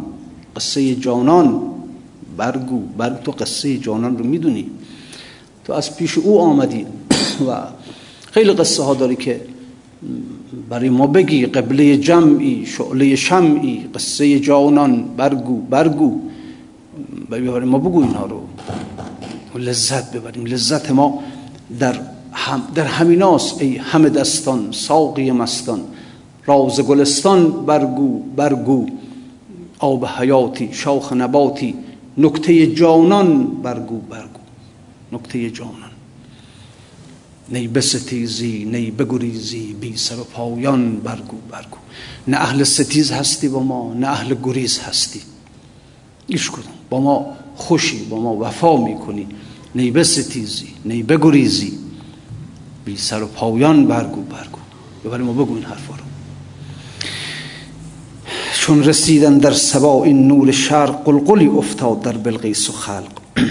قصه 0.57 0.95
جانان 0.95 1.63
برگو 2.37 2.79
برگ 2.99 3.23
تو 3.23 3.33
قصه 3.33 3.79
جانان 3.79 4.19
رو 4.19 4.25
می‌دونی. 4.25 4.67
تو 5.65 5.73
از 5.73 5.97
پیش 5.97 6.19
او 6.19 6.41
آمدی 6.41 6.87
و 7.49 7.57
خیلی 8.35 8.53
قصه 8.53 8.83
ها 8.83 8.95
داری 8.95 9.17
که 9.17 9.41
برای 10.69 10.89
ما 10.89 11.07
بگی 11.07 11.47
قبله 11.47 11.97
جمعی 11.97 12.67
شعله 12.67 13.17
شمعی 13.17 13.85
قصه 13.95 14.41
جانان 14.41 15.05
برگو 15.17 15.61
برگو. 15.61 16.21
برای 17.31 17.65
ما 17.65 17.79
بگو 17.79 18.01
اینها 18.03 18.27
رو. 18.27 18.41
لذت 19.59 20.13
ببریم. 20.17 20.47
لذت 20.47 20.91
ما 20.91 21.23
در 21.79 22.01
هم 22.33 22.63
در 22.75 22.85
همیناست 22.85 23.63
ای 23.63 23.77
همه 23.77 24.09
دستان 24.09 24.73
ساقی 24.73 25.31
مستان. 25.31 25.81
راز 26.47 26.81
گلستان 26.81 27.67
برگو 27.67 28.23
برگو. 28.37 28.87
آب 29.79 30.07
حیاتی 30.07 30.69
شاخ 30.73 31.13
نباتی. 31.13 31.75
نکته 32.19 32.67
جانان 32.67 33.47
برگو 33.63 33.99
برگو. 33.99 34.41
نکته 35.13 35.51
جانان. 35.51 35.94
نی 37.49 37.69
بستیزی 37.69 38.65
نی 38.65 38.91
بگریزی 38.91 39.77
بی 39.81 39.97
سر 39.97 40.19
و 40.19 40.25
پایان 40.25 40.97
برگو 40.97 41.37
برگو. 41.51 41.77
نه 42.29 42.37
اهل 42.37 42.65
ستیز 42.65 43.13
هستی 43.13 43.49
با 43.49 43.63
ما 43.63 43.95
نه 43.95 44.09
اهل 44.09 44.35
گریز 44.43 44.79
هستی. 44.79 45.21
ایش 46.27 46.51
کدوم 46.51 46.73
با 46.91 47.01
ما 47.01 47.37
خوشی 47.57 48.05
با 48.05 48.21
ما 48.21 48.37
وفا 48.37 48.77
می‌کنی. 48.77 49.27
نی 49.75 49.91
بستیزی 49.91 50.69
نی 50.85 51.03
بگریزی. 51.03 51.79
بی 52.85 52.97
سر 52.97 53.23
و 53.23 53.27
پایان 53.27 53.87
برگو 53.87 54.23
برگو. 54.23 54.59
ببری 55.05 55.23
ما 55.23 55.33
بگو 55.33 55.55
این 55.55 55.65
حرفا 55.65 55.95
رو. 55.95 56.05
چون 58.61 58.85
رسیدن 58.85 59.39
در 59.39 59.53
سبا 59.53 60.05
این 60.05 60.29
نور 60.29 60.53
شرق 60.53 61.05
قلقلی 61.05 61.47
افتاد 61.47 62.03
در 62.03 62.13
بلقیس 62.13 62.71
و 62.71 62.73
خلق. 62.73 63.13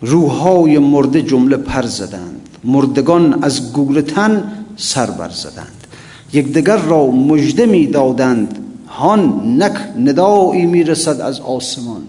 روحهای 0.00 0.78
مرده 0.78 1.22
جمله 1.22 1.56
پر 1.56 1.82
زدند. 1.82 2.53
مردگان 2.64 3.44
از 3.44 3.72
گور 3.72 4.00
تن 4.00 4.52
سر 4.76 5.10
بر 5.10 5.28
زدند 5.28 5.86
یکدیگر 6.32 6.76
را 6.76 7.06
مژده 7.06 7.66
می 7.66 7.86
دادند 7.86 8.58
هان 8.88 9.52
نک 9.62 9.76
ندایی 9.98 10.66
می 10.66 10.84
رسد 10.84 11.20
از 11.20 11.40
آسمان. 11.40 12.02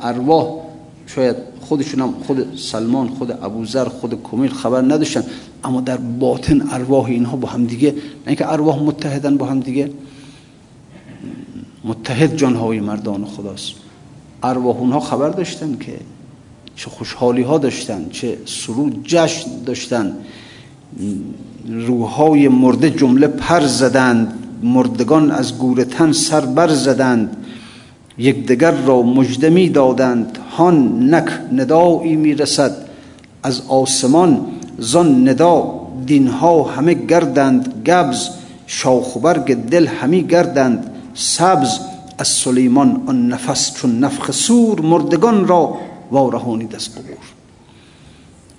ارواح 0.00 0.46
شاید 1.06 1.36
خودشون 1.60 2.00
هم 2.00 2.14
خود 2.26 2.56
سلمان 2.56 3.08
خود 3.08 3.30
ابوذر 3.30 3.84
خود 3.84 4.22
کمیل 4.22 4.50
خبر 4.50 4.80
نداشتن 4.80 5.22
اما 5.64 5.80
در 5.80 5.96
باطن 5.96 6.68
ارواح 6.70 7.04
اینها 7.04 7.36
با 7.36 7.48
هم 7.48 7.64
دیگه 7.64 7.90
نه 7.92 7.98
اینکه 8.26 8.52
ارواح 8.52 8.82
متحدن 8.82 9.36
با 9.36 9.46
هم 9.46 9.60
دیگه. 9.60 9.90
متحد 11.84 12.36
جانهای 12.36 12.80
مردان 12.80 13.24
خداست. 13.24 13.72
ارواح 14.42 14.76
اونها 14.76 15.00
خبر 15.00 15.28
داشتن 15.28 15.78
که 15.78 15.98
چه 16.76 16.90
خوشحالی 16.90 17.42
ها 17.42 17.58
داشتن 17.58 18.06
چه 18.12 18.38
سرود 18.46 19.00
جشن 19.04 19.50
داشتن. 19.66 20.16
روحهای 21.68 22.48
مرده 22.48 22.90
جمله 22.90 23.26
پر 23.26 23.60
زدند 23.60 24.32
مردگان 24.62 25.30
از 25.30 25.58
گور 25.58 25.84
تن 25.84 26.12
سر 26.12 26.40
بر 26.40 26.68
زدند. 26.68 27.36
یکدیگر 28.18 28.70
را 28.70 29.02
مژده 29.02 29.50
می 29.50 29.68
دادند 29.68 30.38
هان 30.50 31.14
نک 31.14 31.28
ندایی 31.52 32.16
می 32.16 32.34
رسد 32.34 32.76
از 33.42 33.62
آسمان 33.68 34.46
زان 34.78 35.28
ندا 35.28 35.86
دینها 36.06 36.62
همه 36.62 36.94
گردند. 36.94 37.82
گبز 37.86 38.28
شاخ 38.66 39.16
برگ 39.16 39.54
دل 39.54 39.86
همی 39.86 40.22
گردند. 40.22 40.90
سبز 41.14 41.78
از 42.18 42.28
سلیمان 42.28 43.02
آن 43.06 43.28
نفس 43.28 43.74
چون 43.74 43.98
نفخ 43.98 44.30
سور 44.30 44.80
مردگان 44.80 45.48
را 45.48 45.76
وارهانید 46.10 46.74
از 46.74 46.94
قبور 46.94 47.16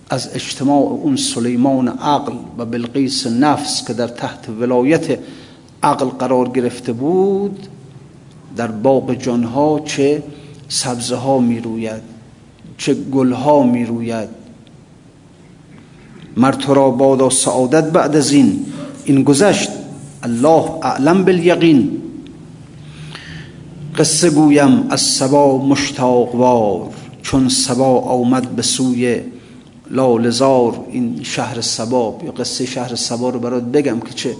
از 0.10 0.30
اجتماع 0.34 0.82
اون 0.82 1.16
سلیمان 1.16 1.88
عقل 1.88 2.34
و 2.58 2.66
بلقیس 2.66 3.28
نفس 3.28 3.88
که 3.88 3.94
در 3.94 4.08
تحت 4.08 4.50
ولایت 4.50 5.20
عقل 5.84 6.06
قرار 6.06 6.50
گرفته 6.50 6.94
بود 6.94 7.68
در 8.56 8.68
باغ 8.68 9.14
جانها 9.14 9.80
چه 9.86 10.24
سبزه 10.70 11.16
ها 11.16 11.40
می 11.40 11.60
روید 11.60 12.02
چه 12.78 12.94
گل 12.94 13.32
ها 13.32 13.64
می 13.64 13.86
روید 13.86 14.30
مرد 16.38 16.70
را 16.70 16.90
بادا 16.90 17.30
سعادت 17.30 17.92
بعد 17.92 18.16
از 18.16 18.32
این 18.32 18.66
این 19.06 19.24
گذشت. 19.24 19.70
الله 20.24 20.72
اعلم 20.82 21.26
بالیقین. 21.26 22.02
قصه 23.98 24.30
گویم 24.30 24.88
از 24.90 25.02
سبا 25.02 25.58
مشتاق 25.58 26.36
وار. 26.36 26.90
چون 27.28 27.50
سبا 27.50 28.00
آمد 28.00 28.56
به 28.56 28.62
سوی 28.62 29.22
لالزار 29.92 30.86
این 30.92 31.20
شهر 31.24 31.62
سبا 31.62 32.20
یا 32.26 32.32
قصه 32.32 32.66
شهر 32.66 32.96
سبا 32.96 33.30
رو 33.30 33.40
برات 33.40 33.64
بگم 33.64 34.00
که 34.00 34.14
چه 34.14 34.36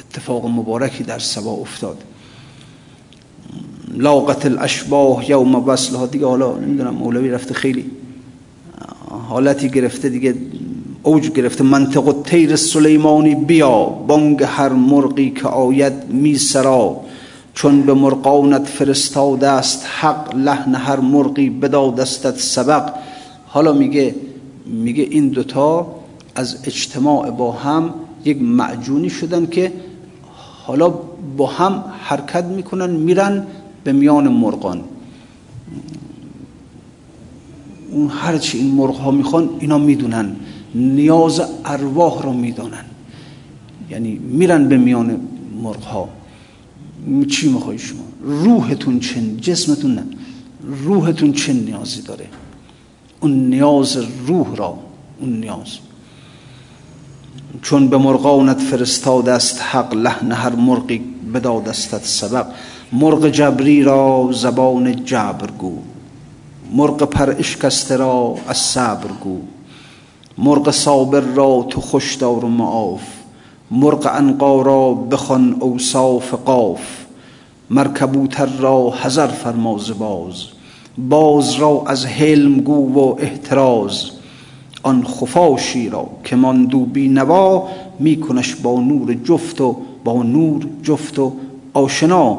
اتفاق 0.00 0.46
مبارکی 0.46 1.04
در 1.04 1.18
سبا 1.18 1.50
افتاد. 1.50 2.04
لاقت 3.94 4.46
الاشباه 4.46 5.30
یوم 5.30 5.54
وصلها. 5.54 6.06
دیگه 6.06 6.26
حالا 6.26 6.56
نمی‌دونم 6.58 6.94
مولوی 6.94 7.30
رفته 7.30 7.54
خیلی 7.54 7.90
حالتی 9.28 9.68
گرفته 9.68 10.08
دیگه 10.08 10.34
اوج 11.02 11.30
گرفته. 11.30 11.64
منطق 11.64 12.08
و 12.08 12.22
تیر 12.22 12.56
سلیمانی 12.56 13.34
بیا 13.34 13.84
بانگ 13.84 14.42
هر 14.42 14.68
مرقی 14.68 15.30
که 15.30 15.48
آید 15.48 15.92
می 16.08 16.38
سرا. 16.38 17.00
چون 17.60 17.82
به 17.82 17.94
مرقانت 17.94 18.66
فرستاده 18.66 19.48
است 19.48 19.86
حق 20.00 20.36
لحن 20.36 20.74
هر 20.74 21.00
مرقی 21.00 21.50
بدادستت 21.50 22.38
سبق. 22.38 22.92
حالا 23.46 23.72
میگه 23.72 24.14
میگه 24.66 25.02
این 25.02 25.28
دوتا 25.28 25.86
از 26.34 26.58
اجتماع 26.64 27.30
با 27.30 27.52
هم 27.52 27.94
یک 28.24 28.42
معجونی 28.42 29.10
شدن 29.10 29.46
که 29.46 29.72
حالا 30.66 30.88
با 31.36 31.46
هم 31.46 31.84
حرکت 32.00 32.44
می‌کنن 32.44 32.90
میرن 32.90 33.46
به 33.84 33.92
میان 33.92 34.28
مرغان. 34.28 34.80
اون 37.90 38.08
هرچی 38.08 38.58
این 38.58 38.74
مرغ 38.74 38.96
ها 38.96 39.10
می‌خوان 39.10 39.50
اینا 39.58 39.78
می‌دونن. 39.78 40.36
نیاز 40.74 41.42
ارواح 41.64 42.22
رو 42.22 42.32
می‌دونن 42.32 42.84
یعنی 43.90 44.18
میرن 44.18 44.68
به 44.68 44.76
میان 44.76 45.20
مرغ 45.62 45.82
ها 45.82 46.08
چی 47.30 47.52
می‌خوای 47.52 47.78
شما؟ 47.78 48.04
روحتون 48.22 49.00
چه 49.00 49.20
جسمتون 49.36 49.94
نه. 49.94 50.04
روحتون 50.84 51.32
چه 51.32 51.52
نیازی 51.52 52.02
داره؟ 52.02 52.26
اون 53.20 53.48
نیاز 53.48 53.96
روح 54.26 54.56
را 54.56 54.78
اون 55.20 55.40
نیاز. 55.40 55.78
چون 57.62 57.88
به 57.88 57.98
مرغانت 57.98 58.60
فرستاد 58.60 59.28
است 59.28 59.62
حق 59.62 59.94
لحن 59.94 60.32
هر 60.32 60.54
مرغی 60.54 60.98
بدادستت 61.34 62.04
سبق 62.04 62.46
مرغ 62.92 63.28
جبری 63.28 63.82
را 63.82 64.30
زبان 64.32 65.04
جبر 65.04 65.50
گو. 65.58 65.78
مرغ 66.72 67.02
پر 67.02 67.34
اشکسته 67.38 67.96
را 67.96 68.36
از 68.48 68.58
صبر 68.58 69.08
گو. 69.20 69.40
مرغ 70.38 70.70
صابر 70.70 71.20
را 71.20 71.66
تو 71.70 71.80
خوش 71.80 72.14
دار 72.14 72.44
و 72.44 72.48
معاف. 72.48 73.19
مرغ 73.70 74.10
انقا 74.14 74.62
را 74.62 74.94
بخوان 74.94 75.56
اوصاف 75.60 76.34
قاف. 76.34 76.80
مرکبوتر 77.70 78.46
را 78.46 78.90
حذر 78.90 79.26
فرما 79.26 79.78
باز. 79.98 80.44
باز 81.08 81.54
را 81.54 81.84
از 81.86 82.06
حلم 82.06 82.60
گو 82.60 82.94
و 82.94 83.16
احتراز. 83.18 84.10
آن 84.82 85.04
خفاشی 85.04 85.88
را 85.88 86.06
که 86.24 86.36
ماندو 86.36 86.80
بی 86.80 87.08
نوا 87.08 87.68
میکنش 87.98 88.54
با 88.54 88.80
نور 88.80 89.14
جفت 89.14 89.60
و 89.60 89.76
با 90.04 90.22
نور 90.22 90.66
جفت 90.82 91.18
و 91.18 91.32
آشنا. 91.74 92.38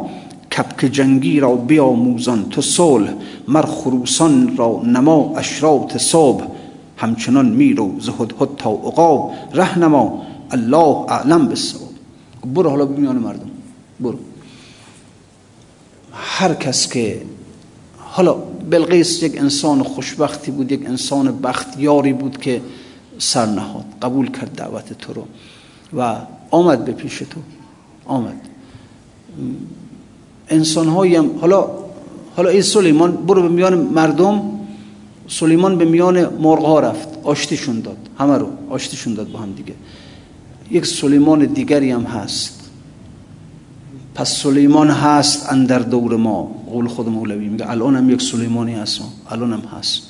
کپک 0.57 0.85
جنگی 0.85 1.39
را 1.39 1.55
بیاموزان 1.55 2.45
تو 2.49 2.61
صلح 2.61 3.09
مر 3.47 3.65
خروسان 3.65 4.57
را 4.57 4.81
نما 4.85 5.33
اشراط 5.37 5.97
صبح 5.97 6.43
همچنان 6.97 7.45
میرو 7.45 7.99
ز 7.99 8.09
هدهد 8.09 8.49
تا 8.57 8.69
عقاب. 8.69 9.31
رهنما 9.53 10.21
الله 10.51 11.05
اعلم 11.09 11.47
بالصواب 11.47 11.89
برو 12.55 12.69
حالا 12.69 12.85
میان 12.85 13.15
مردم 13.15 13.49
برو 13.99 14.19
هر 16.13 16.53
کس 16.53 16.87
که 16.89 17.21
حالا 17.97 18.33
بلقیس 18.69 19.23
یک 19.23 19.37
انسان 19.37 19.83
خوشبختی 19.83 20.51
بود 20.51 20.71
یک 20.71 20.85
انسان 20.85 21.41
بختیاری 21.41 22.13
بود 22.13 22.37
که 22.37 22.61
سر 23.19 23.45
نهاد 23.45 23.85
قبول 24.01 24.31
کرد 24.31 24.55
دعوت 24.55 24.93
تو 24.93 25.13
رو 25.13 25.25
و 25.99 26.15
آمد 26.51 26.85
به 26.85 26.91
پیش 26.91 27.17
تو 27.17 27.39
آمد 28.05 28.41
انسان 30.49 30.87
هم 30.87 31.31
حالا 31.41 31.69
حالا 32.35 32.49
ای 32.49 32.61
سلیمان 32.61 33.11
برو 33.11 33.41
به 33.41 33.49
میان 33.49 33.77
مردم 33.77 34.41
سلیمان 35.27 35.77
به 35.77 35.85
میان 35.85 36.25
مرغ 36.25 36.65
ها 36.65 36.79
رفت 36.79 37.07
آشتیشون 37.23 37.79
داد 37.79 37.97
همه 38.19 38.37
رو 38.37 38.47
آشتیشون 38.69 39.13
داد 39.13 39.31
با 39.31 39.39
هم 39.39 39.51
دیگه 39.51 39.73
یک 40.71 40.85
سلیمان 40.85 41.45
دیگری 41.45 41.91
هم 41.91 42.03
هست. 42.03 42.69
پس 44.15 44.31
سلیمان 44.31 44.89
هست 44.89 45.51
اندر 45.51 45.79
دور 45.79 46.15
ما. 46.15 46.43
قول 46.69 46.87
خود 46.87 47.09
مولوی 47.09 47.47
میگه. 47.47 47.69
الان 47.69 47.95
هم 47.95 48.09
یک 48.09 48.21
سلیمانی 48.21 48.73
هست. 48.73 49.01
الان 49.29 49.53
هم 49.53 49.63
هست. 49.77 50.01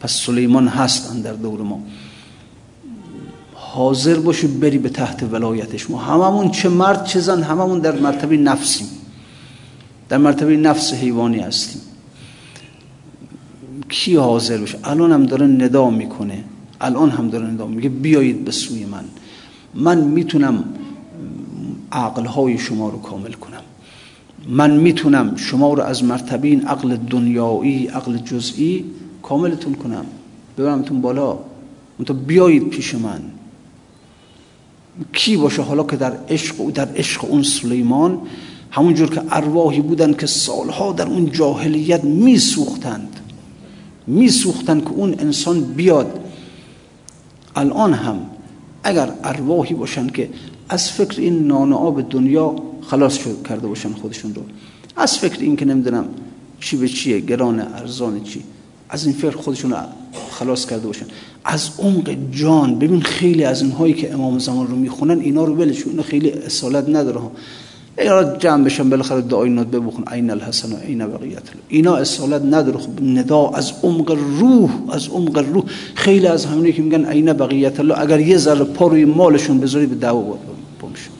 پس 0.00 0.12
سلیمان 0.12 0.68
هست 0.68 1.10
اندر 1.10 1.32
دور 1.32 1.62
ما. 1.62 1.82
حاضر 3.54 4.18
باشی 4.18 4.46
بری 4.46 4.78
به 4.78 4.88
تحت 4.88 5.22
ولایتش. 5.22 5.90
ما 5.90 5.98
هممون 5.98 6.50
چه 6.50 6.68
مرد 6.68 7.04
چه 7.04 7.20
زن 7.20 7.42
هممون 7.42 7.78
در 7.78 7.98
مرتبه 7.98 8.36
نفسیم. 8.36 8.86
در 10.08 10.18
مرتبه 10.18 10.56
نفس 10.56 10.94
حیوانی 10.94 11.38
هستیم. 11.38 11.80
کی 13.88 14.16
حاضر 14.16 14.58
بشه 14.58 14.78
الان 14.84 15.12
هم 15.12 15.26
داره 15.26 15.46
ندا 15.46 15.90
می‌کنه. 15.90 16.44
الان 16.80 17.10
هم 17.10 17.28
داره 17.30 17.46
ندا 17.46 17.66
میگه 17.66 17.88
بیایید 17.88 18.44
به 18.44 18.50
سوی 18.50 18.84
من. 18.84 19.04
من 19.74 20.00
می‌تونم 20.00 20.64
عقلهای 21.92 22.58
شما 22.58 22.88
رو 22.88 22.98
کامل 22.98 23.32
کنم. 23.32 23.62
من 24.48 24.76
می‌تونم 24.76 25.36
شما 25.36 25.74
رو 25.74 25.82
از 25.82 26.04
مرتبه 26.04 26.48
این 26.48 26.66
عقل 26.66 26.96
دنیایی 26.96 27.86
عقل 27.86 28.16
جزئی 28.16 28.84
کاملتون 29.22 29.74
کنم. 29.74 30.06
ببرمتون 30.58 31.00
بالا. 31.00 31.38
تو 32.06 32.14
بیایید 32.14 32.68
پیش 32.68 32.94
من. 32.94 33.20
کی 35.12 35.36
باشه 35.36 35.62
حالا 35.62 35.82
که 35.82 35.96
در 35.96 36.12
عشق 36.28 36.60
و 36.60 36.70
در 36.70 36.88
عشق 36.96 37.24
اون 37.24 37.42
سلیمان؟ 37.42 38.18
همونجور 38.70 39.14
که 39.14 39.22
ارواحی 39.30 39.80
بودن 39.80 40.12
که 40.12 40.26
سالها 40.26 40.92
در 40.92 41.06
اون 41.06 41.32
جاهلیت 41.32 42.04
میسوختند. 42.04 43.20
میسوختند 44.06 44.84
که 44.84 44.90
اون 44.90 45.14
انسان 45.18 45.60
بیاد. 45.60 46.20
الان 47.56 47.94
هم 47.94 48.20
اگر 48.88 49.08
ارواحی 49.24 49.74
باشن 49.74 50.06
که 50.06 50.28
از 50.68 50.90
فکر 50.92 51.20
این 51.20 51.46
نان 51.46 51.72
آب 51.72 52.10
دنیا 52.10 52.56
خلاص 52.80 53.18
شد 53.18 53.46
کرده 53.48 53.66
باشن 53.66 53.92
خودشون 53.92 54.34
رو. 54.34 54.42
از 54.96 55.18
فکر 55.18 55.40
این 55.40 55.56
که 55.56 55.64
نمی‌دونم 55.64 56.04
چی 56.60 56.76
به 56.76 56.88
چیه 56.88 57.20
گران 57.20 57.60
ارزان 57.60 58.24
چی 58.24 58.42
از 58.88 59.06
این 59.06 59.14
فکر 59.14 59.36
خودشون 59.36 59.74
خلاص 60.30 60.66
کرده 60.66 60.86
باشن. 60.86 61.06
از 61.44 61.70
عمق 61.78 62.16
جان 62.30 62.78
ببین 62.78 63.00
خیلی 63.00 63.44
از 63.44 63.62
اینهایی 63.62 63.94
که 63.94 64.12
امام 64.12 64.38
زمان 64.38 64.66
رو 64.66 64.76
می‌خونن 64.76 65.20
اینا 65.20 65.44
رو 65.44 65.60
اینا 65.60 66.02
خیلی 66.02 66.30
اصالت 66.30 66.88
نداره 66.88 67.20
اینا 67.98 68.36
جمع 68.36 68.64
بشن 68.64 68.90
بالاخره 68.90 69.20
دعای 69.20 69.50
ندبه 69.50 69.80
بخون 69.80 70.04
عین 70.04 70.30
الحسن 70.30 70.72
و 70.72 70.76
عین 70.76 71.06
بقیت. 71.06 71.42
اینا 71.68 71.96
اصالت 71.96 72.42
نداره. 72.42 72.78
خب 72.78 73.02
ندا 73.02 73.48
از 73.48 73.72
عمق 73.82 74.18
روح 74.40 74.70
از 74.92 75.08
عمق 75.08 75.38
روح. 75.38 75.64
خیلی 75.94 76.26
از 76.26 76.46
همونی 76.46 76.72
که 76.72 76.82
میگن 76.82 77.04
عین 77.04 77.32
بقیت 77.32 77.80
الله. 77.80 78.00
اگر 78.00 78.20
یه 78.20 78.36
ذره 78.36 78.64
پا 78.64 78.86
روی 78.86 79.04
مالشون 79.04 79.60
بذاری 79.60 79.86
به 79.86 79.94
دعوا 79.94 80.38
بمشه 80.82 81.10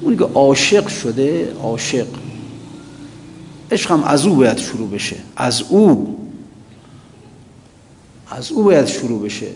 اونی 0.00 0.16
که 0.16 0.24
عاشق 0.24 0.88
شده 0.88 1.52
عاشق. 1.62 2.06
عشق 3.72 3.90
هم 3.90 4.04
از 4.04 4.26
او 4.26 4.34
باید 4.34 4.58
شروع 4.58 4.88
بشه. 4.88 5.16
از 5.36 5.62
او. 5.68 6.18
از 8.30 8.52
او 8.52 8.62
باید 8.64 8.86
شروع 8.86 9.22
بشه. 9.22 9.46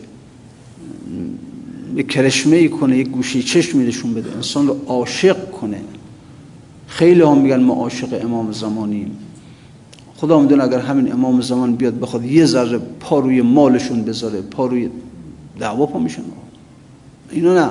یک 1.96 2.08
کرشمه 2.08 2.56
ای 2.56 2.68
کنه 2.68 2.98
یک 2.98 3.08
گوشی 3.08 3.42
چشمی 3.42 3.84
نشون 3.84 4.14
بده. 4.14 4.32
انسان 4.36 4.66
رو 4.66 4.80
عاشق 4.86 5.50
کنه. 5.50 5.80
خیلی 6.86 7.22
هم 7.22 7.38
میگن 7.38 7.60
ما 7.60 7.74
عاشق 7.74 8.24
امام 8.24 8.52
زمانیم. 8.52 9.18
خدا 10.16 10.40
می‌دونه 10.40 10.64
اگر 10.64 10.78
همین 10.78 11.12
امام 11.12 11.40
زمان 11.40 11.76
بیاد 11.76 12.00
بخواد 12.00 12.24
یه 12.24 12.46
ذره 12.46 12.78
پا 12.78 13.18
روی 13.18 13.42
مالشون 13.42 14.02
بذاره 14.02 14.40
پا 14.40 14.66
روی 14.66 14.88
دعوا 15.60 15.86
پا 15.86 15.98
میشن. 15.98 16.22
اینو 17.30 17.54
نه, 17.54 17.64
نه. 17.64 17.70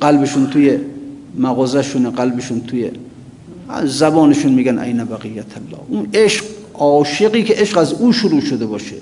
قلبشون 0.00 0.46
توی 0.46 0.78
مغازشون 1.38 2.10
قلبشون 2.10 2.60
توی 2.60 2.90
زبانشون 3.84 4.52
میگن 4.52 4.78
عین 4.78 5.04
بقیت 5.04 5.56
الله. 5.56 5.80
اون 5.88 6.08
عشق 6.14 6.44
عاشقی 6.74 7.42
که 7.42 7.54
عشق 7.54 7.78
از 7.78 7.92
او 7.92 8.12
شروع 8.12 8.40
شده 8.40 8.66
باشه. 8.66 8.96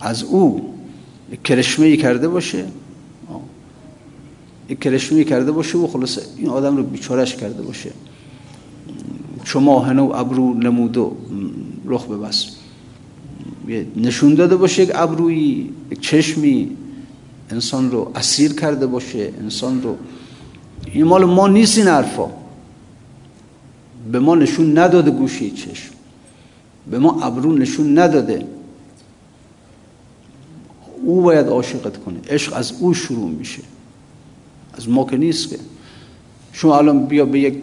از 0.00 0.22
او. 0.22 0.71
کرشمه 1.44 1.96
کرده 1.96 2.28
باشه. 2.28 2.64
یک 4.68 4.80
کرشمه 4.80 5.24
کرده 5.24 5.52
باشه 5.52 5.78
و 5.78 5.86
خلاص 5.86 6.18
این 6.36 6.48
آدم 6.48 6.76
رو 6.76 6.82
بیچارش 6.82 7.36
کرده 7.36 7.62
باشه. 7.62 7.90
چما 9.44 10.08
و 10.08 10.16
ابرو 10.16 10.54
نمود 10.54 10.96
و 10.96 11.16
رخ 11.84 12.06
ببست. 12.06 12.46
نشون 13.96 14.34
داده 14.34 14.56
باشه 14.56 14.82
یک 14.82 14.90
ابروی 14.94 15.70
یک 15.90 16.00
چشمی. 16.00 16.76
انسان 17.50 17.90
رو 17.90 18.12
اسیر 18.14 18.52
کرده 18.52 18.86
باشه 18.86 19.32
انسان 19.40 19.82
رو. 19.82 19.96
این 20.92 21.04
مال 21.04 21.24
ما 21.24 21.48
نیست 21.48 21.78
این 21.78 21.86
حرفا. 21.86 22.26
به 24.12 24.20
ما 24.20 24.34
نشون 24.34 24.78
نداده 24.78 25.10
گوشی 25.10 25.50
چشم. 25.50 25.92
به 26.90 26.98
ما 26.98 27.22
ابرو 27.22 27.52
نشون 27.52 27.98
نداده. 27.98 28.46
او 31.02 31.22
باید 31.22 31.46
عاشقت 31.46 32.04
کنه. 32.04 32.20
عشق 32.30 32.52
از 32.56 32.72
او 32.80 32.94
شروع 32.94 33.30
میشه. 33.30 33.62
از 34.74 34.88
ما 34.88 35.04
که 35.04 35.16
نیست 35.16 35.50
که. 35.50 35.58
شما 36.52 36.78
الان 36.78 37.06
بیا 37.06 37.24
به 37.24 37.40
یک 37.40 37.54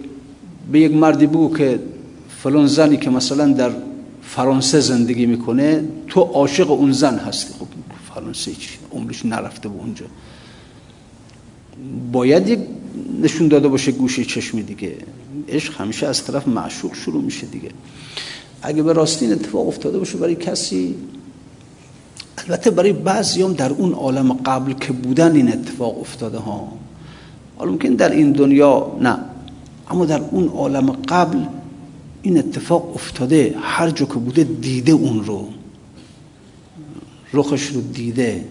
به 0.71 0.79
یک 0.79 0.93
مردی 0.93 1.27
بگو 1.27 1.57
که 1.57 1.79
فلان 2.43 2.67
زنی 2.67 2.97
که 2.97 3.09
مثلا 3.09 3.47
در 3.53 3.71
فرانسه 4.23 4.79
زندگی 4.79 5.25
می‌کنه 5.25 5.83
تو 6.07 6.21
عاشق 6.21 6.71
اون 6.71 6.91
زن 6.91 7.17
هستی. 7.17 7.53
خب 7.59 7.67
فرانسه 8.13 8.51
چی؟ 8.51 8.69
عمرش 8.91 9.25
نرفته 9.25 9.69
به 9.69 9.75
اونجا. 9.75 10.05
باید 12.11 12.47
یک 12.47 12.59
نشون 13.21 13.47
داده 13.47 13.67
باشه 13.67 13.91
گوشه 13.91 14.25
چشمی 14.25 14.63
دیگه. 14.63 14.95
عشق 15.49 15.81
همیشه 15.81 16.07
از 16.07 16.23
طرف 16.23 16.47
معشوق 16.47 16.93
شروع 16.93 17.23
میشه 17.23 17.47
دیگه. 17.47 17.69
اگه 18.61 18.83
به 18.83 18.93
راستی 18.93 19.25
این 19.25 19.33
اتفاق 19.33 19.67
افتاده 19.67 19.99
باشه 19.99 20.17
برای 20.17 20.35
کسی 20.35 20.95
البته 22.47 22.71
برای 22.71 22.93
بعضی 22.93 23.41
هم 23.41 23.53
در 23.53 23.71
اون 23.71 23.93
عالم 23.93 24.33
قبل 24.33 24.73
که 24.73 24.93
بودن 24.93 25.35
این 25.35 25.53
اتفاق 25.53 25.99
افتاده 25.99 26.37
ها. 26.37 26.67
حالا 27.57 27.71
ممکن 27.71 27.89
در 27.89 28.11
این 28.11 28.31
دنیا 28.31 28.97
نه. 29.01 29.17
اما 29.91 30.05
در 30.05 30.21
اون 30.31 30.47
عالم 30.47 30.91
قبل 30.91 31.37
این 32.21 32.37
اتفاق 32.37 32.95
افتاده. 32.95 33.55
هر 33.61 33.89
جا 33.89 34.05
که 34.05 34.13
بوده 34.13 34.43
دیده 34.43 34.91
اون 34.91 35.25
رو. 35.25 35.47
رخش 37.33 37.67
رو 37.67 37.81
دیده. 37.81 38.45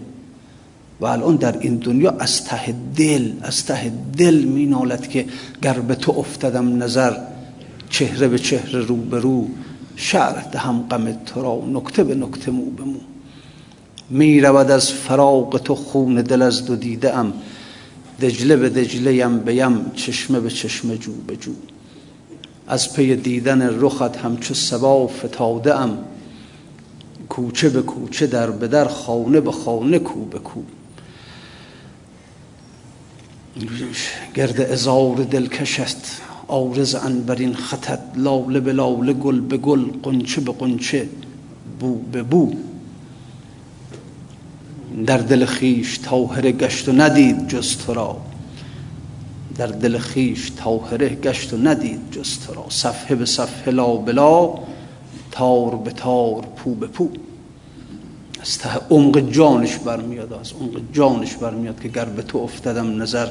و 0.99 1.05
الان 1.05 1.35
در 1.35 1.59
این 1.59 1.75
دنیا 1.75 2.11
از 2.19 2.43
ته 2.43 2.75
دل 2.95 3.31
از 3.41 3.65
ته 3.65 3.91
دل 4.17 4.35
می 4.35 4.65
نالد 4.65 5.07
که 5.07 5.25
گر 5.61 5.79
به 5.79 5.95
تو 5.95 6.11
افتادم 6.11 6.83
نظر 6.83 7.17
چهره 7.89 8.27
به 8.27 8.39
چهره 8.39 8.79
رو 8.79 8.95
به 8.95 9.19
رو 9.19 9.47
شعر 9.95 10.41
دهم 10.51 10.87
غم 10.91 11.11
تو 11.11 11.41
را 11.41 11.61
نکته 11.73 12.03
به 12.03 12.15
نکته 12.15 12.51
مو 12.51 12.65
به 12.65 12.83
مو. 12.83 12.99
می 14.09 14.41
رود 14.41 14.71
از 14.71 14.91
فراق 14.91 15.57
تو 15.57 15.75
خون 15.75 16.15
دل 16.15 16.41
از 16.41 16.65
دو 16.65 16.75
دیده 16.75 17.17
ام. 17.17 17.33
دجله 18.21 18.55
به 18.55 18.69
دجله 18.69 19.15
یم 19.15 19.39
بیم 19.39 19.91
چشمه 19.95 20.39
به 20.39 20.49
چشمه 20.49 20.97
جو 20.97 21.11
به 21.27 21.35
جو. 21.35 21.51
از 22.67 22.93
پی 22.93 23.15
دیدن 23.15 23.81
رخت 23.81 24.17
همچو 24.17 24.53
سبا 24.53 25.07
فتاده 25.07 25.75
ام. 25.75 25.97
کوچه 27.29 27.69
به 27.69 27.81
کوچه 27.81 28.27
در 28.27 28.51
به 28.51 28.67
در 28.67 28.87
خانه 28.87 29.41
به 29.41 29.51
خانه 29.51 29.99
کو 29.99 30.25
به 30.25 30.39
کو. 30.39 30.61
گرد 34.35 34.61
ازار 34.61 35.15
دلکشت 35.15 35.97
آرز 36.47 36.95
انبرین 36.95 37.55
خطت 37.55 37.99
لاله 38.15 38.59
به 38.59 38.73
لاله 38.73 39.13
گل 39.13 39.39
به 39.39 39.57
گل 39.57 39.85
قنچه 40.03 40.41
به 40.41 40.51
قنچه 40.51 41.09
بو 41.79 41.95
به 42.11 42.23
بو. 42.23 42.53
در 45.05 45.17
دل 45.17 45.45
خیش 45.45 45.97
تاهر 45.97 46.51
گشت 46.51 46.89
و 46.89 46.91
ندید 46.91 47.47
جز 47.47 47.77
تو 47.77 47.93
را. 47.93 48.17
در 49.57 49.67
دل 49.67 49.97
خیش 49.97 50.49
تاهره 50.49 51.09
گشت 51.09 51.53
و 51.53 51.57
ندید 51.57 51.99
جز 52.11 52.39
تو 52.39 52.53
را. 52.53 52.65
صفحه 52.69 53.15
به 53.15 53.25
صفحه 53.25 53.71
لا 53.71 53.95
بلا 53.95 54.53
تار 55.31 55.75
به 55.75 55.91
تار 55.91 56.41
پو 56.55 56.75
به 56.75 56.87
پو. 56.87 57.09
از 58.41 58.57
ته 58.57 58.69
عمق 58.89 59.31
جانش 59.31 59.75
برمیاد 59.75 60.33
از 60.33 60.53
عمق 60.61 60.81
جانش 60.93 61.35
برمیاد 61.35 61.79
که 61.81 61.87
گر 61.87 62.05
به 62.05 62.21
تو 62.21 62.37
افتادم 62.37 63.01
نظر 63.01 63.27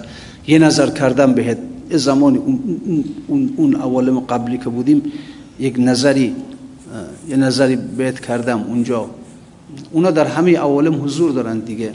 یه 0.47 0.59
نظر 0.59 0.91
کردم 0.91 1.33
بهت. 1.33 1.59
زمانی 1.91 2.39
اون, 2.39 3.05
اون, 3.27 3.55
اون 3.57 3.75
عوالم 3.75 4.21
قبلی 4.21 4.59
که 4.59 4.71
بودیم 4.71 5.03
یک 5.59 5.75
نظری 5.79 6.35
یه 7.29 7.37
نظری 7.37 7.77
بهت 7.77 8.21
کردم 8.21 8.63
اونجا. 8.63 9.11
اونا 9.93 10.11
در 10.11 10.27
همه 10.27 10.59
عوالم 10.59 11.05
حضور 11.05 11.33
دارن 11.33 11.59
دیگه. 11.59 11.93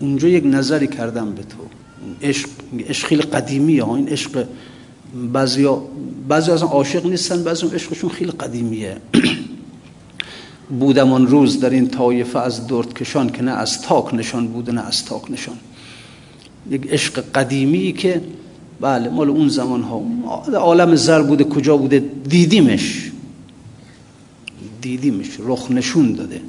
اونجا 0.00 0.28
یک 0.28 0.44
نظری 0.46 0.86
کردم 0.86 1.32
به 1.32 1.42
تو. 1.42 1.58
عشق 2.22 2.48
عشق 2.88 3.06
خیلی 3.06 3.22
قدیمیه 3.22 3.84
ها. 3.84 3.96
این 3.96 4.08
عشق 4.08 4.46
بعضی 5.32 5.68
بعضی 6.28 6.50
از 6.50 6.62
عاشق 6.62 7.06
نیستن 7.06 7.44
بعضی 7.44 7.66
عشقشون 7.66 8.10
خیلی 8.10 8.30
قدیمیه. 8.30 8.96
بودم 10.80 11.12
آن 11.12 11.26
روز 11.26 11.60
در 11.60 11.70
این 11.70 11.88
طایفه 11.88 12.38
از 12.38 12.66
کشان 12.94 13.30
که 13.30 13.42
نه 13.42 13.50
از 13.50 13.82
تاک 13.82 14.14
نشان 14.14 14.48
بوده 14.48 14.72
نه 14.72 14.86
از 14.86 15.04
تاک 15.04 15.30
نشان. 15.30 15.56
یک 16.70 16.86
عشق 16.90 17.24
قدیمی 17.34 17.92
که 17.92 18.20
بله 18.80 19.08
مال 19.08 19.30
اون 19.30 19.48
زمان 19.48 19.82
ها. 19.82 20.02
عالم 20.54 20.94
زر 20.94 21.22
بوده 21.22 21.44
کجا 21.44 21.76
بوده؟ 21.76 22.04
دیدیمش. 22.28 23.10
دیدیمش. 24.80 25.26
رخ 25.38 25.70
نشون 25.70 26.12
داده. 26.12 26.40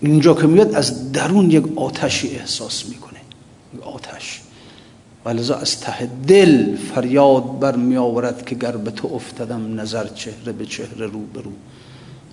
اینجا 0.00 0.34
که 0.34 0.46
میاد 0.46 0.74
از 0.74 1.12
درون 1.12 1.50
یک 1.50 1.78
آتشی 1.78 2.28
احساس 2.28 2.86
می‌کنه. 2.86 3.20
یک 3.74 3.82
آتش. 3.82 4.40
ولذا 5.24 5.54
از 5.54 5.80
ته 5.80 6.10
دل 6.26 6.76
فریاد 6.76 7.58
بر 7.58 7.76
می 7.76 7.96
آورد 7.96 8.46
که 8.46 8.54
گر 8.54 8.76
به 8.76 8.90
تو 8.90 9.14
افتادم 9.14 9.80
نظر 9.80 10.06
چهره 10.08 10.52
به 10.52 10.66
چهره 10.66 11.06
رو 11.06 11.20
به 11.20 11.40
رو 11.40 11.52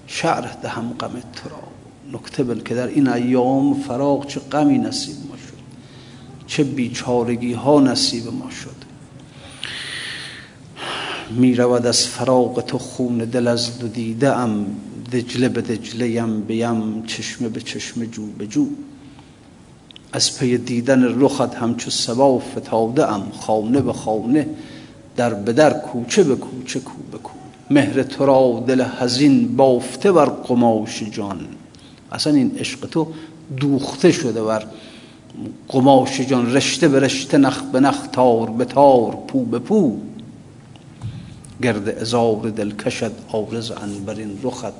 شعر 0.07 0.45
دهم 0.61 0.93
غم 0.99 1.09
تو 1.09 1.49
را. 1.49 1.63
نکته 2.19 2.43
بل 2.43 2.59
که 2.59 2.75
در 2.75 2.88
این 2.88 3.07
ایام 3.07 3.73
فراغ 3.73 4.28
چه 4.28 4.39
غمی 4.39 4.78
نصیب 4.78 5.15
ما 5.30 5.38
شد. 5.38 5.57
چه 6.47 6.63
بیچارگی 6.63 7.53
ها 7.53 7.80
نصیب 7.80 8.28
ما 8.28 8.49
شد. 8.49 8.76
می 11.32 11.55
رود 11.55 11.86
از 11.86 12.07
فراغ 12.07 12.61
تو 12.61 12.78
خون 12.78 13.17
دل 13.17 13.47
از 13.47 13.80
دو 13.80 13.88
دیده 13.88 14.36
ام 14.36 14.65
دجله 15.11 15.49
به 15.49 15.61
دجله 15.61 16.09
یم 16.09 16.41
بیم 16.41 17.03
چشمه 17.05 17.49
به 17.49 17.61
چشمه 17.61 18.07
جو 18.07 18.25
به 18.38 18.47
جو. 18.47 18.67
از 20.13 20.39
پی 20.39 20.57
دیدن 20.57 21.21
رخت 21.21 21.55
همچو 21.55 21.91
سبا 21.91 22.39
فتاده 22.39 23.11
ام 23.11 23.32
خانه 23.39 23.82
به 23.82 23.93
خانه 23.93 24.47
در 25.15 25.34
به 25.34 25.53
در 25.53 25.73
کوچه 25.73 26.23
به 26.23 26.36
کوچه 26.36 26.80
کو 26.80 26.93
به 27.11 27.17
کو. 27.17 27.32
مهر 27.69 28.03
تو 28.03 28.25
را 28.25 28.63
دل 28.67 28.84
حزین 28.99 29.55
بافته 29.55 30.11
بر 30.11 30.25
قماش 30.25 31.03
جان. 31.03 31.39
اصلا 32.11 32.34
این 32.34 32.51
عشق 32.59 32.86
تو 32.86 33.07
دوخته 33.59 34.11
شده 34.11 34.43
بر 34.43 34.63
قماش 35.67 36.21
جان. 36.21 36.53
رشته 36.53 36.88
به 36.88 36.99
رشته 36.99 37.38
نخ 37.38 37.61
به 37.61 37.80
نخ 37.80 38.07
تار 38.07 38.49
به 38.49 38.65
تار 38.65 39.15
پو 39.28 39.43
به 39.43 39.59
پو. 39.59 39.97
گرد 41.64 41.89
ازار 41.89 42.49
دل 42.49 42.72
کشد 42.72 43.12
آرز 43.32 43.72
انبرین 43.72 44.39
رخت. 44.43 44.74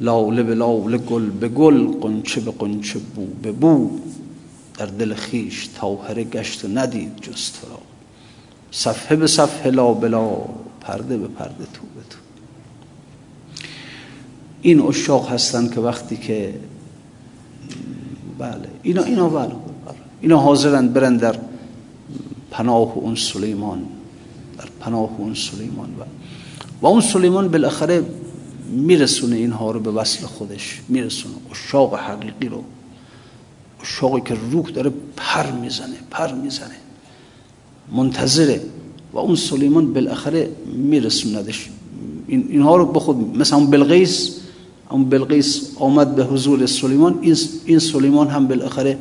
لاله 0.00 0.42
به 0.42 0.54
لاله 0.54 0.98
گل 0.98 1.30
به 1.30 1.48
گل 1.48 1.86
قنچه 2.00 2.40
به 2.40 2.50
قنچه 2.50 2.98
بو 2.98 3.26
به 3.42 3.52
بو. 3.52 3.90
در 4.78 4.86
دل 4.86 5.14
خیش 5.14 5.68
تاهره 5.74 6.24
گشت 6.24 6.64
و 6.64 6.68
ندید 6.68 7.16
جز 7.20 7.52
تو 7.52 7.68
را. 7.68 7.78
صفحه 8.70 9.16
به 9.16 9.26
صفحه 9.26 9.70
لا 9.70 9.94
بلا 9.94 10.36
پرده 10.80 11.16
به 11.16 11.28
پرده 11.28 11.64
تو 11.64 11.82
به 11.94 12.02
تو. 12.10 12.18
این 14.62 14.80
اشاق 14.80 15.28
هستن 15.28 15.68
که 15.68 15.80
وقتی 15.80 16.16
که 16.16 16.54
بله 18.38 18.68
اینا 18.82 19.02
اینا 19.02 19.28
بله 19.28 19.52
اینا 20.20 20.38
حاضرن 20.38 20.88
برن 20.88 21.16
در 21.16 21.36
پناه 22.50 22.92
اون 22.94 23.14
سلیمان. 23.14 23.95
در 24.58 24.68
پناه 24.80 25.10
اون 25.18 25.34
سلیمان 25.34 25.88
و 26.00 26.04
و 26.82 26.86
اون 26.86 27.00
سلیمان 27.00 27.48
بالاخره 27.48 28.04
میرسونه 28.70 29.36
اینها 29.36 29.70
رو 29.70 29.80
به 29.80 29.90
وصل 29.90 30.26
خودش 30.26 30.80
میرسونه. 30.88 31.34
اشاق 31.50 31.94
حقیقی 31.94 32.48
رو 32.48 32.64
اشاقی 33.82 34.20
که 34.20 34.36
روح 34.50 34.70
داره 34.70 34.92
پر 35.16 35.50
می‌زنه 35.50 35.96
پر 36.10 36.32
می‌زنه. 36.32 36.76
منتظره. 37.92 38.60
و 39.12 39.18
اون 39.18 39.36
سلیمان 39.36 39.92
بالاخره 39.92 40.50
میرسوندش. 40.66 41.68
این 42.26 42.46
اینها 42.50 42.76
رو 42.76 42.86
بخود 42.86 43.36
مثلا 43.36 43.58
اون 43.58 43.70
بلغیس 43.70 44.36
اون 44.90 45.04
بلغیس 45.04 45.70
آمد 45.76 46.14
به 46.14 46.24
حضور 46.24 46.66
سلیمان. 46.66 47.18
این 47.64 47.78
سلیمان 47.78 48.28
هم 48.28 48.48
بالاخره 48.48 48.98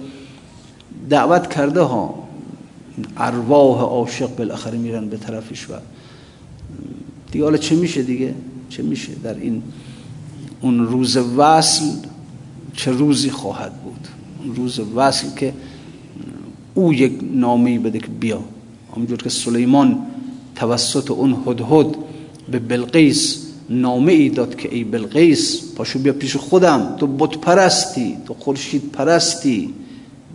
دعوت 1.09 1.49
کرده 1.49 1.81
ها. 1.81 2.24
ارواح 3.17 3.81
عاشق 3.81 4.35
بالاخره 4.35 4.77
میرن 4.77 5.09
به 5.09 5.17
طرفش 5.17 5.69
و 5.69 5.73
دیگه 7.31 7.43
حالا 7.43 7.57
چه 7.57 7.75
میشه 7.75 8.03
دیگه؟ 8.03 8.35
چه 8.69 8.83
میشه؟ 8.83 9.11
در 9.23 9.33
این 9.33 9.63
اون 10.61 10.87
روز 10.87 11.17
وصل 11.17 11.85
چه 12.75 12.91
روزی 12.91 13.29
خواهد 13.29 13.73
بود؟ 13.83 14.07
اون 14.43 14.55
روز 14.55 14.79
وصل 14.79 15.27
که 15.35 15.53
او 16.73 16.93
یک 16.93 17.13
نامی 17.33 17.79
بده 17.79 17.99
که 17.99 18.07
بیا. 18.07 18.43
همونجور 18.95 19.17
که 19.17 19.29
سلیمان 19.29 19.97
توسط 20.55 21.11
اون 21.11 21.37
هدهد 21.47 21.95
به 22.51 22.59
بلقیس 22.59 23.45
نامه 23.69 24.11
ای 24.11 24.29
داد 24.29 24.55
که 24.55 24.75
ای 24.75 24.83
بلقیس 24.83 25.61
پاشو 25.75 25.99
بیا 25.99 26.13
پیش 26.13 26.35
خودم. 26.35 26.95
تو 26.99 27.07
بت 27.07 27.37
پرستی 27.37 28.17
تو 28.25 28.33
خورشید 28.33 28.91
پرستی. 28.91 29.73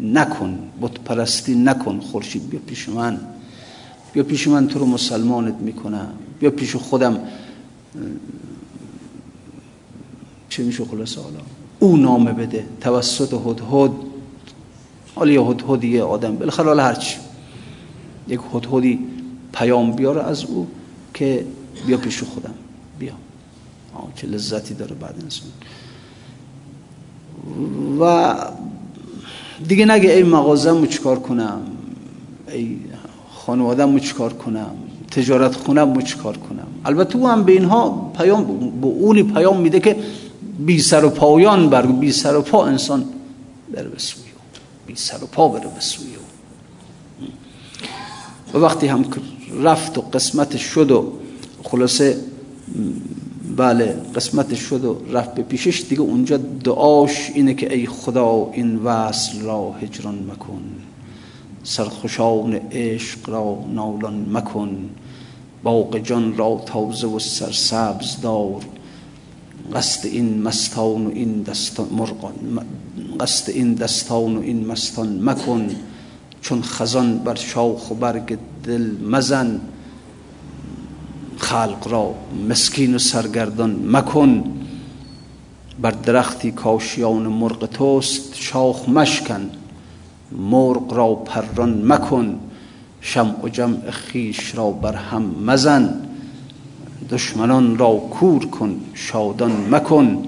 نکن 0.00 0.58
بت 0.80 1.00
پرستی 1.00 1.54
نکن 1.54 2.00
خورشید 2.00 2.50
بیا 2.50 2.60
پیش 2.66 2.88
من. 2.88 3.20
بیا 4.12 4.22
پیش 4.22 4.48
من 4.48 4.68
تو 4.68 4.78
رو 4.78 4.86
مسلمانت 4.86 5.54
می‌کنم. 5.54 6.08
بیا 6.40 6.50
پیش 6.50 6.76
خودم. 6.76 7.18
چه 10.48 10.62
میشه 10.62 10.84
خلاصه 10.84 11.20
حالا؟ 11.20 11.38
او 11.78 11.96
نامه 11.96 12.32
بده. 12.32 12.66
توسط 12.80 13.34
هدهد 13.46 13.90
حالا 15.14 15.32
یه 15.32 15.40
هدهدی 15.40 16.00
آدم. 16.00 16.36
بالاخره 16.36 16.66
حالا 16.66 16.84
هرچی 16.84 17.16
یک 18.28 18.40
هدهدی 18.54 18.98
پیام 19.52 19.92
بیاره 19.92 20.22
از 20.22 20.44
او 20.44 20.66
که 21.14 21.46
بیا 21.86 21.96
پیش 21.96 22.22
خودم. 22.22 22.54
بیا. 22.98 23.12
چه 24.14 24.26
لذتی 24.26 24.74
داره 24.74 24.94
بعد 24.94 25.14
انسان 25.22 25.50
و 28.00 28.34
دیگه 29.68 29.84
نگه 29.84 30.12
ای 30.12 30.22
مغازم 30.22 30.86
چیکار 30.86 31.18
کنم؟ 31.18 31.60
ای 32.52 32.76
خانوادم 33.32 33.98
چیکار 33.98 34.32
کنم؟ 34.32 34.74
تجارت 35.10 35.54
خونم 35.54 36.02
چیکار 36.02 36.36
کنم؟ 36.36 36.66
البته 36.84 37.16
او 37.16 37.28
هم 37.28 37.44
به 37.44 37.52
اینها 37.52 38.12
پیام 38.18 38.44
به 38.80 38.86
اونی 38.86 39.22
پیام 39.22 39.60
میده 39.60 39.80
که 39.80 39.96
بی 40.58 40.78
سر 40.78 41.04
و 41.04 41.10
پایان 41.10 41.68
بر 41.68 41.86
بی 41.86 42.12
سر 42.12 42.36
و 42.36 42.42
پا 42.42 42.66
انسان 42.66 43.04
بره 43.72 43.88
به 43.88 43.98
سوی 43.98 44.22
بی 44.86 44.94
سر 44.96 45.24
و 45.24 45.26
پا 45.26 45.48
بره 45.48 45.68
به 45.74 45.80
سوی 45.80 46.06
و 48.54 48.58
وقتی 48.58 48.86
هم 48.86 49.04
رفت 49.62 49.98
و 49.98 50.00
قسمت 50.00 50.56
شد 50.56 50.90
و 50.90 51.12
خلاصه 51.62 52.16
بله 53.60 53.96
قسمت 54.14 54.54
شد 54.54 54.84
و 54.84 54.96
رفت 55.12 55.34
به 55.34 55.42
پیشش. 55.42 55.84
دیگه 55.88 56.00
اونجا 56.00 56.36
دعاش 56.36 57.30
اینه 57.34 57.54
که 57.54 57.74
ای 57.74 57.86
خدا 57.86 58.50
این 58.52 58.76
وصل 58.76 59.40
را 59.40 59.72
هجران 59.72 60.14
مکن. 60.14 60.62
سرخوشان 61.62 62.54
عشق 62.54 63.30
را 63.30 63.58
نالان 63.74 64.26
مکن. 64.32 64.90
باغ 65.62 65.98
جان 65.98 66.36
را 66.36 66.62
تازه 66.66 67.06
و 67.06 67.18
سرسبز 67.18 68.20
دار 68.22 68.60
قصد 69.74 70.06
این 70.06 70.42
مستان 70.42 71.06
و 71.06 71.10
این 71.14 71.42
دستان 71.42 71.88
مرغان 71.92 72.58
قصد 73.20 73.50
این 73.50 73.74
دستان 73.74 74.36
و 74.36 74.40
این 74.40 74.66
مستان 74.66 75.20
مکن. 75.22 75.70
چون 76.42 76.62
خزان 76.62 77.18
بر 77.18 77.34
شاخ 77.34 77.90
و 77.90 77.94
برگ 77.94 78.38
دل 78.64 78.90
مزن. 79.10 79.60
خلق 81.40 81.88
را 81.88 82.14
مسکین 82.48 82.94
و 82.94 82.98
سرگردان 82.98 83.96
مکن. 83.96 84.44
بر 85.82 85.90
درختی 85.90 86.50
کاشیان 86.52 87.22
مرغ 87.22 87.66
توست 87.66 88.36
شاخ 88.36 88.88
مشکن. 88.88 89.50
مرغ 90.32 90.92
را 90.92 91.14
پران 91.14 91.92
مکن. 91.92 92.40
شمع 93.00 93.44
و 93.44 93.48
جمع 93.48 93.90
خیش 93.90 94.54
را 94.54 94.70
بر 94.70 94.94
هم 94.94 95.22
مزن. 95.22 95.94
دشمنان 97.10 97.78
را 97.78 97.94
کور 97.96 98.46
کن 98.46 98.80
شادان 98.94 99.52
مکن. 99.70 100.22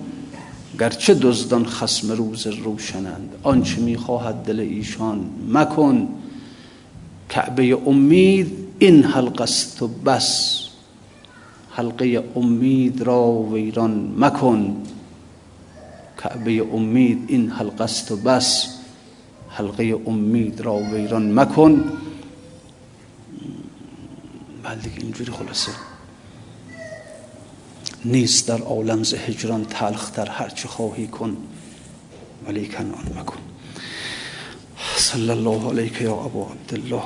گرچه 0.78 1.14
دزدان 1.14 1.66
خسم 1.66 2.12
روز 2.12 2.46
روشنند 2.46 3.34
آنچه 3.42 3.80
می‌خواهد 3.80 4.34
دل 4.34 4.60
ایشان 4.60 5.20
مکن. 5.48 6.08
کعبه 7.28 7.78
امید 7.86 8.52
این 8.78 9.04
حلقه 9.04 9.42
است 9.42 9.82
و 9.82 9.88
بس. 9.88 10.71
حلقه 11.74 12.24
امید 12.36 13.02
را 13.02 13.32
ویران 13.32 14.14
مکن. 14.18 14.82
کعبه 16.22 16.68
امید 16.72 17.24
این 17.28 17.50
حلقه 17.50 17.84
است 17.84 18.12
و 18.12 18.16
بس. 18.16 18.68
حلقه 19.48 20.00
امید 20.06 20.60
را 20.60 20.74
ویران 20.74 21.40
مکن. 21.40 21.92
بله 24.62 24.76
دیگه 24.76 24.98
اینجوری 24.98 25.32
خلاصه. 25.32 25.72
نیست 28.04 28.48
در 28.48 28.58
عالم 28.58 29.02
ز 29.02 29.14
هجران 29.14 29.64
تلخ 29.64 30.12
در 30.12 30.28
هر 30.28 30.48
چه 30.48 30.68
خواهی 30.68 31.06
کن. 31.06 31.36
ولی 32.46 32.70
آن 32.76 33.18
مکن. 33.18 33.38
صلی 34.96 35.30
الله 35.30 35.68
علیک 35.68 36.00
یا 36.00 36.14
ابو 36.14 36.44
عبدالله. 36.44 37.02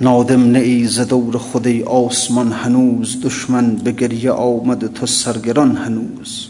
نادم 0.00 0.50
نه 0.50 0.86
ز 0.86 1.00
دور 1.00 1.38
خودی 1.38 1.82
آسمان 1.82 2.52
هنوز 2.52 3.20
دشمن 3.22 3.76
به 3.76 3.92
گریه 3.92 4.30
آمد 4.30 4.92
تو 4.92 5.06
سرگران 5.06 5.76
هنوز. 5.76 6.48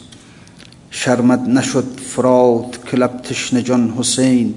شرمت 0.90 1.40
نشد 1.40 2.00
فرات 2.06 2.86
که 2.86 2.96
لب 2.96 3.22
تشنه 3.22 3.62
جان 3.62 3.94
حسین 3.98 4.54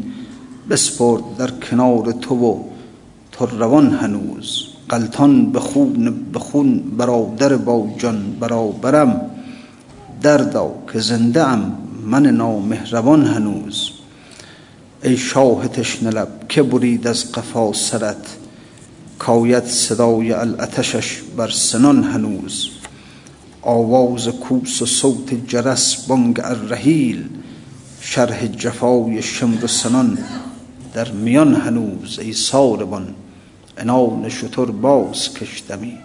بسپرد 0.70 1.24
در 1.38 1.52
کنار 1.52 2.12
تو 2.12 2.36
و 2.36 2.64
تو 3.32 3.46
روان 3.46 3.94
هنوز. 3.94 4.64
قلتان 4.90 5.52
به 5.52 5.60
خون 5.60 6.16
به 6.34 6.40
خون 6.40 6.80
برادر 6.98 7.58
با 7.58 7.88
جان 7.98 8.36
برابرم. 8.40 9.22
دردا 10.22 10.72
که 10.94 11.00
زنده 11.00 11.48
ام 11.48 11.78
من 12.06 12.26
نامهربان 12.26 13.26
هنوز. 13.26 13.90
ای 15.04 15.18
شاه 15.18 15.68
تشنه 15.68 16.10
لب 16.10 16.48
که 16.50 16.64
برید 16.64 17.08
از 17.08 17.32
قفا 17.32 17.74
سرت؟ 17.74 18.41
کاید 19.22 19.66
صدای 19.66 20.32
الاتشش 20.32 21.22
بر 21.38 21.50
سنان 21.50 22.04
هنوز. 22.04 22.70
آواز 23.62 24.28
کوس 24.28 24.82
و 24.82 24.86
صوت 24.86 25.48
جرس 25.48 26.06
بانگ 26.08 26.40
الرحیل 26.44 27.30
شرح 28.00 28.48
جفای 28.48 29.22
شمر 29.22 29.68
سنان 29.68 30.18
در 30.94 31.12
میان 31.12 31.56
هنوز 31.56 32.20
ای 32.20 32.34
ساربان 32.34 33.16
انان 33.78 34.30
شتر 34.30 34.66
باز 34.66 35.34
کشدمی 35.34 35.98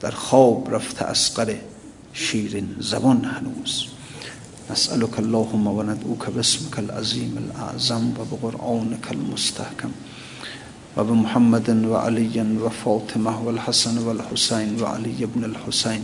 در 0.00 0.10
خواب 0.10 0.74
رفته 0.74 1.04
اسقر 1.04 1.54
شیرین 2.12 2.76
زبان 2.80 3.24
هنوز. 3.24 3.84
نسألك 4.70 5.18
اللهم 5.18 5.66
و 5.66 5.82
ندعوك 5.82 6.30
باسمك 6.30 6.78
العظیم 6.78 7.38
الاعظم 7.38 8.10
و 8.10 8.24
بقرآنك 8.36 9.08
وبمحمد 10.96 11.68
وعلي 11.88 12.36
وفاطمة 12.64 13.42
والحسن 13.46 13.98
والحسين 14.06 14.82
وعلي 14.82 15.20
بن 15.34 15.44
الحسين 15.44 16.02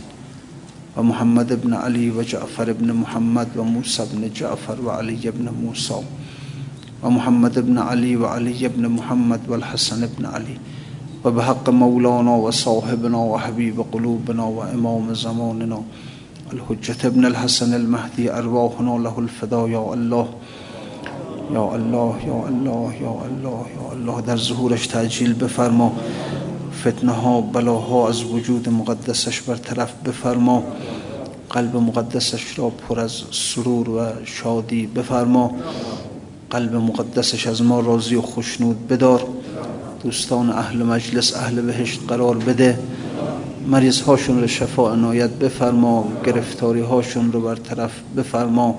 ومحمد 0.97 1.61
بن 1.61 1.73
علي 1.73 2.11
وجعفر 2.11 2.71
بن 2.73 2.93
محمد 2.93 3.47
وموسى 3.57 4.05
بن 4.13 4.29
جعفر 4.35 4.77
وعلي 4.85 5.23
بن 5.31 5.49
موسى 5.63 6.01
ومحمد 7.03 7.59
بن 7.59 7.77
علي 7.77 8.15
وعلي 8.15 8.67
بن 8.67 8.89
محمد 8.89 9.41
والحسن 9.47 10.09
بن 10.17 10.25
علي 10.25 10.57
وبحق 11.25 11.69
مولانا 11.69 12.35
وصاحبنا 12.35 13.17
وحبيب 13.17 13.85
قلوبنا 13.91 14.43
وإمام 14.43 15.13
زماننا 15.13 15.81
الحجة 16.53 17.07
بن 17.09 17.25
الحسن 17.25 17.73
المهدي 17.73 18.31
أرواحنا 18.33 18.89
له 19.05 19.19
الفداء 19.19 19.67
يا 19.69 19.93
الله 19.93 20.27
یا 21.53 21.71
الله 21.73 22.25
یا 22.25 22.45
الله 22.47 23.01
یا 23.01 23.15
الله 23.27 23.65
یا 23.75 23.91
الله. 23.91 24.21
در 24.21 24.37
ظهورش 24.37 24.87
تعجیل 24.87 25.33
بفرما. 25.33 25.91
فتنه 26.81 27.11
ها 27.11 27.41
بلاها 27.41 28.09
از 28.09 28.23
وجود 28.23 28.69
مقدسش 28.69 29.41
برطرف 29.41 29.93
بفرما. 30.05 30.63
قلب 31.49 31.75
مقدسش 31.75 32.59
را 32.59 32.69
پر 32.69 32.99
از 32.99 33.11
سرور 33.31 33.89
و 33.89 33.99
شادی 34.25 34.85
بفرما. 34.87 35.51
قلب 36.49 36.75
مقدسش 36.75 37.47
از 37.47 37.61
ما 37.61 37.79
راضی 37.79 38.15
و 38.15 38.21
خوشنود 38.21 38.87
بدار. 38.87 39.23
دوستان 40.03 40.49
اهل 40.49 40.83
مجلس 40.83 41.35
اهل 41.35 41.61
بهشت 41.61 41.99
قرار 42.07 42.37
بده. 42.37 42.79
مریض 43.67 44.01
هاشون 44.01 44.41
رو 44.41 44.47
شفا 44.47 44.91
عنایت 44.91 45.29
بفرما. 45.29 46.07
گرفتاری 46.25 46.81
هاشون 46.81 47.31
رو 47.31 47.41
برطرف 47.41 47.91
بفرما. 48.17 48.75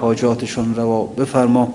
حاجاتشون 0.00 0.74
روا 0.74 1.04
بفرما. 1.04 1.74